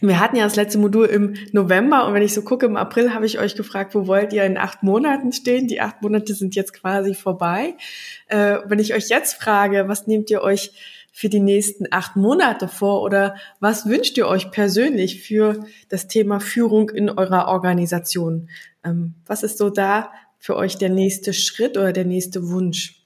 Wir 0.00 0.18
hatten 0.18 0.36
ja 0.36 0.44
das 0.44 0.56
letzte 0.56 0.78
Modul 0.78 1.06
im 1.06 1.34
November 1.52 2.06
und 2.06 2.14
wenn 2.14 2.22
ich 2.22 2.34
so 2.34 2.42
gucke, 2.42 2.66
im 2.66 2.76
April 2.76 3.14
habe 3.14 3.26
ich 3.26 3.38
euch 3.38 3.54
gefragt, 3.54 3.94
wo 3.94 4.08
wollt 4.08 4.32
ihr 4.32 4.44
in 4.44 4.58
acht 4.58 4.82
Monaten 4.82 5.32
stehen? 5.32 5.68
Die 5.68 5.80
acht 5.80 6.02
Monate 6.02 6.34
sind 6.34 6.56
jetzt 6.56 6.72
quasi 6.72 7.14
vorbei. 7.14 7.76
Äh, 8.26 8.58
wenn 8.66 8.80
ich 8.80 8.94
euch 8.94 9.08
jetzt 9.08 9.34
frage, 9.34 9.84
was 9.86 10.08
nehmt 10.08 10.30
ihr 10.30 10.42
euch 10.42 10.72
für 11.12 11.28
die 11.28 11.40
nächsten 11.40 11.86
acht 11.92 12.16
Monate 12.16 12.66
vor 12.66 13.02
oder 13.02 13.36
was 13.60 13.86
wünscht 13.86 14.18
ihr 14.18 14.26
euch 14.26 14.50
persönlich 14.50 15.22
für 15.22 15.64
das 15.88 16.08
Thema 16.08 16.40
Führung 16.40 16.90
in 16.90 17.08
eurer 17.08 17.46
Organisation? 17.46 18.50
Ähm, 18.84 19.14
was 19.26 19.44
ist 19.44 19.58
so 19.58 19.70
da 19.70 20.10
für 20.40 20.56
euch 20.56 20.76
der 20.76 20.90
nächste 20.90 21.32
Schritt 21.32 21.78
oder 21.78 21.92
der 21.92 22.04
nächste 22.04 22.48
Wunsch? 22.48 23.03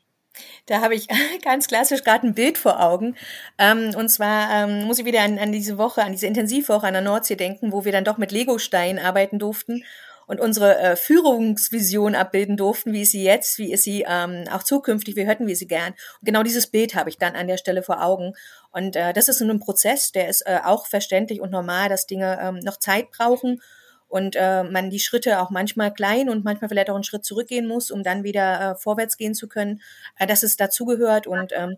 Da 0.69 0.83
habe 0.83 0.95
ich 0.95 1.09
ganz 1.43 1.67
klassisch 1.67 2.05
gerade 2.05 2.27
ein 2.27 2.35
Bild 2.35 2.59
vor 2.59 2.81
Augen. 2.81 3.17
Ähm, 3.59 3.93
und 3.97 4.09
zwar 4.09 4.51
ähm, 4.51 4.85
muss 4.85 5.01
ich 5.01 5.05
wieder 5.05 5.23
an, 5.23 5.39
an 5.39 5.51
diese 5.51 5.79
Woche, 5.79 6.03
an 6.03 6.13
diese 6.13 6.27
Intensivwoche 6.27 6.87
an 6.87 6.93
der 6.93 7.03
Nordsee 7.03 7.37
denken, 7.37 7.73
wo 7.73 7.85
wir 7.85 7.93
dann 7.93 8.05
doch 8.05 8.19
mit 8.19 8.31
Legosteinen 8.31 9.05
arbeiten 9.05 9.39
durften 9.39 9.83
und 10.27 10.41
unsere 10.41 10.79
äh, 10.79 10.97
Führungsvision 10.97 12.15
abbilden 12.15 12.59
durften, 12.59 12.93
wie 12.93 13.01
ist 13.01 13.13
sie 13.13 13.25
jetzt, 13.25 13.59
wie 13.59 13.73
ist 13.73 13.83
sie 13.83 14.05
ähm, 14.07 14.45
auch 14.53 14.63
zukünftig, 14.63 15.17
wie 15.17 15.27
hätten 15.27 15.47
wir 15.47 15.57
sie 15.57 15.67
gern. 15.67 15.95
Und 16.21 16.27
genau 16.27 16.43
dieses 16.43 16.67
Bild 16.67 16.95
habe 16.95 17.09
ich 17.09 17.17
dann 17.17 17.35
an 17.35 17.49
der 17.49 17.57
Stelle 17.57 17.83
vor 17.83 18.05
Augen. 18.05 18.35
Und 18.71 18.95
äh, 18.95 19.15
das 19.15 19.29
ist 19.29 19.39
so 19.39 19.47
ein 19.47 19.59
Prozess, 19.59 20.13
der 20.13 20.29
ist 20.29 20.43
äh, 20.43 20.59
auch 20.63 20.87
verständlich 20.87 21.41
und 21.41 21.51
normal, 21.51 21.89
dass 21.89 22.07
Dinge 22.07 22.39
ähm, 22.43 22.59
noch 22.59 22.77
Zeit 22.77 23.11
brauchen 23.11 23.63
und 24.09 24.37
äh, 24.37 24.65
man 24.65 24.91
die 24.91 24.99
Schritte 24.99 25.41
auch 25.41 25.51
manchmal 25.51 25.93
klein 25.93 26.29
und 26.29 26.45
manchmal 26.45 26.69
vielleicht 26.69 26.91
auch 26.91 26.95
einen 26.95 27.05
Schritt 27.05 27.25
zurückgehen 27.25 27.67
muss, 27.67 27.91
um 27.91 28.03
dann 28.03 28.25
wieder 28.25 28.73
äh, 28.73 28.75
vorwärts 28.75 29.17
gehen 29.17 29.35
zu 29.35 29.49
können, 29.49 29.81
äh, 30.19 30.27
dass 30.27 30.43
es 30.43 30.57
dazugehört. 30.57 31.27
Und 31.27 31.53
ähm, 31.55 31.77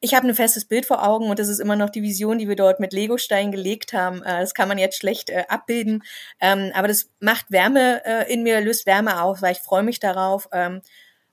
ich 0.00 0.14
habe 0.14 0.26
ein 0.26 0.34
festes 0.34 0.64
Bild 0.64 0.86
vor 0.86 1.06
Augen 1.06 1.28
und 1.28 1.38
das 1.38 1.48
ist 1.48 1.60
immer 1.60 1.76
noch 1.76 1.90
die 1.90 2.02
Vision, 2.02 2.38
die 2.38 2.48
wir 2.48 2.56
dort 2.56 2.80
mit 2.80 2.92
Legostein 2.92 3.52
gelegt 3.52 3.92
haben. 3.92 4.22
Äh, 4.22 4.40
das 4.40 4.54
kann 4.54 4.68
man 4.68 4.78
jetzt 4.78 4.98
schlecht 4.98 5.30
äh, 5.30 5.44
abbilden, 5.48 6.02
ähm, 6.40 6.72
aber 6.74 6.88
das 6.88 7.10
macht 7.20 7.50
Wärme 7.50 8.02
äh, 8.04 8.32
in 8.32 8.42
mir, 8.42 8.60
löst 8.60 8.86
Wärme 8.86 9.22
auf, 9.22 9.42
weil 9.42 9.52
ich 9.52 9.60
freue 9.60 9.82
mich 9.82 10.00
darauf, 10.00 10.48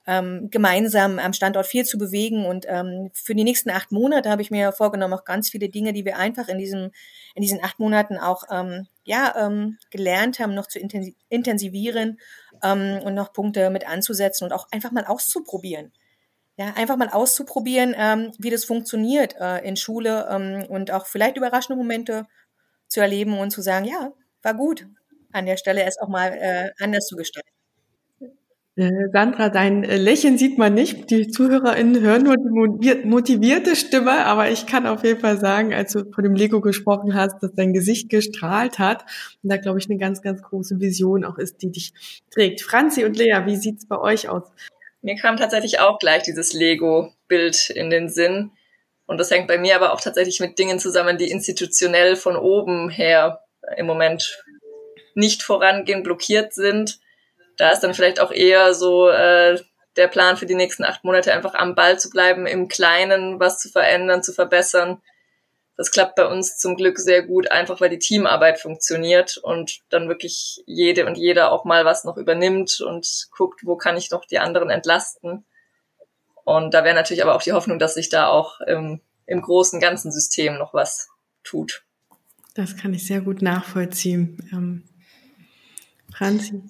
ähm, 0.08 0.48
gemeinsam 0.50 1.20
am 1.20 1.32
Standort 1.34 1.66
viel 1.66 1.84
zu 1.84 1.98
bewegen. 1.98 2.46
Und 2.46 2.66
ähm, 2.68 3.10
für 3.14 3.34
die 3.36 3.44
nächsten 3.44 3.70
acht 3.70 3.92
Monate 3.92 4.30
habe 4.30 4.42
ich 4.42 4.50
mir 4.50 4.72
vorgenommen, 4.72 5.14
auch 5.14 5.24
ganz 5.24 5.50
viele 5.50 5.68
Dinge, 5.68 5.92
die 5.92 6.04
wir 6.04 6.16
einfach 6.18 6.48
in 6.48 6.58
diesem 6.58 6.90
in 7.36 7.42
diesen 7.42 7.62
acht 7.62 7.78
Monaten 7.78 8.18
auch 8.18 8.44
ähm, 8.50 8.88
ja 9.04 9.34
ähm, 9.38 9.78
gelernt 9.90 10.40
haben, 10.40 10.54
noch 10.54 10.66
zu 10.66 10.80
intensivieren 10.80 12.18
ähm, 12.64 12.98
und 13.04 13.14
noch 13.14 13.32
Punkte 13.32 13.70
mit 13.70 13.88
anzusetzen 13.88 14.44
und 14.44 14.52
auch 14.52 14.66
einfach 14.72 14.90
mal 14.92 15.04
auszuprobieren 15.04 15.92
ja, 16.58 16.74
einfach 16.76 16.96
mal 16.96 17.08
auszuprobieren, 17.08 17.94
ähm, 17.96 18.32
wie 18.38 18.50
das 18.50 18.64
funktioniert 18.64 19.36
äh, 19.40 19.58
in 19.66 19.76
Schule 19.76 20.26
ähm, 20.30 20.66
und 20.68 20.90
auch 20.90 21.06
vielleicht 21.06 21.36
überraschende 21.36 21.76
Momente 21.80 22.26
zu 22.88 23.00
erleben 23.00 23.38
und 23.38 23.50
zu 23.52 23.62
sagen, 23.62 23.86
ja, 23.86 24.12
war 24.42 24.54
gut, 24.54 24.86
an 25.32 25.46
der 25.46 25.56
Stelle 25.56 25.84
es 25.84 25.98
auch 25.98 26.08
mal 26.08 26.32
äh, 26.32 26.70
anders 26.82 27.06
zu 27.06 27.16
gestalten. 27.16 27.57
Äh, 28.78 29.10
Sandra, 29.12 29.48
dein 29.48 29.82
äh, 29.82 29.96
Lächeln 29.96 30.38
sieht 30.38 30.56
man 30.56 30.72
nicht. 30.72 31.10
Die 31.10 31.26
ZuhörerInnen 31.26 32.00
hören 32.00 32.22
nur 32.22 32.36
die 32.78 32.94
motivierte 33.04 33.74
Stimme, 33.74 34.24
aber 34.24 34.50
ich 34.50 34.66
kann 34.66 34.86
auf 34.86 35.02
jeden 35.02 35.18
Fall 35.18 35.40
sagen, 35.40 35.74
als 35.74 35.94
du 35.94 36.04
von 36.12 36.22
dem 36.22 36.36
Lego 36.36 36.60
gesprochen 36.60 37.16
hast, 37.16 37.42
dass 37.42 37.52
dein 37.54 37.72
Gesicht 37.72 38.08
gestrahlt 38.08 38.78
hat 38.78 39.04
und 39.42 39.50
da, 39.50 39.56
glaube 39.56 39.80
ich, 39.80 39.90
eine 39.90 39.98
ganz, 39.98 40.22
ganz 40.22 40.42
große 40.42 40.78
Vision 40.78 41.24
auch 41.24 41.38
ist, 41.38 41.60
die 41.60 41.72
dich 41.72 41.92
trägt. 42.30 42.60
Franzi 42.60 43.04
und 43.04 43.16
Lea, 43.16 43.40
wie 43.46 43.56
sieht's 43.56 43.84
bei 43.84 43.98
euch 43.98 44.28
aus? 44.28 44.44
Mir 45.02 45.16
kam 45.16 45.36
tatsächlich 45.36 45.80
auch 45.80 45.98
gleich 45.98 46.22
dieses 46.22 46.52
Lego-Bild 46.52 47.70
in 47.70 47.90
den 47.90 48.08
Sinn. 48.08 48.52
Und 49.06 49.18
das 49.18 49.32
hängt 49.32 49.48
bei 49.48 49.58
mir 49.58 49.74
aber 49.74 49.92
auch 49.92 50.00
tatsächlich 50.00 50.38
mit 50.38 50.56
Dingen 50.56 50.78
zusammen, 50.78 51.18
die 51.18 51.32
institutionell 51.32 52.14
von 52.14 52.36
oben 52.36 52.90
her 52.90 53.40
im 53.76 53.86
Moment 53.86 54.40
nicht 55.16 55.42
vorangehen, 55.42 56.04
blockiert 56.04 56.54
sind. 56.54 57.00
Da 57.58 57.70
ist 57.70 57.80
dann 57.80 57.94
vielleicht 57.94 58.20
auch 58.20 58.32
eher 58.32 58.72
so 58.72 59.08
äh, 59.08 59.60
der 59.96 60.08
Plan 60.08 60.36
für 60.36 60.46
die 60.46 60.54
nächsten 60.54 60.84
acht 60.84 61.04
Monate, 61.04 61.32
einfach 61.32 61.54
am 61.54 61.74
Ball 61.74 61.98
zu 61.98 62.08
bleiben, 62.08 62.46
im 62.46 62.68
Kleinen 62.68 63.38
was 63.38 63.58
zu 63.58 63.68
verändern, 63.68 64.22
zu 64.22 64.32
verbessern 64.32 65.02
das 65.78 65.92
klappt 65.92 66.16
bei 66.16 66.26
uns 66.26 66.58
zum 66.58 66.74
Glück 66.76 66.98
sehr 66.98 67.22
gut, 67.22 67.52
einfach 67.52 67.80
weil 67.80 67.88
die 67.88 68.00
Teamarbeit 68.00 68.58
funktioniert 68.58 69.36
und 69.36 69.78
dann 69.90 70.08
wirklich 70.08 70.60
jede 70.66 71.06
und 71.06 71.16
jeder 71.16 71.52
auch 71.52 71.64
mal 71.64 71.84
was 71.84 72.02
noch 72.02 72.16
übernimmt 72.16 72.80
und 72.80 73.28
guckt, 73.30 73.60
wo 73.64 73.76
kann 73.76 73.96
ich 73.96 74.10
noch 74.10 74.24
die 74.24 74.40
anderen 74.40 74.70
entlasten. 74.70 75.44
Und 76.44 76.74
da 76.74 76.82
wäre 76.82 76.96
natürlich 76.96 77.22
aber 77.22 77.36
auch 77.36 77.42
die 77.42 77.52
Hoffnung, 77.52 77.78
dass 77.78 77.94
sich 77.94 78.08
da 78.08 78.26
auch 78.26 78.60
im, 78.62 79.00
im 79.26 79.40
großen 79.40 79.78
ganzen 79.78 80.10
System 80.10 80.58
noch 80.58 80.74
was 80.74 81.10
tut. 81.44 81.84
Das 82.54 82.76
kann 82.76 82.92
ich 82.92 83.06
sehr 83.06 83.20
gut 83.20 83.40
nachvollziehen. 83.40 84.36
Ähm, 84.52 84.82
Franzi? 86.12 86.60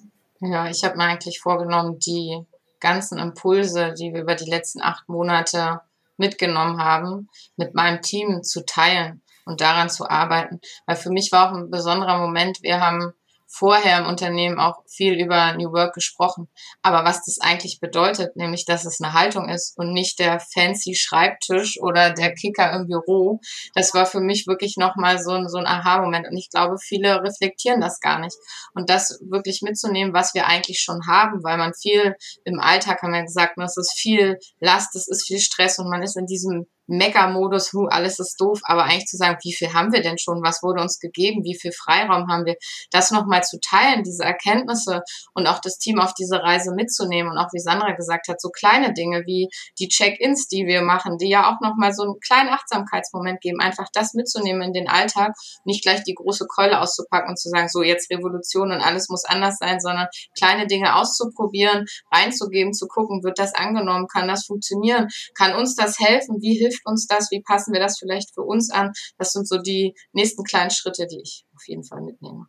Ja, 0.41 0.69
ich 0.69 0.83
habe 0.83 0.97
mir 0.97 1.03
eigentlich 1.03 1.39
vorgenommen, 1.41 1.99
die 1.99 2.45
ganzen 2.79 3.17
Impulse, 3.19 3.93
die 3.93 4.13
wir 4.13 4.21
über 4.21 4.35
die 4.35 4.49
letzten 4.49 4.81
acht 4.81 5.09
Monate 5.09 5.81
mitgenommen 6.17 6.81
haben, 6.81 7.29
mit 7.57 7.75
meinem 7.75 8.01
Team 8.01 8.43
zu 8.43 8.65
teilen 8.65 9.21
und 9.45 9.61
daran 9.61 9.89
zu 9.89 10.09
arbeiten. 10.09 10.61
Weil 10.85 10.95
für 10.95 11.09
mich 11.09 11.31
war 11.31 11.49
auch 11.49 11.55
ein 11.55 11.69
besonderer 11.69 12.19
Moment, 12.19 12.61
wir 12.61 12.79
haben 12.79 13.13
vorher 13.49 13.99
im 13.99 14.05
Unternehmen 14.05 14.59
auch 14.59 14.83
viel 14.87 15.19
über 15.19 15.53
New 15.53 15.71
Work 15.71 15.95
gesprochen. 15.95 16.47
Aber 16.83 17.03
was 17.03 17.25
das 17.25 17.39
eigentlich 17.41 17.79
bedeutet, 17.79 18.35
nämlich, 18.35 18.65
dass 18.65 18.85
es 18.85 19.01
eine 19.01 19.13
Haltung 19.13 19.49
ist 19.49 19.77
und 19.77 19.91
nicht 19.91 20.19
der 20.19 20.39
fancy 20.39 20.95
Schreibtisch 20.95 21.79
oder 21.81 22.11
der 22.11 22.33
Kicker 22.33 22.71
im 22.73 22.87
Büro, 22.87 23.39
das 23.73 23.93
war 23.93 24.05
für 24.05 24.21
mich 24.21 24.45
wirklich 24.47 24.77
nochmal 24.77 25.19
so 25.19 25.31
ein, 25.31 25.49
so 25.49 25.57
ein 25.57 25.65
Aha-Moment. 25.65 26.27
Und 26.29 26.37
ich 26.37 26.49
glaube, 26.49 26.77
viele 26.77 27.23
reflektieren 27.23 27.81
das 27.81 27.99
gar 27.99 28.19
nicht. 28.19 28.37
Und 28.73 28.89
das 28.89 29.19
wirklich 29.21 29.61
mitzunehmen, 29.63 30.13
was 30.13 30.33
wir 30.33 30.45
eigentlich 30.45 30.79
schon 30.79 31.07
haben, 31.07 31.43
weil 31.43 31.57
man 31.57 31.73
viel 31.73 32.15
im 32.45 32.59
Alltag 32.59 33.01
haben 33.01 33.13
wir 33.13 33.23
gesagt, 33.23 33.57
es 33.57 33.77
ist 33.77 33.93
viel 33.97 34.37
Last, 34.59 34.95
es 34.95 35.07
ist 35.07 35.27
viel 35.27 35.39
Stress 35.39 35.79
und 35.79 35.89
man 35.89 36.03
ist 36.03 36.17
in 36.17 36.27
diesem 36.27 36.67
Mecker-Modus, 36.89 37.71
hu, 37.73 37.85
alles 37.85 38.19
ist 38.19 38.39
doof, 38.39 38.59
aber 38.63 38.83
eigentlich 38.83 39.05
zu 39.05 39.17
sagen, 39.17 39.37
wie 39.43 39.53
viel 39.53 39.73
haben 39.73 39.93
wir 39.93 40.01
denn 40.01 40.17
schon, 40.17 40.41
was 40.43 40.63
wurde 40.63 40.81
uns 40.81 40.99
gegeben, 40.99 41.43
wie 41.43 41.57
viel 41.57 41.71
Freiraum 41.71 42.27
haben 42.27 42.45
wir, 42.45 42.55
das 42.91 43.11
nochmal 43.11 43.43
zu 43.43 43.59
teilen, 43.59 44.03
diese 44.03 44.23
Erkenntnisse 44.23 45.01
und 45.33 45.47
auch 45.47 45.59
das 45.59 45.77
Team 45.77 45.99
auf 45.99 46.13
diese 46.13 46.41
Reise 46.41 46.73
mitzunehmen 46.73 47.31
und 47.31 47.37
auch 47.37 47.49
wie 47.53 47.59
Sandra 47.59 47.91
gesagt 47.91 48.27
hat, 48.27 48.41
so 48.41 48.49
kleine 48.49 48.93
Dinge 48.93 49.23
wie 49.25 49.49
die 49.79 49.87
Check-ins, 49.87 50.47
die 50.47 50.65
wir 50.65 50.81
machen, 50.81 51.17
die 51.17 51.29
ja 51.29 51.49
auch 51.49 51.61
nochmal 51.61 51.93
so 51.93 52.03
einen 52.03 52.19
kleinen 52.19 52.49
Achtsamkeitsmoment 52.49 53.41
geben, 53.41 53.59
einfach 53.59 53.87
das 53.93 54.13
mitzunehmen 54.13 54.61
in 54.61 54.73
den 54.73 54.89
Alltag, 54.89 55.33
nicht 55.65 55.83
gleich 55.83 56.03
die 56.03 56.15
große 56.15 56.47
Keule 56.47 56.81
auszupacken 56.81 57.29
und 57.29 57.39
zu 57.39 57.49
sagen, 57.49 57.69
so 57.69 57.83
jetzt 57.83 58.11
Revolution 58.11 58.71
und 58.71 58.81
alles 58.81 59.09
muss 59.09 59.25
anders 59.25 59.57
sein, 59.59 59.79
sondern 59.79 60.07
kleine 60.37 60.67
Dinge 60.67 60.95
auszuprobieren, 60.95 61.85
reinzugeben, 62.11 62.73
zu 62.73 62.87
gucken, 62.87 63.23
wird 63.23 63.39
das 63.39 63.53
angenommen, 63.53 64.07
kann 64.07 64.27
das 64.27 64.45
funktionieren, 64.45 65.07
kann 65.35 65.55
uns 65.55 65.75
das 65.75 65.99
helfen, 65.99 66.37
wie 66.41 66.57
hilft 66.57 66.78
hilft 66.79 66.85
uns 66.85 67.07
das? 67.07 67.31
Wie 67.31 67.41
passen 67.41 67.73
wir 67.73 67.79
das 67.79 67.99
vielleicht 67.99 68.33
für 68.33 68.41
uns 68.41 68.71
an? 68.71 68.91
Das 69.17 69.33
sind 69.33 69.47
so 69.47 69.57
die 69.57 69.95
nächsten 70.13 70.43
kleinen 70.43 70.71
Schritte, 70.71 71.07
die 71.07 71.21
ich 71.21 71.45
auf 71.55 71.67
jeden 71.67 71.83
Fall 71.83 72.01
mitnehme. 72.01 72.47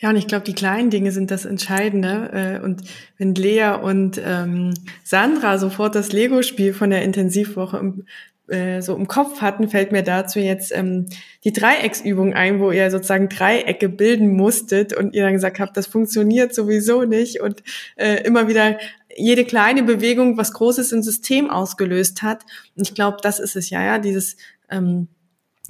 Ja, 0.00 0.10
und 0.10 0.16
ich 0.16 0.28
glaube, 0.28 0.44
die 0.44 0.54
kleinen 0.54 0.90
Dinge 0.90 1.10
sind 1.10 1.30
das 1.32 1.44
Entscheidende. 1.44 2.30
Äh, 2.32 2.64
und 2.64 2.82
wenn 3.16 3.34
Lea 3.34 3.78
und 3.82 4.20
ähm, 4.24 4.72
Sandra 5.02 5.58
sofort 5.58 5.94
das 5.96 6.12
Lego-Spiel 6.12 6.72
von 6.72 6.90
der 6.90 7.02
Intensivwoche 7.02 7.78
im, 7.78 8.06
äh, 8.46 8.80
so 8.80 8.94
im 8.94 9.08
Kopf 9.08 9.40
hatten, 9.40 9.68
fällt 9.68 9.90
mir 9.90 10.04
dazu 10.04 10.38
jetzt 10.38 10.70
ähm, 10.72 11.06
die 11.42 11.52
Dreiecksübung 11.52 12.32
ein, 12.32 12.60
wo 12.60 12.70
ihr 12.70 12.92
sozusagen 12.92 13.28
Dreiecke 13.28 13.88
bilden 13.88 14.36
musstet 14.36 14.94
und 14.94 15.14
ihr 15.14 15.24
dann 15.24 15.32
gesagt 15.32 15.58
habt, 15.58 15.76
das 15.76 15.88
funktioniert 15.88 16.54
sowieso 16.54 17.02
nicht 17.02 17.40
und 17.40 17.64
äh, 17.96 18.22
immer 18.22 18.46
wieder 18.46 18.78
jede 19.16 19.44
kleine 19.44 19.82
Bewegung 19.82 20.36
was 20.36 20.52
Großes 20.52 20.92
im 20.92 21.02
System 21.02 21.50
ausgelöst 21.50 22.22
hat. 22.22 22.44
Und 22.76 22.88
ich 22.88 22.94
glaube, 22.94 23.18
das 23.22 23.40
ist 23.40 23.56
es 23.56 23.70
ja, 23.70 23.82
ja, 23.82 23.98
dieses 23.98 24.36
ähm, 24.70 25.08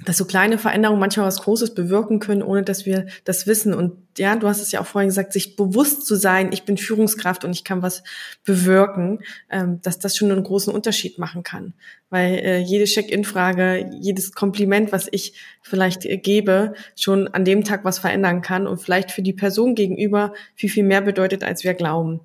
dass 0.05 0.17
so 0.17 0.25
kleine 0.25 0.57
Veränderungen 0.57 0.99
manchmal 0.99 1.27
was 1.27 1.41
Großes 1.41 1.75
bewirken 1.75 2.19
können, 2.19 2.41
ohne 2.41 2.63
dass 2.63 2.85
wir 2.85 3.07
das 3.25 3.47
wissen. 3.47 3.73
Und 3.73 3.97
ja, 4.17 4.35
du 4.37 4.47
hast 4.47 4.61
es 4.61 4.71
ja 4.71 4.79
auch 4.79 4.85
vorhin 4.85 5.09
gesagt, 5.09 5.33
sich 5.33 5.57
bewusst 5.57 6.05
zu 6.05 6.15
sein, 6.15 6.51
ich 6.53 6.63
bin 6.63 6.77
Führungskraft 6.77 7.43
und 7.43 7.51
ich 7.51 7.65
kann 7.65 7.81
was 7.81 8.03
bewirken, 8.45 9.19
ähm, 9.49 9.81
dass 9.81 9.99
das 9.99 10.15
schon 10.15 10.31
einen 10.31 10.43
großen 10.43 10.73
Unterschied 10.73 11.19
machen 11.19 11.43
kann. 11.43 11.73
Weil 12.09 12.35
äh, 12.35 12.57
jede 12.59 12.85
Check-in-Frage, 12.85 13.91
jedes 13.99 14.31
Kompliment, 14.31 14.93
was 14.93 15.09
ich 15.11 15.33
vielleicht 15.61 16.05
äh, 16.05 16.17
gebe, 16.17 16.73
schon 16.95 17.27
an 17.27 17.43
dem 17.43 17.65
Tag 17.65 17.83
was 17.83 17.99
verändern 17.99 18.41
kann 18.41 18.67
und 18.67 18.81
vielleicht 18.81 19.11
für 19.11 19.21
die 19.21 19.33
Person 19.33 19.75
gegenüber 19.75 20.33
viel, 20.55 20.69
viel 20.69 20.85
mehr 20.85 21.01
bedeutet, 21.01 21.43
als 21.43 21.65
wir 21.65 21.73
glauben. 21.73 22.21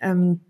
Ähm, 0.00 0.40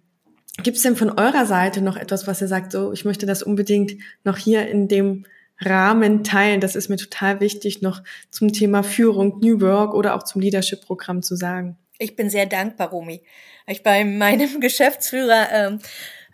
Gibt 0.62 0.76
es 0.76 0.82
denn 0.82 0.96
von 0.96 1.10
eurer 1.10 1.46
Seite 1.46 1.80
noch 1.80 1.96
etwas, 1.96 2.26
was 2.26 2.40
ihr 2.40 2.48
sagt, 2.48 2.72
so, 2.72 2.92
ich 2.92 3.04
möchte 3.04 3.26
das 3.26 3.42
unbedingt 3.42 3.92
noch 4.24 4.36
hier 4.36 4.68
in 4.68 4.88
dem 4.88 5.24
Rahmen 5.60 6.24
teilen. 6.24 6.60
Das 6.60 6.76
ist 6.76 6.88
mir 6.88 6.96
total 6.96 7.40
wichtig, 7.40 7.82
noch 7.82 8.02
zum 8.30 8.52
Thema 8.52 8.82
Führung, 8.82 9.38
New 9.40 9.60
Work 9.60 9.94
oder 9.94 10.14
auch 10.14 10.22
zum 10.22 10.40
Leadership-Programm 10.40 11.22
zu 11.22 11.36
sagen. 11.36 11.76
Ich 11.98 12.16
bin 12.16 12.30
sehr 12.30 12.46
dankbar, 12.46 12.90
Romy. 12.90 13.22
Ich 13.66 13.82
bei 13.82 14.04
meinem 14.04 14.60
Geschäftsführer 14.60 15.48
ähm, 15.52 15.78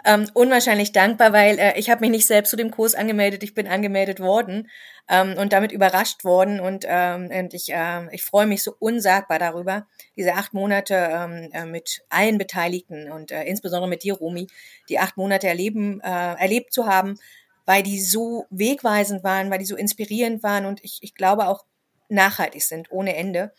ähm, 0.05 0.29
unwahrscheinlich 0.35 0.93
dankbar, 0.93 1.33
weil 1.33 1.59
äh, 1.59 1.79
ich 1.79 1.91
habe 1.91 2.03
mich 2.03 2.11
nicht 2.11 2.27
selbst 2.27 2.51
zu 2.51 2.57
dem 2.57 2.71
Kurs 2.71 2.95
angemeldet, 2.95 3.43
ich 3.43 3.55
bin 3.55 3.67
angemeldet 3.67 4.21
worden 4.21 4.69
ähm, 5.09 5.37
und 5.39 5.53
damit 5.53 5.73
überrascht 5.73 6.25
worden 6.25 6.61
und, 6.61 6.85
ähm, 6.87 7.31
und 7.31 7.55
ich, 7.55 7.73
äh, 7.73 8.15
ich 8.15 8.23
freue 8.23 8.47
mich 8.47 8.63
so 8.63 8.75
unsagbar 8.79 9.39
darüber, 9.39 9.87
diese 10.17 10.35
acht 10.35 10.53
Monate 10.53 10.95
ähm, 10.95 11.49
äh, 11.53 11.65
mit 11.65 12.03
allen 12.11 12.37
Beteiligten 12.37 13.11
und 13.11 13.31
äh, 13.31 13.45
insbesondere 13.45 13.89
mit 13.89 14.03
dir, 14.03 14.15
Romy, 14.15 14.47
die 14.89 14.99
acht 14.99 15.17
Monate 15.17 15.49
erleben, 15.49 16.01
äh, 16.01 16.35
erlebt 16.35 16.73
zu 16.73 16.87
haben, 16.87 17.19
weil 17.65 17.83
die 17.83 18.01
so 18.01 18.45
wegweisend 18.51 19.25
waren, 19.25 19.51
weil 19.51 19.59
die 19.59 19.65
so 19.65 19.77
inspirierend 19.77 20.43
waren 20.43 20.67
und 20.67 20.85
ich, 20.85 20.99
ich 21.01 21.15
glaube 21.15 21.49
auch 21.49 21.65
nachhaltig 22.11 22.63
sind, 22.63 22.93
ohne 22.93 23.17
Ende. 23.17 23.53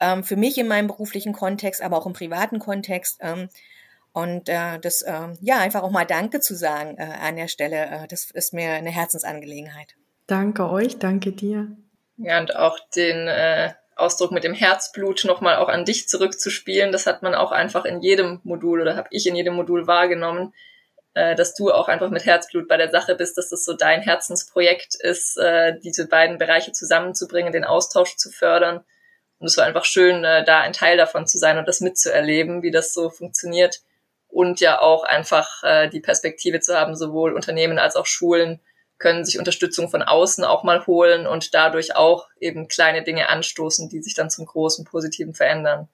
Ähm, 0.00 0.24
für 0.24 0.36
mich 0.36 0.56
in 0.56 0.66
meinem 0.66 0.86
beruflichen 0.86 1.34
Kontext, 1.34 1.82
aber 1.82 1.98
auch 1.98 2.06
im 2.06 2.14
privaten 2.14 2.58
Kontext. 2.58 3.20
Und 4.14 4.48
äh, 4.48 4.78
das, 4.78 5.02
äh, 5.02 5.34
ja, 5.40 5.58
einfach 5.58 5.82
auch 5.82 5.90
mal 5.90 6.04
Danke 6.04 6.38
zu 6.38 6.54
sagen 6.54 6.96
äh, 6.98 7.02
an 7.02 7.34
der 7.34 7.48
Stelle, 7.48 7.86
äh, 7.86 8.06
das 8.06 8.30
ist 8.30 8.54
mir 8.54 8.70
eine 8.70 8.90
Herzensangelegenheit. 8.90 9.96
Danke 10.28 10.70
euch, 10.70 11.00
danke 11.00 11.32
dir. 11.32 11.76
Ja, 12.16 12.38
und 12.38 12.54
auch 12.54 12.78
den 12.94 13.26
äh, 13.26 13.72
Ausdruck 13.96 14.30
mit 14.30 14.44
dem 14.44 14.54
Herzblut 14.54 15.24
nochmal 15.24 15.56
auch 15.56 15.68
an 15.68 15.84
dich 15.84 16.08
zurückzuspielen, 16.08 16.92
das 16.92 17.08
hat 17.08 17.24
man 17.24 17.34
auch 17.34 17.50
einfach 17.50 17.84
in 17.84 18.02
jedem 18.02 18.40
Modul 18.44 18.82
oder 18.82 18.94
habe 18.94 19.08
ich 19.10 19.26
in 19.26 19.34
jedem 19.34 19.54
Modul 19.54 19.88
wahrgenommen, 19.88 20.54
äh, 21.14 21.34
dass 21.34 21.56
du 21.56 21.72
auch 21.72 21.88
einfach 21.88 22.10
mit 22.10 22.24
Herzblut 22.24 22.68
bei 22.68 22.76
der 22.76 22.90
Sache 22.90 23.16
bist, 23.16 23.36
dass 23.36 23.50
das 23.50 23.64
so 23.64 23.72
dein 23.72 24.00
Herzensprojekt 24.00 24.94
ist, 24.94 25.36
äh, 25.38 25.76
diese 25.80 26.06
beiden 26.06 26.38
Bereiche 26.38 26.70
zusammenzubringen, 26.70 27.52
den 27.52 27.64
Austausch 27.64 28.14
zu 28.14 28.30
fördern. 28.30 28.84
Und 29.40 29.48
es 29.48 29.56
war 29.56 29.64
einfach 29.64 29.84
schön, 29.84 30.22
äh, 30.22 30.44
da 30.44 30.60
ein 30.60 30.72
Teil 30.72 30.96
davon 30.96 31.26
zu 31.26 31.36
sein 31.36 31.58
und 31.58 31.66
das 31.66 31.80
mitzuerleben, 31.80 32.62
wie 32.62 32.70
das 32.70 32.94
so 32.94 33.10
funktioniert. 33.10 33.80
Und 34.34 34.58
ja 34.58 34.80
auch 34.80 35.04
einfach 35.04 35.62
äh, 35.62 35.88
die 35.88 36.00
Perspektive 36.00 36.58
zu 36.58 36.76
haben, 36.76 36.96
sowohl 36.96 37.34
Unternehmen 37.34 37.78
als 37.78 37.94
auch 37.94 38.06
Schulen 38.06 38.58
können 38.98 39.24
sich 39.24 39.38
Unterstützung 39.38 39.88
von 39.88 40.02
außen 40.02 40.44
auch 40.44 40.64
mal 40.64 40.84
holen 40.88 41.28
und 41.28 41.54
dadurch 41.54 41.94
auch 41.94 42.26
eben 42.40 42.66
kleine 42.66 43.04
Dinge 43.04 43.28
anstoßen, 43.28 43.88
die 43.88 44.02
sich 44.02 44.14
dann 44.14 44.30
zum 44.30 44.46
großen 44.46 44.84
Positiven 44.84 45.34
verändern 45.34 45.88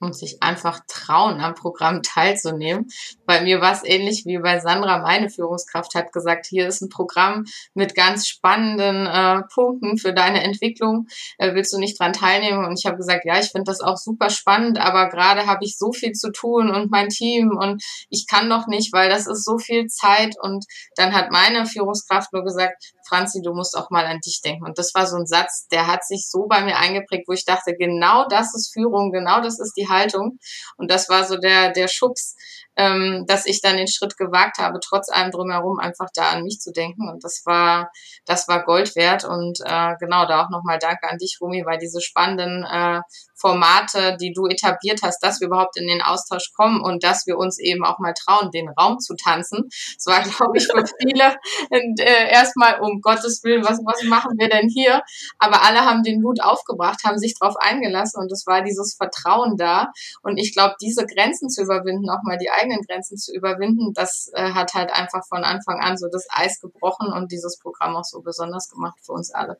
und 0.00 0.16
sich 0.16 0.42
einfach 0.42 0.80
trauen, 0.88 1.40
am 1.40 1.54
Programm 1.54 2.02
teilzunehmen. 2.02 2.88
Bei 3.26 3.42
mir 3.42 3.60
war 3.60 3.72
es 3.72 3.84
ähnlich 3.84 4.24
wie 4.24 4.38
bei 4.38 4.58
Sandra, 4.58 4.98
meine 4.98 5.28
Führungskraft 5.28 5.94
hat 5.94 6.12
gesagt, 6.12 6.46
hier 6.46 6.66
ist 6.66 6.80
ein 6.80 6.88
Programm 6.88 7.44
mit 7.74 7.94
ganz 7.94 8.26
spannenden 8.26 9.06
äh, 9.06 9.42
Punkten 9.52 9.98
für 9.98 10.12
deine 10.12 10.42
Entwicklung. 10.42 11.06
Äh, 11.38 11.54
willst 11.54 11.72
du 11.72 11.78
nicht 11.78 12.00
dran 12.00 12.12
teilnehmen? 12.12 12.64
Und 12.64 12.78
ich 12.78 12.86
habe 12.86 12.96
gesagt, 12.96 13.24
ja, 13.26 13.38
ich 13.38 13.50
finde 13.50 13.64
das 13.64 13.80
auch 13.80 13.96
super 13.96 14.30
spannend, 14.30 14.78
aber 14.80 15.08
gerade 15.08 15.46
habe 15.46 15.64
ich 15.64 15.76
so 15.76 15.92
viel 15.92 16.12
zu 16.12 16.32
tun 16.32 16.70
und 16.70 16.90
mein 16.90 17.10
Team 17.10 17.56
und 17.56 17.82
ich 18.08 18.26
kann 18.26 18.48
noch 18.48 18.66
nicht, 18.66 18.92
weil 18.92 19.10
das 19.10 19.26
ist 19.26 19.44
so 19.44 19.58
viel 19.58 19.86
Zeit. 19.86 20.34
Und 20.40 20.64
dann 20.96 21.14
hat 21.14 21.30
meine 21.30 21.66
Führungskraft 21.66 22.32
nur 22.32 22.44
gesagt, 22.44 22.92
Franzi, 23.10 23.42
du 23.42 23.52
musst 23.52 23.76
auch 23.76 23.90
mal 23.90 24.06
an 24.06 24.20
dich 24.20 24.40
denken. 24.40 24.64
Und 24.64 24.78
das 24.78 24.94
war 24.94 25.06
so 25.06 25.16
ein 25.16 25.26
Satz, 25.26 25.66
der 25.68 25.88
hat 25.88 26.06
sich 26.06 26.30
so 26.30 26.46
bei 26.46 26.62
mir 26.62 26.78
eingeprägt, 26.78 27.26
wo 27.28 27.32
ich 27.32 27.44
dachte, 27.44 27.74
genau 27.76 28.26
das 28.28 28.54
ist 28.54 28.72
Führung, 28.72 29.10
genau 29.10 29.40
das 29.42 29.58
ist 29.58 29.74
die 29.76 29.88
Haltung. 29.88 30.38
Und 30.76 30.90
das 30.90 31.08
war 31.08 31.24
so 31.24 31.36
der, 31.36 31.72
der 31.72 31.88
Schubs, 31.88 32.36
ähm, 32.76 33.24
dass 33.26 33.46
ich 33.46 33.60
dann 33.60 33.76
den 33.76 33.88
Schritt 33.88 34.16
gewagt 34.16 34.58
habe, 34.58 34.78
trotz 34.80 35.10
allem 35.10 35.30
drumherum 35.30 35.78
einfach 35.78 36.08
da 36.14 36.30
an 36.30 36.44
mich 36.44 36.60
zu 36.60 36.72
denken. 36.72 37.10
Und 37.10 37.24
das 37.24 37.42
war, 37.44 37.90
das 38.26 38.46
war 38.48 38.64
Gold 38.64 38.94
wert. 38.96 39.24
Und 39.24 39.58
äh, 39.64 39.94
genau, 39.98 40.26
da 40.26 40.44
auch 40.44 40.50
nochmal 40.50 40.78
Danke 40.78 41.08
an 41.08 41.18
dich, 41.18 41.38
Rumi, 41.40 41.64
weil 41.66 41.78
diese 41.78 42.00
spannenden 42.00 42.64
äh, 42.64 43.00
Formate, 43.40 44.16
die 44.20 44.32
du 44.32 44.46
etabliert 44.46 45.00
hast, 45.02 45.20
dass 45.20 45.40
wir 45.40 45.48
überhaupt 45.48 45.76
in 45.78 45.86
den 45.86 46.02
Austausch 46.02 46.52
kommen 46.54 46.80
und 46.80 47.02
dass 47.02 47.26
wir 47.26 47.38
uns 47.38 47.58
eben 47.58 47.84
auch 47.84 47.98
mal 47.98 48.14
trauen, 48.14 48.50
den 48.50 48.68
Raum 48.68 48.98
zu 48.98 49.14
tanzen. 49.16 49.68
Das 49.96 50.06
war, 50.06 50.22
glaube 50.36 50.58
ich, 50.58 50.66
für 50.66 50.84
viele 51.00 51.36
äh, 51.70 52.30
erstmal 52.30 52.80
um 52.80 52.99
Gottes 53.00 53.42
Willen, 53.44 53.64
was, 53.64 53.78
was 53.84 54.02
machen 54.04 54.38
wir 54.38 54.48
denn 54.48 54.68
hier? 54.68 55.02
Aber 55.38 55.62
alle 55.62 55.80
haben 55.80 56.02
den 56.02 56.20
Mut 56.20 56.42
aufgebracht, 56.42 57.00
haben 57.04 57.18
sich 57.18 57.34
darauf 57.38 57.56
eingelassen 57.56 58.20
und 58.20 58.32
es 58.32 58.46
war 58.46 58.62
dieses 58.62 58.94
Vertrauen 58.94 59.56
da. 59.56 59.92
Und 60.22 60.38
ich 60.38 60.52
glaube, 60.52 60.74
diese 60.80 61.06
Grenzen 61.06 61.48
zu 61.48 61.62
überwinden, 61.62 62.10
auch 62.10 62.22
mal 62.22 62.38
die 62.38 62.50
eigenen 62.50 62.82
Grenzen 62.82 63.16
zu 63.16 63.32
überwinden, 63.34 63.92
das 63.94 64.30
äh, 64.34 64.52
hat 64.52 64.74
halt 64.74 64.90
einfach 64.92 65.26
von 65.26 65.44
Anfang 65.44 65.80
an 65.80 65.96
so 65.96 66.08
das 66.10 66.26
Eis 66.30 66.60
gebrochen 66.60 67.12
und 67.12 67.32
dieses 67.32 67.58
Programm 67.58 67.96
auch 67.96 68.04
so 68.04 68.20
besonders 68.20 68.68
gemacht 68.68 68.98
für 69.02 69.12
uns 69.12 69.32
alle. 69.32 69.58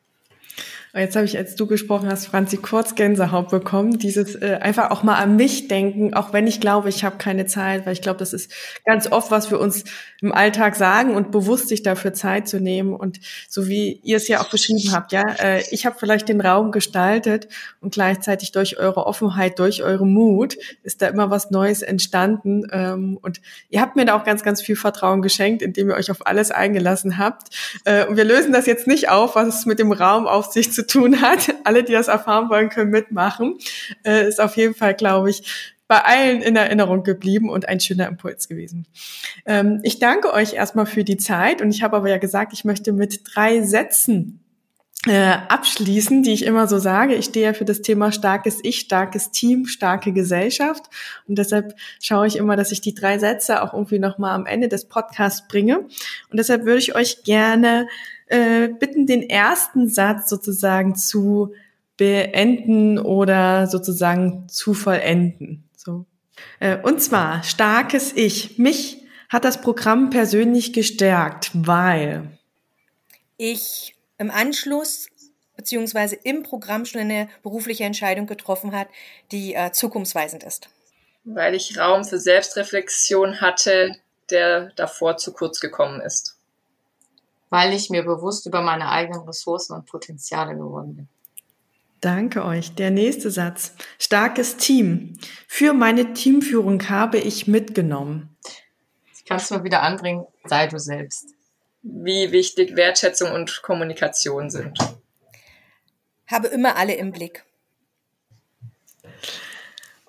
Jetzt 0.93 1.15
habe 1.15 1.25
ich, 1.25 1.37
als 1.37 1.55
du 1.55 1.67
gesprochen 1.67 2.09
hast, 2.09 2.25
Franzi, 2.25 2.57
kurz 2.57 2.95
Gänsehaut 2.95 3.49
bekommen. 3.49 3.97
Dieses 3.97 4.35
äh, 4.35 4.59
einfach 4.61 4.91
auch 4.91 5.03
mal 5.03 5.15
an 5.15 5.37
mich 5.37 5.69
denken, 5.69 6.13
auch 6.13 6.33
wenn 6.33 6.47
ich 6.47 6.59
glaube, 6.59 6.89
ich 6.89 7.05
habe 7.05 7.17
keine 7.17 7.45
Zeit, 7.45 7.85
weil 7.85 7.93
ich 7.93 8.01
glaube, 8.01 8.19
das 8.19 8.33
ist 8.33 8.51
ganz 8.85 9.09
oft, 9.09 9.31
was 9.31 9.51
wir 9.51 9.59
uns 9.59 9.85
im 10.21 10.33
Alltag 10.33 10.75
sagen 10.75 11.15
und 11.15 11.31
bewusst 11.31 11.69
sich 11.69 11.81
dafür 11.81 12.13
Zeit 12.13 12.49
zu 12.49 12.59
nehmen. 12.59 12.93
Und 12.93 13.21
so 13.47 13.67
wie 13.67 14.01
ihr 14.03 14.17
es 14.17 14.27
ja 14.27 14.41
auch 14.41 14.49
beschrieben 14.49 14.91
habt, 14.91 15.13
ja, 15.13 15.23
äh, 15.39 15.63
ich 15.71 15.85
habe 15.85 15.95
vielleicht 15.97 16.27
den 16.27 16.41
Raum 16.41 16.71
gestaltet 16.71 17.47
und 17.79 17.93
gleichzeitig 17.93 18.51
durch 18.51 18.77
eure 18.77 19.07
Offenheit, 19.07 19.59
durch 19.59 19.83
euren 19.83 20.11
Mut 20.11 20.57
ist 20.83 21.01
da 21.01 21.07
immer 21.07 21.29
was 21.29 21.51
Neues 21.51 21.83
entstanden. 21.83 22.67
Ähm, 22.71 23.17
und 23.21 23.39
ihr 23.69 23.79
habt 23.79 23.95
mir 23.95 24.03
da 24.03 24.15
auch 24.15 24.25
ganz, 24.25 24.43
ganz 24.43 24.61
viel 24.61 24.75
Vertrauen 24.75 25.21
geschenkt, 25.21 25.61
indem 25.61 25.89
ihr 25.89 25.95
euch 25.95 26.11
auf 26.11 26.27
alles 26.27 26.51
eingelassen 26.51 27.17
habt. 27.17 27.47
Äh, 27.85 28.05
und 28.07 28.17
wir 28.17 28.25
lösen 28.25 28.51
das 28.51 28.65
jetzt 28.65 28.87
nicht 28.87 29.09
auf, 29.09 29.35
was 29.35 29.59
es 29.59 29.65
mit 29.65 29.79
dem 29.79 29.93
Raum 29.93 30.27
auf 30.27 30.51
sich 30.51 30.71
zu 30.71 30.80
zu 30.81 30.99
tun 30.99 31.21
hat. 31.21 31.53
Alle, 31.63 31.83
die 31.83 31.93
das 31.93 32.07
erfahren 32.07 32.49
wollen, 32.49 32.69
können 32.69 32.91
mitmachen. 32.91 33.57
Äh, 34.03 34.27
ist 34.27 34.41
auf 34.41 34.57
jeden 34.57 34.73
Fall, 34.73 34.93
glaube 34.93 35.29
ich, 35.29 35.73
bei 35.87 36.05
allen 36.05 36.41
in 36.41 36.55
Erinnerung 36.55 37.03
geblieben 37.03 37.49
und 37.49 37.67
ein 37.67 37.81
schöner 37.81 38.07
Impuls 38.07 38.47
gewesen. 38.47 38.87
Ähm, 39.45 39.81
ich 39.83 39.99
danke 39.99 40.31
euch 40.31 40.53
erstmal 40.53 40.85
für 40.85 41.03
die 41.03 41.17
Zeit 41.17 41.61
und 41.61 41.69
ich 41.69 41.83
habe 41.83 41.97
aber 41.97 42.09
ja 42.09 42.17
gesagt, 42.17 42.53
ich 42.53 42.63
möchte 42.63 42.93
mit 42.93 43.23
drei 43.25 43.61
Sätzen 43.61 44.39
äh, 45.05 45.35
abschließen, 45.49 46.23
die 46.23 46.31
ich 46.31 46.45
immer 46.45 46.67
so 46.69 46.79
sage. 46.79 47.15
Ich 47.15 47.25
stehe 47.25 47.47
ja 47.47 47.53
für 47.53 47.65
das 47.65 47.81
Thema 47.81 48.13
starkes 48.13 48.59
Ich, 48.63 48.79
starkes 48.79 49.31
Team, 49.31 49.65
starke 49.65 50.13
Gesellschaft 50.13 50.85
und 51.27 51.37
deshalb 51.37 51.75
schaue 51.99 52.27
ich 52.27 52.37
immer, 52.37 52.55
dass 52.55 52.71
ich 52.71 52.79
die 52.79 52.95
drei 52.95 53.19
Sätze 53.19 53.61
auch 53.61 53.73
irgendwie 53.73 53.99
nochmal 53.99 54.33
am 54.33 54.45
Ende 54.45 54.69
des 54.69 54.87
Podcasts 54.87 55.45
bringe 55.49 55.79
und 55.79 56.37
deshalb 56.37 56.63
würde 56.63 56.79
ich 56.79 56.95
euch 56.95 57.23
gerne 57.23 57.87
äh, 58.31 58.69
bitten, 58.69 59.05
den 59.05 59.29
ersten 59.29 59.89
Satz 59.89 60.29
sozusagen 60.29 60.95
zu 60.95 61.53
beenden 61.97 62.97
oder 62.97 63.67
sozusagen 63.67 64.47
zu 64.47 64.73
vollenden. 64.73 65.69
So. 65.75 66.05
Äh, 66.59 66.77
und 66.77 67.01
zwar 67.01 67.43
starkes 67.43 68.13
Ich. 68.13 68.57
Mich 68.57 69.03
hat 69.29 69.43
das 69.43 69.59
Programm 69.61 70.09
persönlich 70.09 70.71
gestärkt, 70.71 71.51
weil 71.53 72.37
ich 73.37 73.95
im 74.17 74.31
Anschluss 74.31 75.07
beziehungsweise 75.57 76.15
im 76.15 76.43
Programm 76.43 76.85
schon 76.85 77.01
eine 77.01 77.27
berufliche 77.43 77.83
Entscheidung 77.83 78.27
getroffen 78.27 78.71
hat, 78.71 78.87
die 79.31 79.53
äh, 79.53 79.71
zukunftsweisend 79.71 80.43
ist. 80.43 80.69
Weil 81.25 81.53
ich 81.53 81.77
Raum 81.77 82.05
für 82.05 82.17
Selbstreflexion 82.17 83.41
hatte, 83.41 83.97
der 84.29 84.71
davor 84.75 85.17
zu 85.17 85.33
kurz 85.33 85.59
gekommen 85.59 85.99
ist 85.99 86.37
weil 87.51 87.73
ich 87.73 87.89
mir 87.89 88.03
bewusst 88.03 88.47
über 88.47 88.61
meine 88.61 88.89
eigenen 88.89 89.21
Ressourcen 89.27 89.75
und 89.75 89.85
Potenziale 89.85 90.55
geworden 90.55 90.95
bin. 90.95 91.09
Danke 91.99 92.43
euch. 92.43 92.73
Der 92.73 92.89
nächste 92.89 93.29
Satz. 93.29 93.73
Starkes 93.99 94.57
Team. 94.57 95.13
Für 95.47 95.73
meine 95.73 96.13
Teamführung 96.13 96.89
habe 96.89 97.19
ich 97.19 97.45
mitgenommen. 97.47 98.35
Ich 99.13 99.25
kann 99.25 99.37
es 99.37 99.51
nur 99.51 99.63
wieder 99.63 99.83
anbringen. 99.83 100.25
Sei 100.45 100.65
du 100.65 100.79
selbst. 100.79 101.35
Wie 101.83 102.31
wichtig 102.31 102.75
Wertschätzung 102.75 103.31
und 103.31 103.61
Kommunikation 103.61 104.49
sind. 104.49 104.79
Habe 106.25 106.47
immer 106.47 106.77
alle 106.77 106.95
im 106.95 107.11
Blick. 107.11 107.43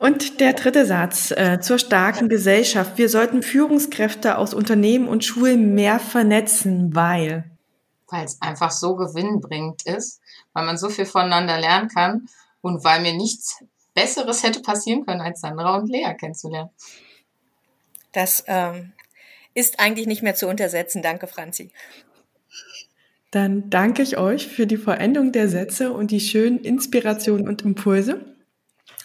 Und 0.02 0.40
der 0.40 0.54
dritte 0.54 0.84
Satz 0.84 1.30
äh, 1.30 1.60
zur 1.60 1.78
starken 1.78 2.28
Gesellschaft. 2.28 2.98
Wir 2.98 3.08
sollten 3.08 3.42
Führungskräfte 3.42 4.36
aus 4.36 4.52
Unternehmen 4.52 5.06
und 5.06 5.24
Schulen 5.24 5.74
mehr 5.74 6.00
vernetzen, 6.00 6.94
weil. 6.94 7.44
Weil 8.08 8.24
es 8.24 8.42
einfach 8.42 8.70
so 8.70 8.96
gewinnbringend 8.96 9.82
ist 9.86 10.22
weil 10.52 10.66
man 10.66 10.78
so 10.78 10.88
viel 10.88 11.06
voneinander 11.06 11.58
lernen 11.58 11.88
kann 11.88 12.28
und 12.60 12.84
weil 12.84 13.00
mir 13.00 13.14
nichts 13.14 13.62
Besseres 13.94 14.42
hätte 14.42 14.60
passieren 14.60 15.04
können, 15.04 15.20
als 15.20 15.40
Sandra 15.40 15.76
und 15.76 15.88
Lea 15.88 16.14
kennenzulernen. 16.18 16.70
Das 18.12 18.44
ähm, 18.46 18.92
ist 19.54 19.80
eigentlich 19.80 20.06
nicht 20.06 20.22
mehr 20.22 20.34
zu 20.34 20.48
untersetzen. 20.48 21.02
Danke, 21.02 21.26
Franzi. 21.26 21.70
Dann 23.30 23.70
danke 23.70 24.02
ich 24.02 24.18
euch 24.18 24.48
für 24.48 24.66
die 24.66 24.76
Vollendung 24.76 25.32
der 25.32 25.48
Sätze 25.48 25.92
und 25.92 26.10
die 26.10 26.20
schönen 26.20 26.58
Inspirationen 26.58 27.48
und 27.48 27.62
Impulse 27.62 28.31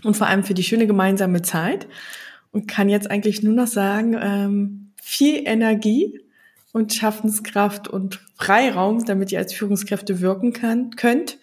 und 0.04 0.16
vor 0.16 0.28
allem 0.28 0.44
für 0.44 0.54
die 0.54 0.64
schöne 0.64 0.88
gemeinsame 0.88 1.42
Zeit 1.42 1.88
und 2.52 2.68
kann 2.68 2.90
jetzt 2.90 3.10
eigentlich 3.10 3.44
nur 3.44 3.54
noch 3.54 3.68
sagen, 3.68 4.18
ähm, 4.20 4.94
viel 5.02 5.48
Energie 5.48 6.20
und 6.74 6.94
Schaffenskraft 6.94 7.88
und 7.88 8.20
Freiraum, 8.36 9.06
damit 9.06 9.32
ihr 9.32 9.40
als 9.40 9.54
Führungskräfte 9.54 10.22
wirken 10.22 10.54
kann, 10.54 10.92
könnt. 10.92 11.40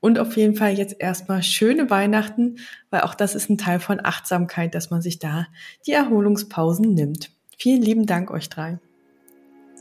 Und 0.00 0.18
auf 0.18 0.36
jeden 0.36 0.54
Fall 0.54 0.76
jetzt 0.76 0.96
erstmal 0.98 1.42
schöne 1.42 1.88
Weihnachten, 1.88 2.56
weil 2.90 3.00
auch 3.02 3.14
das 3.14 3.34
ist 3.34 3.48
ein 3.48 3.56
Teil 3.56 3.80
von 3.80 4.04
Achtsamkeit, 4.04 4.74
dass 4.74 4.90
man 4.90 5.00
sich 5.00 5.18
da 5.18 5.46
die 5.86 5.92
Erholungspausen 5.92 6.92
nimmt. 6.92 7.30
Vielen 7.56 7.80
lieben 7.80 8.04
Dank 8.04 8.30
euch 8.30 8.50
drei. 8.50 8.78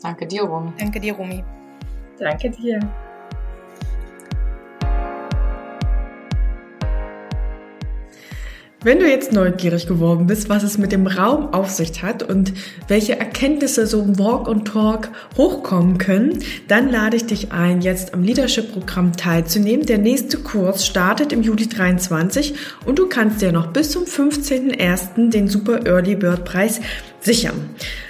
Danke 0.02 0.26
dir, 0.26 0.44
Rumi. 0.44 0.72
Danke 0.78 1.02
dir, 1.02 1.14
Rumi. 1.14 1.44
Danke 2.18 2.50
dir. 2.50 2.80
Wenn 8.84 9.00
du 9.00 9.10
jetzt 9.10 9.32
neugierig 9.32 9.88
geworden 9.88 10.28
bist, 10.28 10.50
was 10.50 10.62
es 10.62 10.78
mit 10.78 10.92
dem 10.92 11.08
Raum 11.08 11.54
auf 11.54 11.70
sich 11.70 12.04
hat 12.04 12.22
und 12.22 12.52
welche 12.90 13.18
Erkenntnisse 13.18 13.88
so 13.88 14.02
im 14.02 14.20
Walk 14.20 14.46
und 14.46 14.66
Talk 14.66 15.08
hochkommen 15.38 15.98
können, 15.98 16.40
dann 16.68 16.90
lade 16.90 17.16
ich 17.16 17.26
dich 17.26 17.54
ein, 17.54 17.80
jetzt 17.80 18.14
am 18.14 18.24
Leadership-Programm 18.24 19.16
teilzunehmen. 19.16 19.86
Der 19.86 20.00
nächste 20.00 20.38
Kurs 20.38 20.86
startet 20.86 21.32
im 21.32 21.44
Juli 21.44 21.70
23 21.70 22.56
und 22.86 23.00
du 23.00 23.08
kannst 23.08 23.42
dir 23.42 23.54
noch 23.54 23.68
bis 23.68 23.92
zum 23.92 24.04
15.01. 24.04 25.30
den 25.30 25.48
Super 25.48 25.86
Early 25.86 26.16
Bird 26.16 26.44
Preis 26.44 26.82
sichern. 27.22 27.70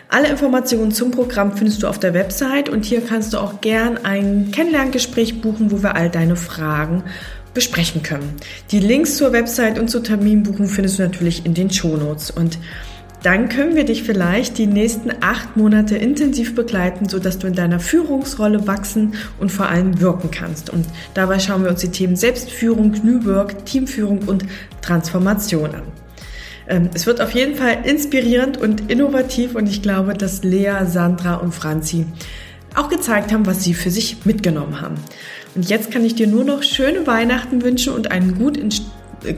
Alle 0.09 0.30
Informationen 0.30 0.91
zum 0.91 1.11
Programm 1.11 1.55
findest 1.55 1.84
du 1.84 1.88
auf 1.88 1.99
der 1.99 2.15
Website 2.15 2.69
und 2.69 2.84
hier 2.84 3.01
kannst 3.01 3.34
du 3.34 3.38
auch 3.38 3.61
gern 3.61 3.99
ein 4.03 4.49
Kennenlerngespräch 4.51 5.39
buchen, 5.39 5.71
wo 5.71 5.84
wir 5.84 5.95
all 5.95 6.09
deine 6.09 6.36
Fragen 6.36 7.03
besprechen 7.53 8.03
können. 8.03 8.33
Die 8.71 8.79
Links 8.79 9.17
zur 9.17 9.31
Website 9.31 9.79
und 9.79 9.89
zur 9.89 10.03
Terminbuchung 10.03 10.67
findest 10.67 10.99
du 10.99 11.03
natürlich 11.03 11.45
in 11.45 11.53
den 11.53 11.69
Shownotes 11.69 12.31
und 12.31 12.57
dann 13.23 13.47
können 13.47 13.77
wir 13.77 13.85
dich 13.85 14.03
vielleicht 14.03 14.57
die 14.57 14.67
nächsten 14.67 15.09
acht 15.21 15.55
Monate 15.55 15.95
intensiv 15.95 16.55
begleiten, 16.55 17.07
sodass 17.07 17.39
du 17.39 17.47
in 17.47 17.53
deiner 17.53 17.79
Führungsrolle 17.79 18.67
wachsen 18.67 19.13
und 19.39 19.49
vor 19.49 19.69
allem 19.69 20.01
wirken 20.01 20.29
kannst. 20.29 20.69
Und 20.69 20.85
dabei 21.13 21.39
schauen 21.39 21.63
wir 21.63 21.69
uns 21.69 21.79
die 21.79 21.89
Themen 21.89 22.17
Selbstführung, 22.17 22.91
New 23.01 23.23
Work, 23.23 23.65
Teamführung 23.65 24.19
und 24.27 24.43
Transformation 24.81 25.73
an. 25.73 25.83
Ähm, 26.67 26.89
es 26.93 27.05
wird 27.05 27.21
auf 27.21 27.31
jeden 27.31 27.55
Fall 27.55 27.77
inspirierend 27.85 28.57
und 28.57 28.91
innovativ 28.91 29.55
und 29.55 29.69
ich 29.69 29.81
glaube, 29.81 30.13
dass 30.15 30.43
Lea, 30.43 30.85
Sandra 30.85 31.35
und 31.35 31.53
Franzi 31.53 32.05
auch 32.75 32.89
gezeigt 32.89 33.31
haben, 33.31 33.45
was 33.45 33.63
sie 33.63 33.73
für 33.73 33.91
sich 33.91 34.25
mitgenommen 34.25 34.81
haben. 34.81 34.95
Und 35.55 35.69
jetzt 35.69 35.91
kann 35.91 36.03
ich 36.03 36.15
dir 36.15 36.27
nur 36.27 36.43
noch 36.43 36.63
schöne 36.63 37.05
Weihnachten 37.05 37.61
wünschen 37.61 37.93
und 37.93 38.11
einen, 38.11 38.37
gut 38.37 38.57
in, 38.57 38.69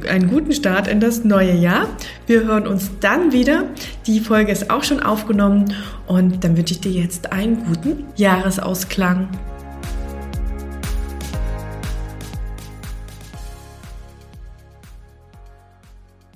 einen 0.08 0.30
guten 0.30 0.54
Start 0.54 0.88
in 0.88 1.00
das 1.00 1.24
neue 1.24 1.54
Jahr. 1.54 1.90
Wir 2.26 2.46
hören 2.46 2.68
uns 2.68 2.92
dann 3.02 3.32
wieder. 3.32 3.66
Die 4.08 4.20
Folge 4.20 4.52
ist 4.52 4.70
auch 4.70 4.84
schon 4.84 5.02
aufgenommen 5.02 5.74
und 6.08 6.44
dann 6.44 6.56
wünsche 6.56 6.74
ich 6.74 6.82
dir 6.82 6.92
jetzt 6.92 7.32
einen 7.32 7.66
guten 7.66 8.06
Jahresausklang. 8.16 9.28